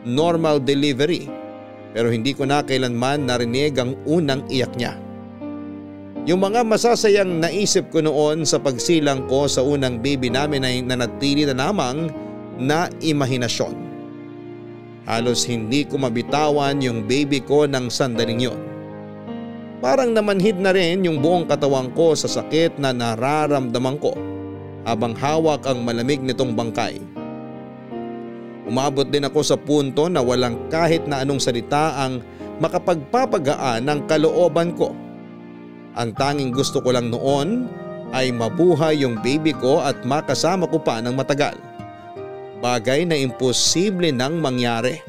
normal 0.05 0.61
delivery 0.61 1.25
Pero 1.95 2.11
hindi 2.11 2.35
ko 2.35 2.43
na 2.43 2.59
kailanman 2.59 3.23
narinig 3.23 3.79
ang 3.79 3.95
unang 4.03 4.43
iyak 4.51 4.75
niya. 4.75 4.99
Yung 6.27 6.43
mga 6.43 6.67
masasayang 6.67 7.39
naisip 7.39 7.87
ko 7.87 8.03
noon 8.03 8.43
sa 8.43 8.59
pagsilang 8.59 9.31
ko 9.31 9.47
sa 9.47 9.63
unang 9.63 10.03
baby 10.03 10.27
namin 10.27 10.67
ay 10.67 10.83
nanatili 10.83 11.47
na 11.47 11.55
lamang 11.55 12.11
na 12.59 12.91
imahinasyon. 12.99 13.79
Halos 15.07 15.47
hindi 15.47 15.87
ko 15.87 15.95
mabitawan 15.95 16.83
yung 16.83 17.07
baby 17.07 17.39
ko 17.39 17.63
ng 17.63 17.87
sandaling 17.87 18.43
yon. 18.43 18.74
Parang 19.83 20.15
namanhid 20.15 20.55
na 20.55 20.71
rin 20.71 21.03
yung 21.03 21.19
buong 21.19 21.45
katawan 21.45 21.91
ko 21.91 22.15
sa 22.15 22.31
sakit 22.31 22.79
na 22.79 22.95
nararamdaman 22.95 23.99
ko 23.99 24.15
habang 24.87 25.17
hawak 25.17 25.65
ang 25.67 25.83
malamig 25.83 26.21
nitong 26.23 26.55
bangkay. 26.55 27.01
Umabot 28.65 29.05
din 29.05 29.27
ako 29.27 29.39
sa 29.45 29.57
punto 29.59 30.09
na 30.09 30.25
walang 30.25 30.71
kahit 30.73 31.05
na 31.05 31.21
anong 31.21 31.37
salita 31.37 32.01
ang 32.01 32.23
makapagpapagaan 32.57 33.85
ng 33.85 33.99
kalooban 34.09 34.73
ko. 34.73 34.95
Ang 35.95 36.15
tanging 36.17 36.49
gusto 36.49 36.81
ko 36.81 36.95
lang 36.95 37.13
noon 37.13 37.69
ay 38.15 38.31
mabuhay 38.31 39.03
yung 39.03 39.19
baby 39.21 39.53
ko 39.53 39.83
at 39.83 40.01
makasama 40.07 40.65
ko 40.71 40.79
pa 40.81 40.97
ng 41.03 41.13
matagal. 41.13 41.55
Bagay 42.63 43.05
na 43.05 43.19
imposible 43.19 44.09
nang 44.09 44.39
mangyari. 44.39 45.03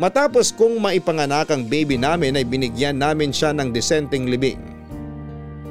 Matapos 0.00 0.48
kong 0.56 0.80
maipanganak 0.80 1.52
ang 1.52 1.68
baby 1.68 2.00
namin 2.00 2.32
ay 2.32 2.48
binigyan 2.48 2.96
namin 2.96 3.36
siya 3.36 3.52
ng 3.52 3.68
disenteng 3.68 4.32
libing. 4.32 4.56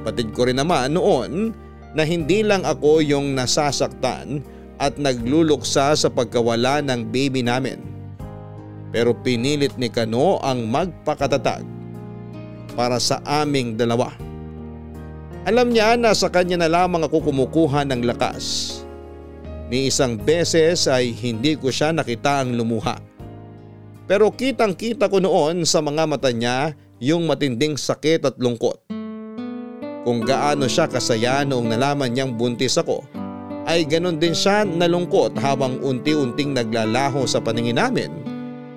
Patid 0.06 0.38
ko 0.38 0.46
rin 0.46 0.62
naman 0.62 0.94
noon 0.94 1.50
na 1.98 2.06
hindi 2.06 2.46
lang 2.46 2.62
ako 2.62 3.02
yung 3.02 3.34
nasasaktan 3.34 4.46
at 4.78 5.02
nagluluksa 5.02 5.98
sa 5.98 6.14
pagkawala 6.14 6.78
ng 6.86 7.10
baby 7.10 7.42
namin. 7.42 7.82
Pero 8.94 9.18
pinilit 9.18 9.74
ni 9.82 9.90
Kano 9.90 10.38
ang 10.46 10.70
magpakatatag 10.70 11.66
para 12.78 13.02
sa 13.02 13.18
aming 13.26 13.82
dalawa. 13.82 14.14
Alam 15.50 15.74
niya 15.74 15.98
na 15.98 16.14
sa 16.14 16.30
kanya 16.30 16.62
na 16.62 16.70
lamang 16.70 17.02
ako 17.02 17.34
kumukuha 17.34 17.82
ng 17.82 18.06
lakas. 18.06 18.78
Ni 19.74 19.90
isang 19.90 20.22
beses 20.22 20.86
ay 20.86 21.18
hindi 21.18 21.58
ko 21.58 21.74
siya 21.74 21.90
nakita 21.90 22.46
ang 22.46 22.54
lumuha. 22.54 23.09
Pero 24.10 24.34
kitang 24.34 24.74
kita 24.74 25.06
ko 25.06 25.22
noon 25.22 25.70
sa 25.70 25.86
mga 25.86 26.10
mata 26.10 26.34
niya 26.34 26.74
yung 26.98 27.30
matinding 27.30 27.78
sakit 27.78 28.26
at 28.26 28.42
lungkot. 28.42 28.82
Kung 30.02 30.26
gaano 30.26 30.66
siya 30.66 30.90
kasaya 30.90 31.46
noong 31.46 31.70
nalaman 31.70 32.10
niyang 32.10 32.34
buntis 32.34 32.82
ako 32.82 33.06
ay 33.70 33.86
ganon 33.86 34.18
din 34.18 34.34
siya 34.34 34.66
nalungkot 34.66 35.38
habang 35.38 35.78
unti-unting 35.86 36.58
naglalaho 36.58 37.30
sa 37.30 37.38
paningin 37.38 37.78
namin. 37.78 38.10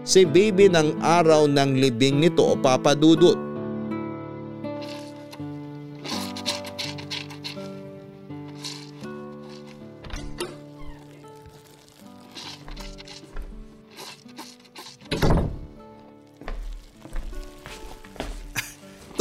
Si 0.04 0.28
baby 0.28 0.68
ng 0.68 1.00
araw 1.00 1.48
ng 1.48 1.80
libing 1.80 2.20
nito 2.20 2.52
papadudot. 2.60 3.51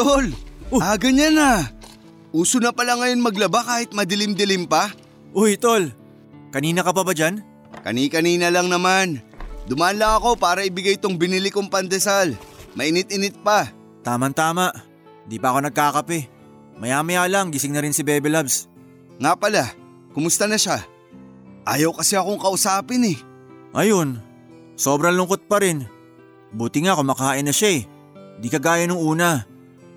Tol, 0.01 0.33
ah 0.81 0.97
ganyan 0.97 1.37
na. 1.37 1.69
Uso 2.33 2.57
na 2.57 2.73
pala 2.73 2.97
ngayon 2.97 3.21
maglaba 3.21 3.61
kahit 3.61 3.93
madilim-dilim 3.93 4.65
pa. 4.65 4.89
Uy, 5.29 5.61
tol. 5.61 5.93
Kanina 6.49 6.81
ka 6.81 6.89
pa 6.89 7.05
ba 7.05 7.13
dyan? 7.13 7.45
Kani-kanina 7.85 8.49
lang 8.49 8.65
naman. 8.65 9.21
Dumaan 9.69 10.01
lang 10.01 10.17
ako 10.17 10.41
para 10.41 10.65
ibigay 10.65 10.97
tong 10.97 11.21
binili 11.21 11.53
kong 11.53 11.69
pandesal. 11.69 12.33
Mainit-init 12.73 13.37
pa. 13.45 13.69
Taman-tama. 14.01 14.73
Di 15.29 15.37
pa 15.37 15.53
ako 15.53 15.69
nagkakape. 15.69 16.25
Maya-maya 16.81 17.29
lang, 17.29 17.53
gising 17.53 17.77
na 17.77 17.85
rin 17.85 17.93
si 17.93 18.01
Bebe 18.01 18.25
Loves. 18.25 18.65
Nga 19.21 19.37
pala, 19.37 19.69
kumusta 20.17 20.49
na 20.49 20.57
siya? 20.57 20.81
Ayaw 21.61 21.93
kasi 21.93 22.17
akong 22.17 22.41
kausapin 22.41 23.05
eh. 23.05 23.17
Ayun, 23.77 24.17
sobrang 24.73 25.13
lungkot 25.13 25.45
pa 25.45 25.61
rin. 25.61 25.85
Buti 26.49 26.89
nga 26.89 26.97
kumakain 26.97 27.45
na 27.45 27.53
siya 27.53 27.69
eh. 27.77 27.81
Di 28.41 28.49
kagaya 28.49 28.89
nung 28.89 28.97
una. 28.97 29.50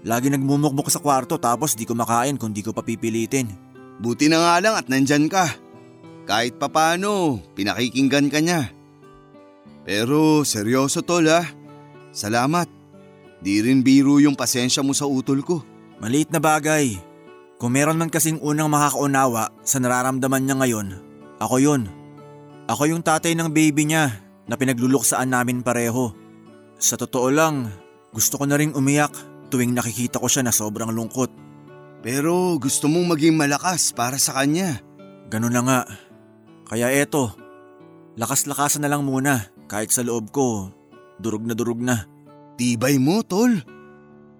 Lagi 0.05 0.29
nagmumukmuk 0.29 0.93
sa 0.93 1.01
kwarto 1.01 1.41
tapos 1.41 1.73
di 1.73 1.89
kumakain 1.89 2.37
kung 2.37 2.53
di 2.53 2.61
ko 2.61 2.77
papipilitin. 2.77 3.49
Buti 4.05 4.29
na 4.29 4.37
nga 4.45 4.55
lang 4.61 4.75
at 4.77 4.87
nandyan 4.93 5.33
ka. 5.33 5.49
Kahit 6.29 6.61
papano, 6.61 7.41
pinakikinggan 7.57 8.29
ka 8.29 8.45
niya. 8.45 8.69
Pero 9.89 10.45
seryoso 10.45 11.01
tol 11.01 11.25
ha. 11.33 11.49
Salamat. 12.13 12.69
Di 13.41 13.65
rin 13.65 13.81
biro 13.81 14.21
yung 14.21 14.37
pasensya 14.37 14.85
mo 14.85 14.93
sa 14.93 15.09
utol 15.09 15.41
ko. 15.41 15.65
Maliit 16.01 16.29
na 16.29 16.41
bagay. 16.41 17.01
Kung 17.57 17.73
meron 17.73 17.97
man 17.97 18.13
kasing 18.13 18.45
unang 18.45 18.69
makakaunawa 18.69 19.57
sa 19.65 19.81
nararamdaman 19.81 20.45
niya 20.45 20.57
ngayon, 20.61 20.89
ako 21.41 21.57
yun. 21.65 21.83
Ako 22.69 22.93
yung 22.93 23.01
tatay 23.01 23.33
ng 23.37 23.49
baby 23.53 23.89
niya 23.89 24.21
na 24.45 24.57
pinagluluksaan 24.57 25.33
namin 25.33 25.65
pareho. 25.65 26.13
Sa 26.77 27.01
totoo 27.01 27.29
lang, 27.33 27.73
gusto 28.13 28.37
ko 28.37 28.45
na 28.45 28.61
ring 28.61 28.77
umiyak 28.77 29.13
tuwing 29.55 29.71
nakikita 29.71 30.19
ko 30.19 30.27
siya 30.27 30.43
na 30.43 30.51
sobrang 30.51 30.91
lungkot. 30.91 31.31
Pero 32.03 32.59
gusto 32.59 32.91
mong 32.91 33.15
maging 33.15 33.39
malakas 33.39 33.95
para 33.95 34.19
sa 34.19 34.35
kanya. 34.35 34.83
Ganun 35.31 35.55
na 35.55 35.63
nga. 35.63 35.81
Kaya 36.67 36.91
eto, 36.91 37.31
lakas-lakasan 38.19 38.83
na 38.83 38.91
lang 38.91 39.07
muna 39.07 39.47
kahit 39.71 39.95
sa 39.95 40.03
loob 40.03 40.35
ko, 40.35 40.75
durog 41.23 41.47
na 41.47 41.55
durog 41.55 41.79
na. 41.79 42.03
Tibay 42.59 42.99
mo, 42.99 43.23
tol. 43.23 43.63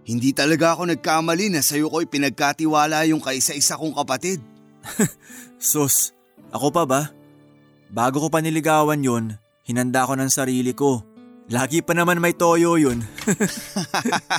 Hindi 0.05 0.35
talaga 0.35 0.75
ako 0.75 0.91
nagkamali 0.91 1.55
na 1.55 1.63
sa'yo 1.63 1.89
ko'y 1.89 2.11
pinagkatiwala 2.11 3.07
yung 3.07 3.23
kaisa-isa 3.23 3.79
kong 3.79 3.95
kapatid. 3.95 4.43
Sus, 5.63 6.11
ako 6.51 6.75
pa 6.75 6.85
ba? 6.85 7.03
Bago 7.89 8.19
ko 8.19 8.29
pa 8.29 8.43
niligawan 8.43 9.01
yun, 9.01 9.39
hinanda 9.63 10.05
ko 10.05 10.19
ng 10.19 10.29
sarili 10.29 10.75
ko. 10.75 11.07
Lagi 11.49 11.81
pa 11.81 11.95
naman 11.97 12.21
may 12.21 12.35
toyo 12.35 12.77
yun. 12.77 13.01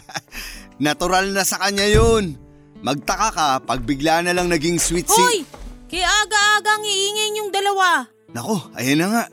Natural 0.76 1.32
na 1.32 1.48
sa 1.48 1.60
kanya 1.62 1.88
yun. 1.88 2.36
Magtaka 2.84 3.30
ka 3.32 3.48
pag 3.64 3.82
bigla 3.82 4.22
na 4.22 4.36
lang 4.36 4.52
naging 4.52 4.78
sweet 4.78 5.08
si... 5.08 5.18
Hoy! 5.18 5.40
Kaya 5.86 6.06
aga-agang 6.06 6.84
iingay 6.84 7.30
yung 7.40 7.52
dalawa. 7.54 8.10
Nako, 8.36 8.68
ayan 8.76 9.00
na 9.00 9.08
nga. 9.08 9.24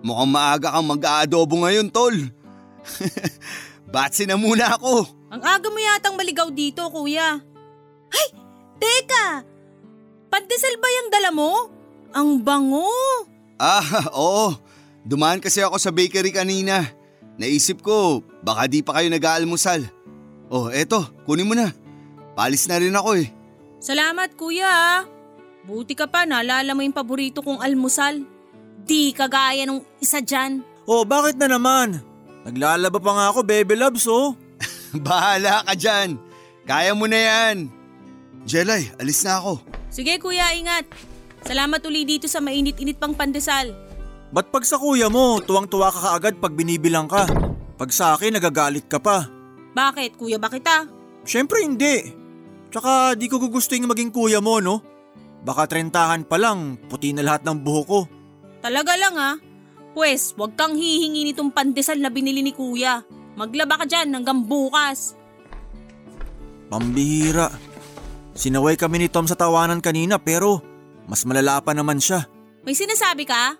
Mukhang 0.00 0.32
maaga 0.32 0.68
kang 0.74 0.88
mag-aadobo 0.88 1.54
ngayon, 1.62 1.92
tol. 1.92 2.16
Batsi 3.92 4.24
na 4.26 4.34
muna 4.40 4.74
ako. 4.74 5.06
Ang 5.30 5.42
aga 5.44 5.68
mo 5.70 5.78
yatang 5.78 6.16
maligaw 6.18 6.48
dito, 6.50 6.82
kuya. 6.90 7.38
Ay! 8.10 8.26
Teka! 8.80 9.44
Pandesal 10.32 10.74
ba 10.80 10.88
yung 10.88 11.08
dala 11.12 11.30
mo? 11.30 11.50
Ang 12.10 12.42
bango! 12.42 12.90
Ah, 13.60 13.84
oo. 14.16 14.56
Dumaan 15.04 15.38
kasi 15.38 15.62
ako 15.62 15.76
sa 15.78 15.94
bakery 15.94 16.32
kanina. 16.34 16.88
Naisip 17.36 17.80
ko, 17.84 18.24
baka 18.42 18.66
di 18.66 18.82
pa 18.82 18.98
kayo 18.98 19.08
nag-aalmusal. 19.12 19.84
Oh, 20.50 20.66
eto, 20.74 21.06
kunin 21.22 21.46
mo 21.46 21.54
na. 21.54 21.70
Palis 22.34 22.66
na 22.66 22.82
rin 22.82 22.90
ako 22.90 23.22
eh. 23.22 23.30
Salamat, 23.78 24.34
kuya. 24.34 25.06
Buti 25.62 25.94
ka 25.94 26.10
pa, 26.10 26.26
naalala 26.26 26.74
mo 26.74 26.82
yung 26.82 26.92
paborito 26.96 27.38
kong 27.38 27.62
almusal. 27.62 28.26
Di 28.82 29.14
kagaya 29.14 29.62
nung 29.62 29.86
isa 30.02 30.18
dyan. 30.18 30.66
oh, 30.90 31.06
bakit 31.06 31.38
na 31.38 31.46
naman? 31.46 32.02
Naglalaba 32.42 32.98
pa 32.98 33.12
nga 33.14 33.26
ako, 33.30 33.46
Bebe 33.46 33.78
Loves, 33.78 34.10
oh. 34.10 34.34
Bahala 35.06 35.62
ka 35.62 35.78
dyan. 35.78 36.18
Kaya 36.66 36.98
mo 36.98 37.06
na 37.06 37.20
yan. 37.22 37.70
Jelay, 38.42 38.90
alis 38.98 39.22
na 39.22 39.38
ako. 39.38 39.62
Sige, 39.86 40.18
kuya, 40.18 40.50
ingat. 40.58 40.90
Salamat 41.46 41.78
uli 41.86 42.02
dito 42.02 42.26
sa 42.26 42.42
mainit-init 42.42 42.98
pang 42.98 43.14
pandesal. 43.14 43.70
Ba't 44.34 44.50
pag 44.50 44.66
sa 44.66 44.82
kuya 44.82 45.06
mo, 45.06 45.38
tuwang-tuwa 45.38 45.94
ka 45.94 46.00
kaagad 46.10 46.42
pag 46.42 46.58
binibilang 46.58 47.06
ka? 47.06 47.30
Pag 47.78 47.90
sa 47.94 48.18
akin, 48.18 48.34
nagagalit 48.34 48.90
ka 48.90 48.98
pa. 48.98 49.39
Bakit, 49.72 50.18
kuya 50.18 50.38
ba 50.38 50.50
kita? 50.50 50.86
Siyempre 51.22 51.62
hindi. 51.62 52.10
Tsaka 52.70 53.18
di 53.18 53.26
ko 53.26 53.42
gugustuhin 53.42 53.86
maging 53.86 54.14
kuya 54.14 54.38
mo, 54.38 54.62
no? 54.62 54.82
Baka 55.42 55.66
trentahan 55.66 56.26
pa 56.28 56.36
lang, 56.36 56.76
puti 56.86 57.10
na 57.10 57.24
lahat 57.24 57.42
ng 57.46 57.58
buho 57.64 57.82
ko. 57.86 58.00
Talaga 58.60 58.92
lang 58.94 59.16
ha. 59.16 59.32
Pwes, 59.96 60.38
wag 60.38 60.54
kang 60.54 60.78
hihingi 60.78 61.26
nitong 61.32 61.50
pandesal 61.50 61.98
na 61.98 62.12
binili 62.12 62.44
ni 62.44 62.54
kuya. 62.54 63.02
Maglaba 63.34 63.80
ka 63.82 63.86
dyan 63.88 64.14
hanggang 64.14 64.46
bukas. 64.46 65.18
Pambihira. 66.70 67.50
Sinaway 68.36 68.78
kami 68.78 69.02
ni 69.02 69.08
Tom 69.10 69.26
sa 69.26 69.34
tawanan 69.34 69.82
kanina 69.82 70.20
pero 70.22 70.62
mas 71.10 71.26
malala 71.26 71.58
pa 71.58 71.74
naman 71.74 71.98
siya. 71.98 72.30
May 72.62 72.78
sinasabi 72.78 73.26
ka? 73.26 73.58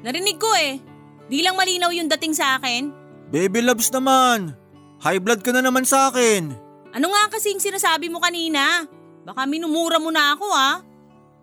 Narinig 0.00 0.40
ko 0.40 0.48
eh. 0.56 0.80
Di 1.28 1.44
lang 1.44 1.58
malinaw 1.58 1.92
yung 1.92 2.08
dating 2.08 2.32
sa 2.32 2.56
akin. 2.56 2.88
Baby 3.28 3.60
loves 3.60 3.92
naman. 3.92 4.56
High 5.02 5.18
blood 5.18 5.42
ka 5.42 5.50
na 5.50 5.66
naman 5.66 5.82
sa 5.82 6.14
akin. 6.14 6.54
Ano 6.94 7.10
nga 7.10 7.26
kasing 7.34 7.58
sinasabi 7.58 8.06
mo 8.06 8.22
kanina? 8.22 8.86
Baka 9.26 9.50
minumura 9.50 9.98
mo 9.98 10.14
na 10.14 10.38
ako 10.38 10.46
ah. 10.54 10.78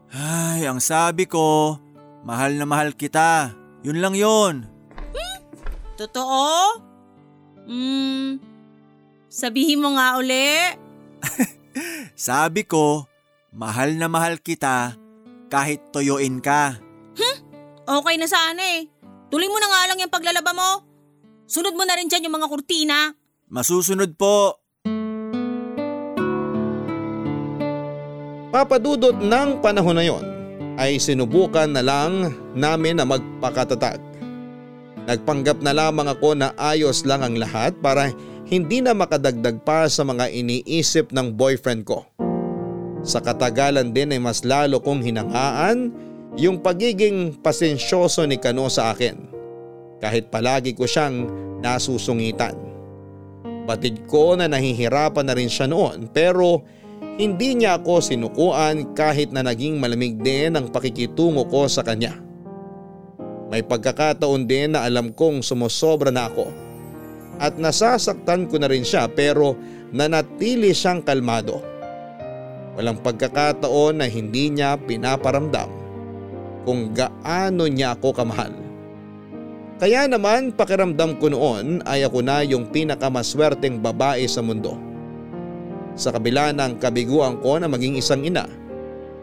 Ay, 0.10 0.64
ang 0.64 0.80
sabi 0.80 1.28
ko, 1.28 1.76
mahal 2.24 2.56
na 2.56 2.64
mahal 2.64 2.96
kita. 2.96 3.52
Yun 3.84 4.00
lang 4.00 4.16
yun. 4.16 4.64
Totoo? 6.00 6.80
Hmm, 7.68 8.40
sabihin 9.28 9.84
mo 9.84 9.92
nga 10.00 10.16
uli. 10.16 10.80
Sabi 12.16 12.64
ko, 12.64 13.04
mahal 13.52 14.00
na 14.00 14.08
mahal 14.08 14.40
kita 14.40 14.96
kahit 15.52 15.92
toyoin 15.92 16.40
ka. 16.40 16.80
Okay 17.84 18.16
na 18.16 18.28
sana 18.32 18.80
eh. 18.80 18.88
Tuloy 19.28 19.52
mo 19.52 19.60
na 19.60 19.68
nga 19.68 19.82
lang 19.92 20.00
yung 20.00 20.14
paglalaba 20.14 20.56
mo. 20.56 20.88
Sunod 21.52 21.76
mo 21.76 21.84
na 21.84 22.00
rin 22.00 22.08
dyan 22.08 22.30
yung 22.30 22.38
mga 22.40 22.48
kurtina. 22.48 23.12
Masusunod 23.50 24.14
po. 24.14 24.62
Papadudot 28.54 29.18
ng 29.18 29.58
panahon 29.58 29.98
na 29.98 30.06
yon 30.06 30.22
ay 30.78 31.02
sinubukan 31.02 31.66
na 31.66 31.82
lang 31.82 32.30
namin 32.54 33.02
na 33.02 33.10
magpakatatag. 33.10 33.98
Nagpanggap 35.10 35.66
na 35.66 35.74
lamang 35.74 36.14
ako 36.14 36.38
na 36.38 36.54
ayos 36.62 37.02
lang 37.10 37.26
ang 37.26 37.42
lahat 37.42 37.74
para 37.82 38.14
hindi 38.46 38.86
na 38.86 38.94
makadagdag 38.94 39.66
pa 39.66 39.90
sa 39.90 40.06
mga 40.06 40.30
iniisip 40.30 41.10
ng 41.10 41.34
boyfriend 41.34 41.90
ko. 41.90 42.06
Sa 43.02 43.18
katagalan 43.18 43.90
din 43.90 44.14
ay 44.14 44.22
mas 44.22 44.46
lalo 44.46 44.78
kong 44.78 45.02
hinangaan 45.02 45.90
yung 46.38 46.62
pagiging 46.62 47.34
pasensyoso 47.42 48.30
ni 48.30 48.38
Kano 48.38 48.70
sa 48.70 48.94
akin. 48.94 49.18
Kahit 49.98 50.30
palagi 50.30 50.78
ko 50.78 50.86
siyang 50.86 51.26
nasusungitan. 51.66 52.69
Batid 53.70 54.10
ko 54.10 54.34
na 54.34 54.50
nahihirapan 54.50 55.30
na 55.30 55.38
rin 55.38 55.46
siya 55.46 55.70
noon 55.70 56.10
pero 56.10 56.66
hindi 57.22 57.54
niya 57.54 57.78
ako 57.78 58.02
sinukuan 58.02 58.98
kahit 58.98 59.30
na 59.30 59.46
naging 59.46 59.78
malamig 59.78 60.18
din 60.18 60.58
ang 60.58 60.74
pakikitungo 60.74 61.46
ko 61.46 61.70
sa 61.70 61.86
kanya. 61.86 62.18
May 63.54 63.62
pagkakataon 63.62 64.50
din 64.50 64.74
na 64.74 64.90
alam 64.90 65.14
kong 65.14 65.46
sumusobra 65.46 66.10
na 66.10 66.34
ako. 66.34 66.50
At 67.38 67.62
nasasaktan 67.62 68.50
ko 68.50 68.58
na 68.58 68.74
rin 68.74 68.82
siya 68.82 69.06
pero 69.06 69.54
nanatili 69.94 70.74
siyang 70.74 71.06
kalmado. 71.06 71.62
Walang 72.74 73.06
pagkakataon 73.06 74.02
na 74.02 74.10
hindi 74.10 74.50
niya 74.50 74.82
pinaparamdam 74.82 75.70
kung 76.66 76.90
gaano 76.90 77.70
niya 77.70 77.94
ako 77.94 78.18
kamahal. 78.18 78.69
Kaya 79.80 80.12
naman 80.12 80.52
pakiramdam 80.52 81.16
ko 81.24 81.32
noon 81.32 81.80
ay 81.88 82.04
ako 82.04 82.20
na 82.20 82.44
yung 82.44 82.68
pinakamaswerteng 82.68 83.80
babae 83.80 84.28
sa 84.28 84.44
mundo. 84.44 84.76
Sa 85.96 86.12
kabila 86.12 86.52
ng 86.52 86.84
kabiguan 86.84 87.40
ko 87.40 87.56
na 87.56 87.72
maging 87.72 87.96
isang 87.96 88.28
ina, 88.28 88.44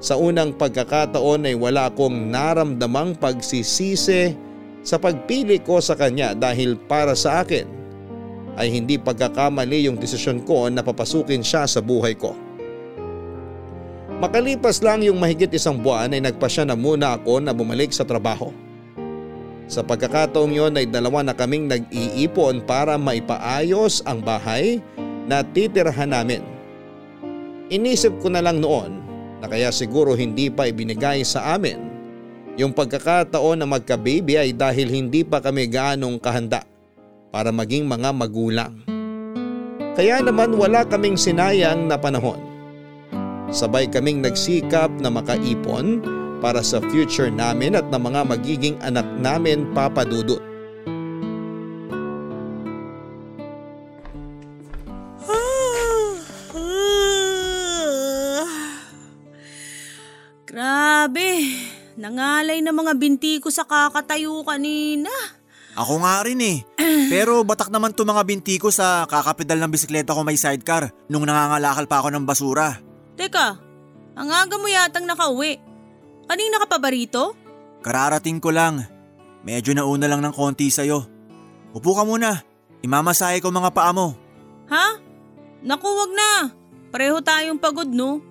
sa 0.00 0.16
unang 0.16 0.56
pagkakataon 0.56 1.44
ay 1.44 1.52
wala 1.52 1.92
akong 1.92 2.32
naramdamang 2.32 3.20
pagsisisi 3.20 4.32
sa 4.80 4.96
pagpili 4.96 5.60
ko 5.60 5.76
sa 5.76 5.92
kanya 5.92 6.32
dahil 6.32 6.80
para 6.88 7.12
sa 7.12 7.44
akin 7.44 7.68
ay 8.56 8.72
hindi 8.72 8.96
pagkakamali 8.96 9.84
yung 9.84 10.00
desisyon 10.00 10.40
ko 10.40 10.72
na 10.72 10.80
papasukin 10.80 11.44
siya 11.44 11.68
sa 11.68 11.84
buhay 11.84 12.16
ko. 12.16 12.32
Makalipas 14.24 14.80
lang 14.80 15.04
yung 15.04 15.20
mahigit 15.20 15.52
isang 15.52 15.76
buwan 15.76 16.16
ay 16.16 16.24
nagpasya 16.24 16.64
na 16.64 16.72
muna 16.72 17.20
ako 17.20 17.44
na 17.44 17.52
bumalik 17.52 17.92
sa 17.92 18.08
trabaho. 18.08 18.48
Sa 19.66 19.82
pagkakataong 19.82 20.54
yon 20.54 20.78
ay 20.78 20.86
dalawa 20.86 21.26
na 21.26 21.34
kaming 21.34 21.66
nag-iipon 21.66 22.62
para 22.62 22.94
maipaayos 22.94 24.02
ang 24.06 24.22
bahay 24.22 24.78
na 25.26 25.42
titirhan 25.42 26.14
namin. 26.14 26.42
Inisip 27.66 28.14
ko 28.22 28.30
na 28.30 28.38
lang 28.38 28.62
noon 28.62 29.02
na 29.42 29.50
kaya 29.50 29.74
siguro 29.74 30.14
hindi 30.14 30.46
pa 30.46 30.70
ibinigay 30.70 31.26
sa 31.26 31.58
amin 31.58 31.82
yung 32.56 32.72
pagkakataon 32.72 33.60
na 33.60 33.68
magka-baby 33.68 34.40
ay 34.40 34.50
dahil 34.56 34.88
hindi 34.88 35.26
pa 35.26 35.44
kami 35.44 35.68
gaanong 35.68 36.16
kahanda 36.16 36.64
para 37.28 37.52
maging 37.52 37.84
mga 37.84 38.16
magulang. 38.16 38.72
Kaya 39.92 40.24
naman 40.24 40.56
wala 40.56 40.86
kaming 40.88 41.20
sinayang 41.20 41.84
na 41.84 42.00
panahon. 42.00 42.40
Sabay 43.52 43.90
kaming 43.92 44.24
nagsikap 44.24 44.88
na 45.02 45.12
makaipon 45.12 46.00
para 46.40 46.64
sa 46.64 46.80
future 46.92 47.30
namin 47.32 47.76
at 47.76 47.84
ng 47.88 48.02
mga 48.02 48.24
magiging 48.28 48.78
anak 48.84 49.06
namin 49.18 49.66
papadudot. 49.72 50.40
Grabe, 60.48 61.40
nangalay 61.96 62.60
na 62.60 62.72
mga 62.72 62.94
binti 63.00 63.40
ko 63.40 63.50
sa 63.52 63.64
kakatayo 63.64 64.44
kanina. 64.44 65.10
Ako 65.76 66.00
nga 66.00 66.24
rin 66.24 66.40
eh. 66.40 66.64
Pero 67.12 67.44
batak 67.44 67.68
naman 67.68 67.92
to 67.92 68.08
mga 68.08 68.24
binti 68.24 68.56
ko 68.56 68.72
sa 68.72 69.04
kakapedal 69.04 69.60
ng 69.60 69.68
bisikleta 69.68 70.16
ko 70.16 70.24
may 70.24 70.40
sidecar 70.40 70.88
nung 71.12 71.28
nangangalakal 71.28 71.84
pa 71.84 72.00
ako 72.00 72.16
ng 72.16 72.24
basura. 72.24 72.80
Teka, 73.20 73.60
ang 74.16 74.28
aga 74.32 74.56
mo 74.56 74.64
yatang 74.64 75.04
nakauwi. 75.04 75.75
Kanina 76.26 76.58
ka 76.62 76.66
pa 76.66 76.78
ba 76.82 76.90
rito? 76.90 77.34
Kararating 77.82 78.42
ko 78.42 78.50
lang. 78.50 78.82
Medyo 79.46 79.78
nauna 79.78 80.10
lang 80.10 80.22
ng 80.26 80.34
konti 80.34 80.66
sa'yo. 80.70 81.06
Upo 81.70 81.94
ka 81.94 82.02
muna. 82.02 82.42
Imamasahe 82.82 83.38
ko 83.38 83.54
mga 83.54 83.70
paa 83.70 83.94
mo. 83.94 84.18
Ha? 84.70 84.98
Naku, 85.62 85.86
wag 85.86 86.12
na. 86.12 86.30
Pareho 86.90 87.22
tayong 87.22 87.62
pagod, 87.62 87.86
no? 87.86 88.22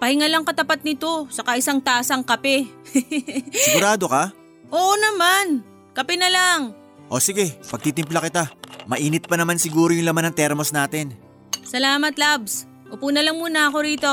Pahinga 0.00 0.28
lang 0.28 0.44
katapat 0.44 0.84
nito, 0.84 1.28
saka 1.32 1.56
isang 1.56 1.80
tasang 1.80 2.24
kape. 2.24 2.68
Sigurado 3.64 4.04
ka? 4.08 4.32
Oo 4.68 4.94
naman, 5.00 5.64
kape 5.96 6.18
na 6.20 6.28
lang. 6.28 6.76
O 7.08 7.20
sige, 7.20 7.56
pagtitimpla 7.64 8.20
kita. 8.20 8.52
Mainit 8.84 9.24
pa 9.24 9.40
naman 9.40 9.56
siguro 9.56 9.96
yung 9.96 10.04
laman 10.04 10.28
ng 10.28 10.36
termos 10.36 10.72
natin. 10.76 11.16
Salamat, 11.64 12.16
Labs. 12.20 12.68
Upo 12.92 13.08
na 13.08 13.24
lang 13.24 13.40
muna 13.40 13.72
ako 13.72 13.78
rito. 13.80 14.12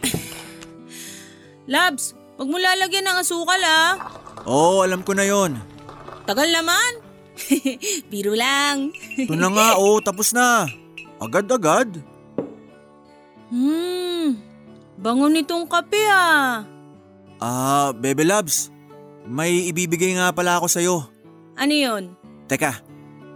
Labs, 1.74 2.16
wag 2.34 2.48
mo 2.48 2.56
lalagyan 2.58 3.06
ng 3.06 3.18
asukal 3.20 3.62
ah. 3.62 3.98
Oo, 4.44 4.84
alam 4.84 5.00
ko 5.00 5.16
na 5.16 5.24
yon. 5.24 5.56
Tagal 6.24 6.50
naman. 6.52 7.00
Biro 8.10 8.32
lang. 8.36 8.92
Ito 9.18 9.34
na 9.34 9.48
nga, 9.50 9.68
oo, 9.80 9.98
tapos 10.00 10.32
na. 10.36 10.68
Agad-agad. 11.18 12.00
Hmm, 13.48 14.40
bango 14.98 15.26
nitong 15.30 15.68
kape 15.68 16.02
ah. 16.10 16.66
Ah, 17.38 17.92
Bebe 17.92 18.24
Labs, 18.24 18.72
may 19.28 19.68
ibibigay 19.68 20.16
nga 20.16 20.32
pala 20.32 20.56
ako 20.58 20.66
sa'yo. 20.68 20.96
Ano 21.54 21.74
yun? 21.74 22.16
Teka, 22.50 22.82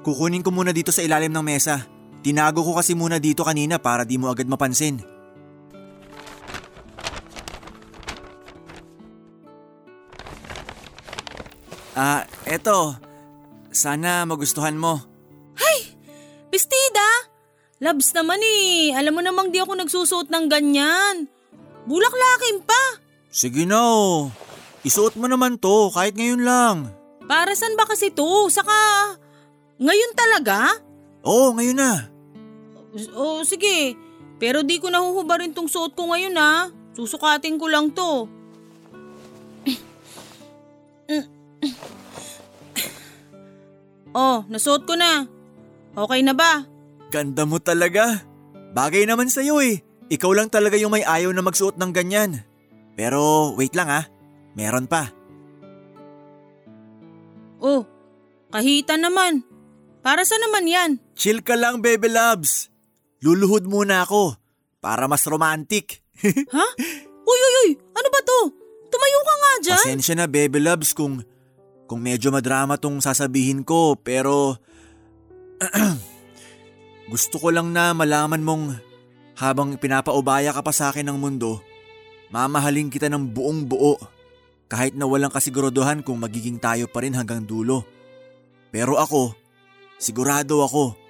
kukunin 0.03 0.43
ko 0.45 0.51
muna 0.51 0.73
dito 0.73 0.91
sa 0.91 1.05
ilalim 1.05 1.33
ng 1.33 1.45
mesa. 1.45 1.87
Tinago 2.25 2.67
ko 2.67 2.75
kasi 2.75 2.99
muna 2.99 3.23
dito 3.23 3.47
kanina 3.47 3.79
para 3.79 4.03
di 4.03 4.19
mo 4.19 4.29
agad 4.29 4.49
mapansin. 4.51 4.99
Ah, 11.99 12.23
eto. 12.47 12.95
Sana 13.75 14.23
magustuhan 14.23 14.79
mo. 14.79 15.09
Bestida? 16.49 17.09
Labs 17.79 18.11
naman 18.17 18.41
eh. 18.43 18.91
Alam 18.97 19.21
mo 19.21 19.23
namang 19.23 19.55
di 19.55 19.63
ako 19.63 19.79
nagsusuot 19.79 20.27
ng 20.33 20.51
ganyan. 20.51 21.31
Bulaklakin 21.87 22.67
pa. 22.67 22.83
Sige 23.31 23.69
na 23.69 23.79
oh. 23.79 24.33
Isuot 24.83 25.15
mo 25.15 25.31
naman 25.31 25.61
to 25.61 25.93
kahit 25.95 26.17
ngayon 26.17 26.43
lang. 26.43 26.77
Para 27.29 27.53
saan 27.55 27.77
ba 27.77 27.85
kasi 27.85 28.11
to? 28.11 28.49
Saka, 28.49 28.75
ngayon 29.79 30.13
talaga? 30.17 30.83
Oo, 31.23 31.53
ngayon 31.55 31.79
na. 31.79 32.09
O 33.15 33.45
sige, 33.45 33.95
pero 34.41 34.65
di 34.65 34.81
ko 34.81 34.89
nahuhubarin 34.89 35.53
tong 35.53 35.69
suot 35.69 35.93
ko 35.93 36.11
ngayon 36.11 36.35
ha. 36.41 36.73
Susukatin 36.97 37.61
ko 37.61 37.69
lang 37.69 37.93
to. 37.93 38.27
oh, 44.19 44.45
nasuot 44.49 44.85
ko 44.87 44.95
na. 44.95 45.27
Okay 45.95 46.21
na 46.23 46.35
ba? 46.35 46.65
Ganda 47.09 47.49
mo 47.49 47.59
talaga. 47.59 48.23
Bagay 48.77 49.09
naman 49.09 49.33
sa'yo 49.33 49.59
eh. 49.65 49.81
Ikaw 50.09 50.31
lang 50.33 50.49
talaga 50.49 50.77
yung 50.81 50.93
may 50.93 51.05
ayaw 51.05 51.33
na 51.33 51.45
magsuot 51.45 51.77
ng 51.77 51.93
ganyan. 51.93 52.45
Pero 52.97 53.53
wait 53.57 53.77
lang 53.77 53.89
ah. 53.89 54.05
Meron 54.57 54.91
pa. 54.91 55.13
Oh, 57.59 57.87
kahita 58.55 58.95
naman. 58.97 59.43
Para 60.03 60.23
sa 60.23 60.39
naman 60.39 60.65
yan? 60.67 60.91
Chill 61.19 61.43
ka 61.43 61.59
lang, 61.59 61.83
Bebe 61.83 62.07
Loves. 62.07 62.71
Luluhod 63.19 63.67
muna 63.67 64.07
ako 64.07 64.39
para 64.79 65.11
mas 65.11 65.27
romantic. 65.27 66.01
Ha? 66.55 66.67
Uy, 67.29 67.39
uy, 67.39 67.55
uy! 67.63 67.71
Ano 67.93 68.09
ba 68.09 68.21
to? 68.25 68.39
Tumayo 68.89 69.21
ka 69.21 69.35
nga 69.37 69.53
dyan. 69.63 69.85
Pasensya 69.85 70.15
na, 70.17 70.27
Bebe 70.27 70.59
Loves, 70.59 70.97
kung, 70.97 71.21
kung 71.89 72.05
medyo 72.05 72.29
madrama 72.29 72.77
tong 72.77 73.01
sasabihin 73.01 73.65
ko, 73.65 73.97
pero 73.97 74.61
gusto 77.13 77.41
ko 77.41 77.49
lang 77.49 77.73
na 77.73 77.97
malaman 77.97 78.45
mong 78.45 78.65
habang 79.41 79.75
pinapaubaya 79.81 80.53
ka 80.53 80.61
pa 80.61 80.71
sa 80.71 80.93
akin 80.93 81.09
ng 81.09 81.19
mundo, 81.19 81.65
mamahalin 82.29 82.93
kita 82.93 83.09
ng 83.09 83.33
buong 83.33 83.65
buo 83.65 83.97
kahit 84.69 84.93
na 84.93 85.09
walang 85.09 85.33
kasiguraduhan 85.33 86.05
kung 86.05 86.21
magiging 86.21 86.61
tayo 86.61 86.85
pa 86.87 87.01
rin 87.01 87.17
hanggang 87.17 87.43
dulo. 87.43 87.89
Pero 88.69 89.01
ako, 89.01 89.33
sigurado 89.97 90.61
ako 90.61 91.09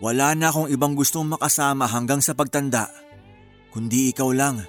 Wala 0.00 0.32
na 0.32 0.48
akong 0.48 0.72
ibang 0.72 0.96
gustong 0.96 1.28
makasama 1.28 1.84
hanggang 1.84 2.24
sa 2.24 2.32
pagtanda, 2.32 2.88
kundi 3.68 4.16
ikaw 4.16 4.32
lang. 4.32 4.64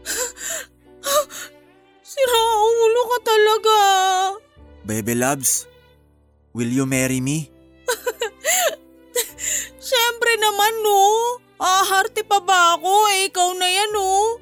Sira 2.10 2.44
ulo 2.56 3.02
ka 3.04 3.18
talaga. 3.20 3.76
Baby 4.84 5.14
loves, 5.14 5.68
will 6.56 6.70
you 6.70 6.88
marry 6.88 7.20
me? 7.20 7.52
Siyempre 9.88 10.32
naman 10.40 10.74
no. 10.80 11.00
Aharte 11.60 12.24
pa 12.24 12.40
ba 12.40 12.80
ako? 12.80 12.92
Eh, 13.12 13.28
ikaw 13.28 13.52
na 13.52 13.68
yan 13.68 13.90
no. 13.92 14.40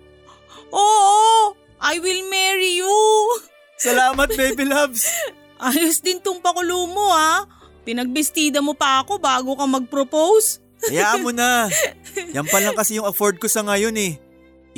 Oo, 0.70 1.58
I 1.82 1.98
will 1.98 2.22
marry 2.30 2.78
you. 2.78 2.94
Salamat 3.78 4.30
baby 4.38 4.66
loves! 4.66 5.06
Ayos 5.58 5.98
din 5.98 6.22
tong 6.22 6.38
pakulo 6.38 6.86
mo 6.86 7.10
ha. 7.10 7.42
Pinagbestida 7.82 8.62
mo 8.62 8.78
pa 8.78 9.02
ako 9.02 9.18
bago 9.18 9.58
ka 9.58 9.66
mag-propose. 9.66 10.62
Hayaan 10.86 11.26
mo 11.26 11.34
na. 11.34 11.66
Yan 12.30 12.46
pa 12.46 12.62
lang 12.62 12.78
kasi 12.78 13.02
yung 13.02 13.10
afford 13.10 13.42
ko 13.42 13.50
sa 13.50 13.66
ngayon 13.66 13.98
eh. 13.98 14.22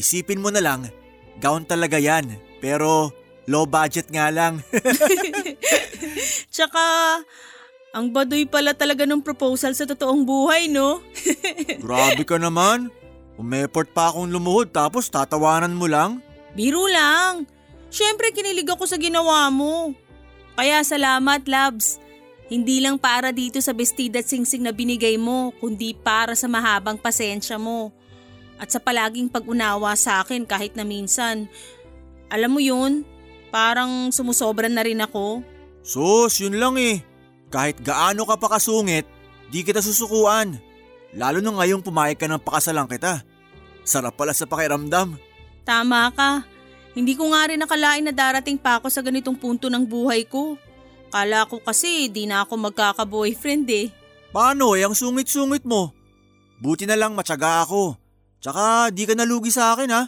Isipin 0.01 0.41
mo 0.41 0.49
na 0.49 0.65
lang, 0.65 0.89
gown 1.37 1.69
talaga 1.69 2.01
yan. 2.01 2.41
Pero 2.65 3.13
low 3.51 3.67
budget 3.67 4.07
nga 4.15 4.31
lang. 4.31 4.63
Tsaka, 6.55 6.85
ang 7.91 8.15
baduy 8.15 8.47
pala 8.47 8.71
talaga 8.71 9.03
ng 9.03 9.19
proposal 9.19 9.75
sa 9.75 9.83
totoong 9.83 10.23
buhay, 10.23 10.71
no? 10.71 11.03
Grabe 11.83 12.23
ka 12.23 12.39
naman. 12.39 12.95
Umeport 13.35 13.91
pa 13.91 14.15
akong 14.15 14.31
lumuhod 14.31 14.71
tapos 14.71 15.11
tatawanan 15.11 15.75
mo 15.75 15.91
lang. 15.91 16.23
Biro 16.55 16.87
lang. 16.87 17.51
Siyempre 17.91 18.31
kinilig 18.31 18.71
ako 18.71 18.87
sa 18.87 18.95
ginawa 18.95 19.51
mo. 19.51 19.91
Kaya 20.55 20.87
salamat, 20.87 21.43
Labs. 21.51 21.99
Hindi 22.51 22.83
lang 22.83 22.99
para 22.99 23.31
dito 23.31 23.63
sa 23.63 23.71
bestida 23.71 24.19
at 24.23 24.27
singsing 24.27 24.67
na 24.67 24.75
binigay 24.75 25.15
mo, 25.15 25.55
kundi 25.63 25.95
para 25.95 26.35
sa 26.35 26.51
mahabang 26.51 26.99
pasensya 26.99 27.59
mo. 27.59 27.95
At 28.59 28.75
sa 28.75 28.83
palaging 28.83 29.31
pag-unawa 29.31 29.95
sa 29.95 30.21
akin 30.23 30.45
kahit 30.45 30.75
na 30.75 30.83
minsan. 30.83 31.47
Alam 32.29 32.59
mo 32.59 32.61
yun, 32.61 33.07
parang 33.51 34.15
sumusobra 34.15 34.71
na 34.71 34.87
rin 34.87 35.03
ako. 35.03 35.43
Sus, 35.83 36.39
yun 36.41 36.57
lang 36.57 36.79
eh. 36.79 37.03
Kahit 37.51 37.83
gaano 37.83 38.23
ka 38.25 38.39
pa 38.39 38.57
kasungit, 38.57 39.05
di 39.51 39.67
kita 39.67 39.83
susukuan. 39.83 40.57
Lalo 41.11 41.43
na 41.43 41.51
ngayong 41.51 41.83
pumayag 41.83 42.17
ka 42.17 42.31
ng 42.31 42.39
pakasalang 42.39 42.87
kita. 42.87 43.27
Sarap 43.83 44.15
pala 44.15 44.31
sa 44.31 44.47
pakiramdam. 44.47 45.19
Tama 45.67 46.15
ka. 46.15 46.47
Hindi 46.95 47.19
ko 47.19 47.35
nga 47.35 47.51
rin 47.51 47.59
nakalain 47.59 48.07
na 48.07 48.15
darating 48.15 48.59
pa 48.59 48.79
ako 48.79 48.87
sa 48.87 49.03
ganitong 49.03 49.35
punto 49.35 49.67
ng 49.67 49.83
buhay 49.83 50.27
ko. 50.27 50.55
Kala 51.11 51.43
ko 51.51 51.59
kasi 51.59 52.07
di 52.07 52.31
na 52.31 52.47
ako 52.47 52.71
magkaka-boyfriend 52.71 53.67
eh. 53.75 53.87
Paano 54.31 54.79
eh, 54.79 54.87
ang 54.87 54.95
sungit-sungit 54.95 55.67
mo? 55.67 55.91
Buti 56.63 56.87
na 56.87 56.95
lang 56.95 57.19
matyaga 57.19 57.67
ako. 57.67 57.99
Tsaka 58.39 58.95
di 58.95 59.03
ka 59.11 59.19
nalugi 59.19 59.51
sa 59.51 59.75
akin 59.75 59.91
ha. 59.91 60.07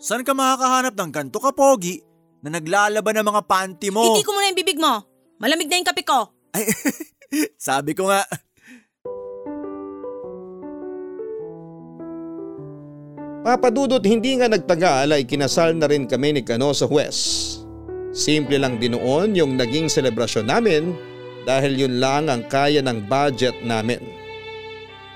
Saan 0.00 0.24
ka 0.24 0.32
makakahanap 0.32 0.96
ng 0.96 1.10
ganto 1.12 1.36
ka 1.44 1.52
pogi 1.52 2.00
na 2.40 2.56
naglalaban 2.56 3.20
ng 3.20 3.26
mga 3.26 3.42
panty 3.44 3.88
mo? 3.92 4.00
Hindi 4.04 4.24
ko 4.24 4.32
muna 4.32 4.48
yung 4.48 4.60
bibig 4.60 4.80
mo. 4.80 5.04
Malamig 5.40 5.68
na 5.68 5.80
yung 5.80 5.88
kape 5.88 6.04
ko. 6.04 6.32
Ay, 6.52 6.68
sabi 7.56 7.92
ko 7.96 8.08
nga. 8.08 8.24
Papadudot 13.40 14.04
hindi 14.04 14.36
nga 14.36 14.52
nagtagal 14.52 15.16
ay 15.16 15.24
kinasal 15.24 15.72
na 15.72 15.88
rin 15.88 16.04
kami 16.04 16.36
ni 16.36 16.42
Kano 16.44 16.76
sa 16.76 16.84
Huwes. 16.84 17.56
Simple 18.12 18.60
lang 18.60 18.76
din 18.76 18.92
noon 18.92 19.32
yung 19.32 19.56
naging 19.56 19.88
selebrasyon 19.88 20.44
namin 20.44 20.92
dahil 21.48 21.72
yun 21.72 21.96
lang 21.96 22.28
ang 22.28 22.44
kaya 22.44 22.84
ng 22.84 23.08
budget 23.08 23.56
namin. 23.64 24.02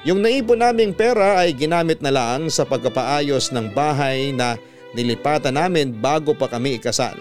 Yung 0.09 0.25
naipon 0.25 0.61
naming 0.61 0.97
pera 0.97 1.41
ay 1.41 1.53
ginamit 1.57 2.01
na 2.01 2.12
lang 2.12 2.49
sa 2.49 2.64
pagpapaayos 2.64 3.53
ng 3.53 3.72
bahay 3.72 4.33
na 4.33 4.57
nilipatan 4.95 5.59
namin 5.59 5.91
bago 5.91 6.33
pa 6.33 6.47
kami 6.47 6.79
ikasal. 6.79 7.19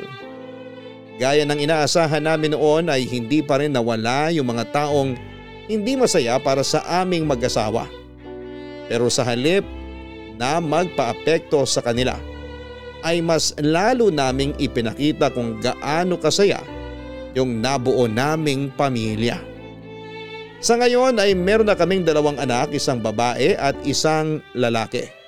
Gaya 1.22 1.46
ng 1.46 1.62
inaasahan 1.62 2.26
namin 2.26 2.58
noon 2.58 2.90
ay 2.90 3.06
hindi 3.06 3.46
pa 3.46 3.62
rin 3.62 3.74
nawala 3.74 4.34
yung 4.34 4.50
mga 4.50 4.74
taong 4.74 5.14
hindi 5.70 5.94
masaya 5.94 6.42
para 6.42 6.66
sa 6.66 6.82
aming 7.04 7.30
mag-asawa. 7.30 7.86
Pero 8.90 9.08
sa 9.14 9.22
halip 9.26 9.66
na 10.38 10.58
magpaapekto 10.58 11.62
sa 11.70 11.86
kanila 11.86 12.18
ay 13.06 13.22
mas 13.22 13.54
lalo 13.62 14.10
naming 14.10 14.56
ipinakita 14.58 15.30
kung 15.30 15.62
gaano 15.62 16.18
kasaya 16.18 16.64
yung 17.38 17.62
nabuo 17.62 18.10
naming 18.10 18.74
pamilya. 18.74 19.38
Sa 20.64 20.80
ngayon 20.80 21.20
ay 21.20 21.36
meron 21.36 21.68
na 21.68 21.76
kaming 21.76 22.08
dalawang 22.08 22.40
anak, 22.40 22.72
isang 22.72 23.04
babae 23.04 23.60
at 23.60 23.76
isang 23.84 24.40
lalaki. 24.56 25.23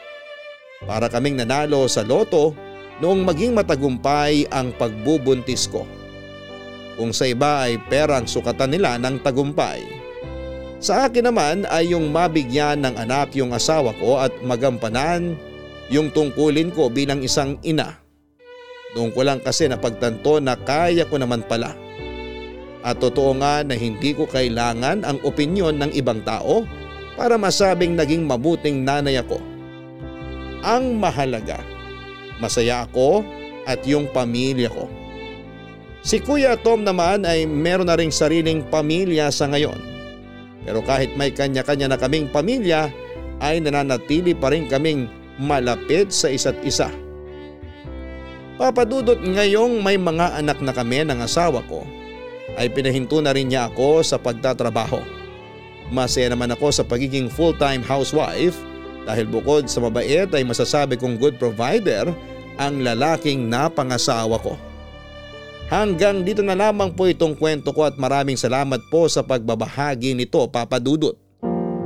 Para 0.85 1.09
kaming 1.09 1.41
nanalo 1.41 1.89
sa 1.89 2.05
loto 2.05 2.53
noong 3.01 3.25
maging 3.25 3.57
matagumpay 3.57 4.45
ang 4.53 4.71
pagbubuntis 4.77 5.65
ko. 5.67 5.83
Kung 6.95 7.11
sa 7.11 7.27
iba 7.27 7.67
ay 7.67 7.75
perang 7.91 8.23
sukatan 8.23 8.71
nila 8.71 8.95
ng 9.01 9.19
tagumpay. 9.19 9.83
Sa 10.79 11.09
akin 11.09 11.27
naman 11.27 11.65
ay 11.67 11.91
yung 11.91 12.13
mabigyan 12.13 12.85
ng 12.85 12.95
anak 12.95 13.33
yung 13.35 13.51
asawa 13.51 13.91
ko 13.97 14.21
at 14.21 14.31
magampanan 14.45 15.35
yung 15.89 16.13
tungkulin 16.13 16.71
ko 16.71 16.87
bilang 16.87 17.25
isang 17.25 17.57
ina. 17.65 17.99
Noong 18.95 19.11
ko 19.11 19.21
lang 19.27 19.43
kasi 19.43 19.67
napagtanto 19.67 20.39
na 20.39 20.55
kaya 20.55 21.03
ko 21.09 21.19
naman 21.19 21.43
pala. 21.43 21.75
At 22.85 23.01
totoo 23.01 23.33
nga 23.41 23.65
na 23.65 23.73
hindi 23.75 24.13
ko 24.13 24.29
kailangan 24.29 25.03
ang 25.03 25.17
opinyon 25.25 25.81
ng 25.81 25.91
ibang 25.97 26.21
tao 26.21 26.63
para 27.17 27.35
masabing 27.35 27.97
naging 27.97 28.23
mabuting 28.23 28.85
nanay 28.85 29.19
ako. 29.19 29.54
Ang 30.65 30.97
mahalaga, 30.97 31.61
masaya 32.41 32.89
ako 32.89 33.21
at 33.69 33.85
yung 33.85 34.09
pamilya 34.09 34.73
ko. 34.73 34.89
Si 36.01 36.17
Kuya 36.17 36.57
Tom 36.57 36.81
naman 36.81 37.21
ay 37.21 37.45
meron 37.45 37.85
na 37.85 37.97
ring 37.97 38.09
sariling 38.09 38.65
pamilya 38.73 39.29
sa 39.29 39.45
ngayon. 39.45 39.77
Pero 40.65 40.81
kahit 40.81 41.13
may 41.13 41.29
kanya-kanya 41.29 41.93
na 41.93 42.01
kaming 42.01 42.29
pamilya 42.33 42.89
ay 43.45 43.61
nananatili 43.61 44.33
pa 44.33 44.49
rin 44.49 44.65
kaming 44.65 45.05
malapit 45.37 46.09
sa 46.09 46.33
isa't 46.33 46.57
isa. 46.65 46.89
Papadudot 48.57 49.21
ngayong 49.21 49.85
may 49.85 50.01
mga 50.01 50.41
anak 50.41 50.57
na 50.65 50.73
kami 50.73 51.05
ng 51.05 51.21
asawa 51.21 51.61
ko 51.69 51.85
ay 52.57 52.71
pinahinto 52.73 53.21
na 53.21 53.35
rin 53.35 53.53
niya 53.53 53.69
ako 53.69 54.01
sa 54.01 54.17
pagtatrabaho. 54.17 54.97
Masaya 55.93 56.33
naman 56.33 56.49
ako 56.49 56.73
sa 56.73 56.81
pagiging 56.81 57.29
full-time 57.29 57.85
housewife 57.85 58.57
dahil 59.05 59.29
bukod 59.29 59.69
sa 59.69 59.79
mabait 59.85 60.27
ay 60.27 60.43
masasabi 60.43 60.97
kong 60.97 61.21
good 61.21 61.37
provider 61.37 62.09
ang 62.57 62.81
lalaking 62.81 63.45
napangasawa 63.45 64.41
ko. 64.41 64.57
Hanggang 65.65 66.21
dito 66.21 66.45
na 66.45 66.53
lamang 66.53 66.93
po 66.93 67.09
itong 67.09 67.33
kwento 67.33 67.73
ko 67.73 67.89
at 67.89 67.97
maraming 67.97 68.37
salamat 68.37 68.85
po 68.93 69.09
sa 69.09 69.25
pagbabahagi 69.25 70.13
nito 70.13 70.45
Papa 70.45 70.77
Dudut. 70.77 71.17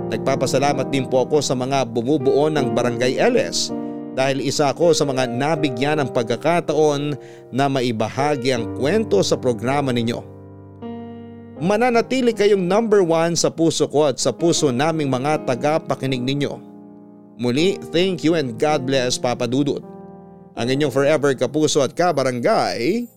Nagpapasalamat 0.09 0.89
din 0.91 1.07
po 1.07 1.23
ako 1.23 1.39
sa 1.39 1.55
mga 1.55 1.87
bumubuo 1.87 2.51
ng 2.51 2.75
Barangay 2.75 3.15
LS 3.21 3.71
dahil 4.19 4.43
isa 4.43 4.73
ako 4.73 4.91
sa 4.91 5.07
mga 5.07 5.31
nabigyan 5.31 6.01
ng 6.03 6.09
pagkakataon 6.11 7.15
na 7.55 7.71
maibahagi 7.71 8.51
ang 8.51 8.67
kwento 8.75 9.23
sa 9.23 9.39
programa 9.39 9.95
ninyo. 9.95 10.19
Mananatili 11.59 12.35
kayong 12.35 12.63
number 12.63 12.99
one 13.03 13.35
sa 13.35 13.47
puso 13.51 13.87
ko 13.87 14.11
at 14.11 14.19
sa 14.19 14.35
puso 14.35 14.75
naming 14.75 15.07
mga 15.07 15.47
tagapakinig 15.47 16.23
ninyo. 16.23 16.68
Muli, 17.39 17.79
thank 17.95 18.27
you 18.27 18.35
and 18.35 18.59
God 18.59 18.83
bless 18.83 19.15
Papa 19.15 19.47
Dudut. 19.47 19.79
Ang 20.59 20.75
inyong 20.75 20.91
forever 20.91 21.31
kapuso 21.39 21.79
at 21.79 21.95
kabarangay, 21.95 23.07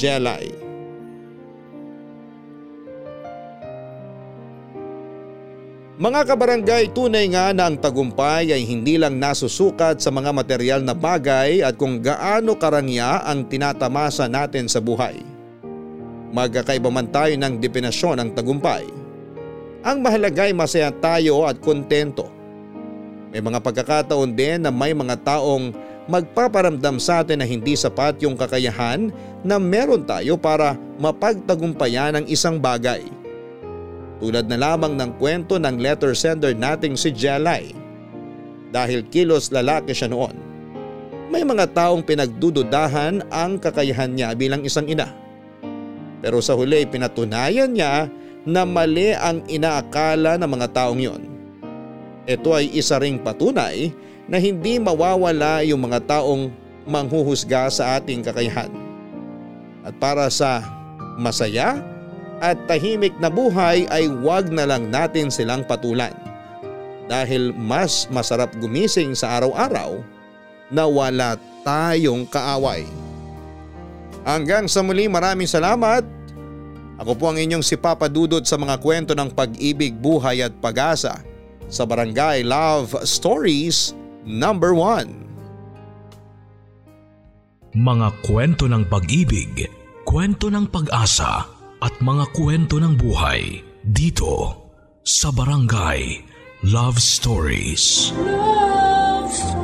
Jelay. 0.00 0.48
Mga 5.94 6.20
kabarangay, 6.26 6.90
tunay 6.90 7.30
nga 7.30 7.52
na 7.52 7.70
ang 7.70 7.76
tagumpay 7.78 8.50
ay 8.50 8.64
hindi 8.64 8.98
lang 8.98 9.20
nasusukat 9.20 10.00
sa 10.00 10.10
mga 10.10 10.34
material 10.34 10.80
na 10.82 10.96
bagay 10.96 11.60
at 11.60 11.78
kung 11.78 12.00
gaano 12.02 12.56
karangya 12.58 13.20
ang 13.22 13.46
tinatamasa 13.46 14.26
natin 14.26 14.66
sa 14.66 14.82
buhay. 14.82 15.20
Magkakaiba 16.34 16.90
man 16.90 17.06
tayo 17.12 17.36
ng 17.36 17.62
definasyon 17.62 18.18
ng 18.18 18.30
tagumpay. 18.34 19.03
Ang 19.84 20.00
mahalaga 20.00 20.48
ay 20.48 20.56
masaya 20.56 20.88
tayo 20.88 21.44
at 21.44 21.60
kontento. 21.60 22.32
May 23.28 23.44
mga 23.44 23.60
pagkakataon 23.60 24.32
din 24.32 24.64
na 24.64 24.72
may 24.72 24.96
mga 24.96 25.20
taong 25.20 25.76
magpaparamdam 26.08 26.96
sa 26.96 27.20
atin 27.20 27.44
na 27.44 27.46
hindi 27.48 27.76
sapat 27.76 28.16
yung 28.24 28.32
kakayahan 28.32 29.12
na 29.44 29.60
meron 29.60 30.00
tayo 30.08 30.40
para 30.40 30.80
mapagtagumpayan 30.96 32.16
ang 32.16 32.24
isang 32.32 32.56
bagay. 32.56 33.04
Tulad 34.24 34.48
na 34.48 34.56
lamang 34.56 34.96
ng 34.96 35.20
kwento 35.20 35.60
ng 35.60 35.76
letter 35.76 36.16
sender 36.16 36.56
nating 36.56 36.96
si 36.96 37.12
Jelay. 37.12 37.76
Dahil 38.72 39.04
kilos 39.12 39.52
lalaki 39.52 39.92
siya 39.92 40.08
noon. 40.08 40.32
May 41.28 41.44
mga 41.44 41.76
taong 41.76 42.00
pinagdududahan 42.00 43.28
ang 43.28 43.60
kakayahan 43.60 44.16
niya 44.16 44.32
bilang 44.32 44.64
isang 44.64 44.88
ina. 44.88 45.12
Pero 46.24 46.40
sa 46.40 46.56
huli 46.56 46.88
pinatunayan 46.88 47.76
niya 47.76 48.08
na 48.44 48.68
mali 48.68 49.16
ang 49.16 49.40
inaakala 49.48 50.36
ng 50.36 50.48
mga 50.48 50.68
taong 50.72 51.00
yon. 51.00 51.22
Ito 52.24 52.56
ay 52.56 52.72
isa 52.72 52.96
ring 53.00 53.20
patunay 53.20 53.92
na 54.24 54.40
hindi 54.40 54.80
mawawala 54.80 55.60
yung 55.64 55.84
mga 55.84 56.04
taong 56.08 56.48
manghuhusga 56.88 57.68
sa 57.68 58.00
ating 58.00 58.24
kakayahan. 58.24 58.72
At 59.84 59.96
para 60.00 60.28
sa 60.32 60.64
masaya 61.20 61.80
at 62.40 62.56
tahimik 62.68 63.12
na 63.20 63.28
buhay 63.28 63.84
ay 63.92 64.08
wag 64.24 64.48
na 64.48 64.64
lang 64.64 64.88
natin 64.88 65.28
silang 65.28 65.64
patulan. 65.64 66.12
Dahil 67.04 67.52
mas 67.52 68.08
masarap 68.08 68.48
gumising 68.56 69.12
sa 69.12 69.36
araw-araw 69.40 70.00
na 70.72 70.88
wala 70.88 71.36
tayong 71.60 72.24
kaaway. 72.32 72.88
Hanggang 74.24 74.64
sa 74.64 74.80
muli 74.80 75.04
maraming 75.04 75.48
salamat. 75.48 76.23
Ako 76.94 77.18
po 77.18 77.26
ang 77.30 77.38
inyong 77.38 77.66
si 77.66 77.74
Papa 77.74 78.06
Dudot 78.06 78.46
sa 78.46 78.54
mga 78.54 78.78
kwento 78.78 79.18
ng 79.18 79.34
pag-ibig, 79.34 79.98
buhay 79.98 80.46
at 80.46 80.54
pag-asa 80.62 81.26
sa 81.66 81.82
Barangay 81.82 82.46
Love 82.46 82.94
Stories 83.02 83.98
number 84.22 84.78
1. 84.78 87.74
Mga 87.74 88.08
kwento 88.22 88.70
ng 88.70 88.86
pag-ibig, 88.86 89.66
kwento 90.06 90.46
ng 90.46 90.70
pag-asa 90.70 91.42
at 91.82 91.94
mga 91.98 92.30
kwento 92.30 92.78
ng 92.78 92.94
buhay 92.94 93.58
dito 93.82 94.54
sa 95.02 95.34
Barangay 95.34 96.22
Love 96.62 97.02
Stories. 97.02 98.14
Love 98.14 99.34
Stories. 99.34 99.63